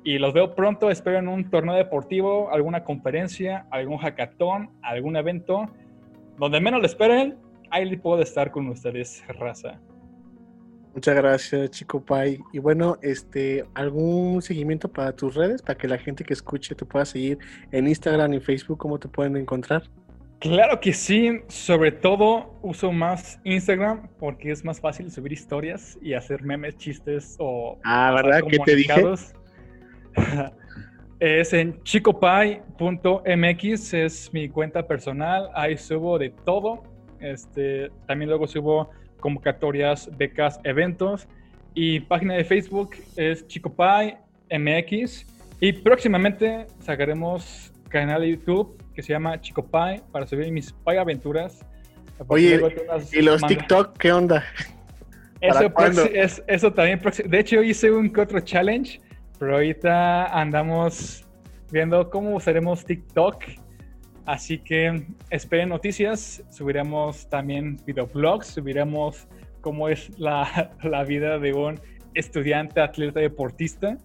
Y 0.07 0.19
los 0.19 0.31
veo 0.31 0.55
pronto, 0.55 0.89
espero 0.89 1.17
en 1.17 1.27
un 1.27 1.49
torneo 1.49 1.75
deportivo, 1.75 2.49
alguna 2.53 2.85
conferencia, 2.85 3.65
algún 3.71 3.97
hackathon, 3.97 4.69
algún 4.81 5.17
evento. 5.17 5.65
Donde 6.37 6.61
menos 6.61 6.79
lo 6.79 6.85
esperen, 6.85 7.35
ahí 7.71 7.93
puedo 7.97 8.21
estar 8.21 8.49
con 8.49 8.69
ustedes, 8.69 9.21
raza. 9.27 9.81
Muchas 10.93 11.13
gracias, 11.13 11.71
Chico 11.71 11.99
Pai. 11.99 12.39
Y 12.53 12.59
bueno, 12.59 12.95
este, 13.01 13.65
¿algún 13.73 14.41
seguimiento 14.41 14.87
para 14.87 15.11
tus 15.13 15.35
redes? 15.35 15.61
Para 15.61 15.77
que 15.77 15.89
la 15.89 15.97
gente 15.97 16.23
que 16.23 16.31
escuche 16.31 16.73
te 16.73 16.85
pueda 16.85 17.03
seguir 17.03 17.37
en 17.73 17.89
Instagram 17.89 18.33
y 18.35 18.39
Facebook, 18.39 18.77
¿cómo 18.77 18.97
te 18.97 19.09
pueden 19.09 19.35
encontrar? 19.35 19.83
Claro 20.39 20.79
que 20.79 20.93
sí, 20.93 21.41
sobre 21.49 21.91
todo 21.91 22.57
uso 22.61 22.93
más 22.93 23.41
Instagram 23.43 24.07
porque 24.19 24.51
es 24.51 24.63
más 24.63 24.79
fácil 24.79 25.11
subir 25.11 25.33
historias 25.33 25.99
y 26.01 26.13
hacer 26.13 26.43
memes, 26.43 26.77
chistes 26.77 27.35
o... 27.39 27.77
Ah, 27.83 28.13
¿verdad? 28.15 28.39
¿Qué 28.49 28.57
te 28.59 28.75
dije? 28.75 29.03
es 31.19 31.53
en 31.53 31.81
chicopie.mx, 31.83 32.73
es 33.93 34.33
mi 34.33 34.49
cuenta 34.49 34.85
personal, 34.85 35.49
ahí 35.53 35.77
subo 35.77 36.17
de 36.19 36.31
todo. 36.45 36.83
Este, 37.19 37.89
también 38.05 38.29
luego 38.29 38.47
subo 38.47 38.89
convocatorias, 39.19 40.09
becas, 40.17 40.59
eventos. 40.63 41.27
Y 41.73 41.99
página 42.01 42.35
de 42.35 42.43
Facebook 42.43 42.95
es 43.15 43.47
ChicoPie 43.47 44.17
MX. 44.51 45.25
Y 45.59 45.73
próximamente 45.73 46.67
sacaremos 46.79 47.71
canal 47.89 48.21
de 48.21 48.31
YouTube 48.31 48.77
que 48.93 49.01
se 49.01 49.13
llama 49.13 49.39
ChicoPie 49.39 50.01
para 50.11 50.25
subir 50.25 50.51
mis 50.51 50.71
Pie 50.71 50.99
aventuras. 50.99 51.65
Oye, 52.27 52.59
¿y 53.11 53.21
los 53.21 53.41
TikTok 53.43 53.97
qué 53.97 54.11
onda? 54.11 54.43
Eso, 55.39 55.71
es, 56.13 56.43
eso 56.47 56.73
también. 56.73 56.99
De 57.25 57.39
hecho, 57.39 57.61
hice 57.61 57.91
un 57.91 58.09
que 58.11 58.21
otro 58.21 58.39
challenge, 58.39 58.99
pero 59.39 59.55
ahorita 59.55 60.25
andamos 60.25 61.25
viendo 61.71 62.09
cómo 62.09 62.35
usaremos 62.35 62.83
TikTok 62.85 63.43
Así 64.27 64.59
que 64.59 65.05
esperen 65.29 65.69
noticias, 65.69 66.43
subiremos 66.49 67.29
también 67.29 67.77
videoblogs, 67.85 68.47
subiremos 68.47 69.25
cómo 69.61 69.87
es 69.87 70.19
la, 70.19 70.69
la 70.83 71.05
vida 71.05 71.39
de 71.39 71.53
un 71.53 71.79
estudiante, 72.13 72.81
atleta, 72.81 73.21
deportista. 73.21 73.97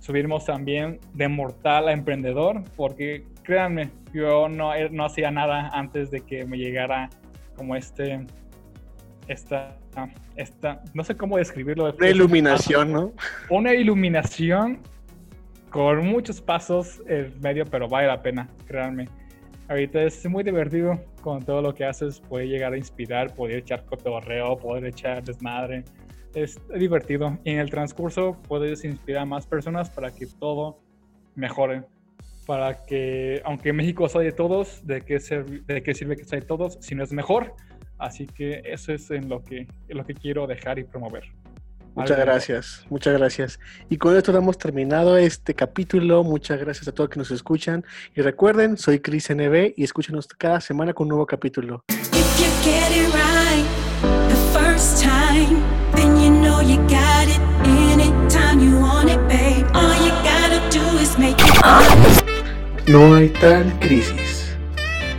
Subiremos 0.00 0.44
también 0.44 0.98
de 1.12 1.28
mortal 1.28 1.86
a 1.86 1.92
emprendedor, 1.92 2.64
porque 2.74 3.26
créanme, 3.44 3.90
yo 4.12 4.48
no, 4.48 4.72
no 4.90 5.04
hacía 5.04 5.30
nada 5.30 5.68
antes 5.68 6.10
de 6.10 6.22
que 6.22 6.44
me 6.44 6.58
llegara 6.58 7.08
como 7.54 7.76
este, 7.76 8.26
esta, 9.28 9.76
esta, 10.36 10.82
no 10.92 11.04
sé 11.04 11.16
cómo 11.16 11.38
describirlo. 11.38 11.94
Una 11.96 12.08
iluminación, 12.08 12.92
¿no? 12.92 13.12
Una 13.50 13.74
iluminación 13.74 14.80
con 15.70 16.06
muchos 16.06 16.40
pasos 16.40 17.02
en 17.08 17.34
medio, 17.40 17.64
pero 17.64 17.88
vale 17.88 18.06
la 18.06 18.22
pena, 18.22 18.48
créanme. 18.66 19.08
Ahorita 19.68 20.02
es 20.02 20.24
muy 20.28 20.44
divertido 20.44 21.00
con 21.20 21.42
todo 21.42 21.62
lo 21.62 21.74
que 21.74 21.84
haces, 21.84 22.20
puede 22.20 22.46
llegar 22.46 22.74
a 22.74 22.76
inspirar, 22.76 23.34
poder 23.34 23.58
echar 23.58 23.84
cotorreo, 23.86 24.56
poder 24.58 24.84
echar 24.84 25.24
desmadre. 25.24 25.84
Es 26.34 26.60
divertido 26.78 27.38
y 27.44 27.52
en 27.52 27.60
el 27.60 27.70
transcurso 27.70 28.36
puedes 28.46 28.84
inspirar 28.84 29.22
a 29.22 29.24
más 29.24 29.46
personas 29.46 29.88
para 29.88 30.10
que 30.10 30.26
todo 30.26 30.80
mejore. 31.34 31.82
Para 32.46 32.84
que, 32.84 33.40
aunque 33.46 33.72
México 33.72 34.06
sea 34.08 34.20
de 34.20 34.32
todos, 34.32 34.86
¿de 34.86 35.00
qué, 35.00 35.18
de 35.18 35.82
qué 35.82 35.94
sirve 35.94 36.16
que 36.16 36.24
sea 36.24 36.40
de 36.40 36.46
todos 36.46 36.76
si 36.80 36.94
no 36.94 37.02
es 37.02 37.10
mejor? 37.10 37.54
Así 37.98 38.26
que 38.26 38.62
eso 38.64 38.92
es 38.92 39.10
en 39.10 39.28
lo 39.28 39.42
que, 39.42 39.66
en 39.88 39.96
lo 39.96 40.04
que 40.04 40.14
quiero 40.14 40.46
dejar 40.46 40.78
y 40.78 40.84
promover. 40.84 41.24
Muchas 41.94 42.18
gracias, 42.18 42.86
muchas 42.90 43.16
gracias. 43.16 43.60
Y 43.88 43.98
con 43.98 44.16
esto 44.16 44.32
damos 44.32 44.58
terminado 44.58 45.16
este 45.16 45.54
capítulo. 45.54 46.24
Muchas 46.24 46.58
gracias 46.58 46.88
a 46.88 46.92
todos 46.92 47.08
que 47.08 47.18
nos 47.18 47.30
escuchan. 47.30 47.84
Y 48.16 48.22
recuerden, 48.22 48.76
soy 48.76 48.98
Chris 48.98 49.30
NB 49.30 49.74
y 49.76 49.84
escúchenos 49.84 50.26
cada 50.26 50.60
semana 50.60 50.92
con 50.92 51.04
un 51.04 51.10
nuevo 51.10 51.26
capítulo. 51.26 51.84
No 62.86 63.14
hay 63.14 63.28
tal 63.28 63.78
crisis. 63.80 64.43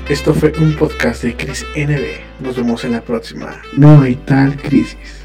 Esto 0.10 0.36
fue 0.36 0.54
un 0.60 0.76
podcast 0.76 1.24
de 1.24 1.36
Chris 1.36 1.66
NB. 1.76 2.44
Nos 2.46 2.56
vemos 2.56 2.84
en 2.84 2.92
la 2.92 3.02
próxima. 3.02 3.60
No 3.76 4.02
hay 4.02 4.14
tal 4.14 4.56
crisis. 4.56 5.25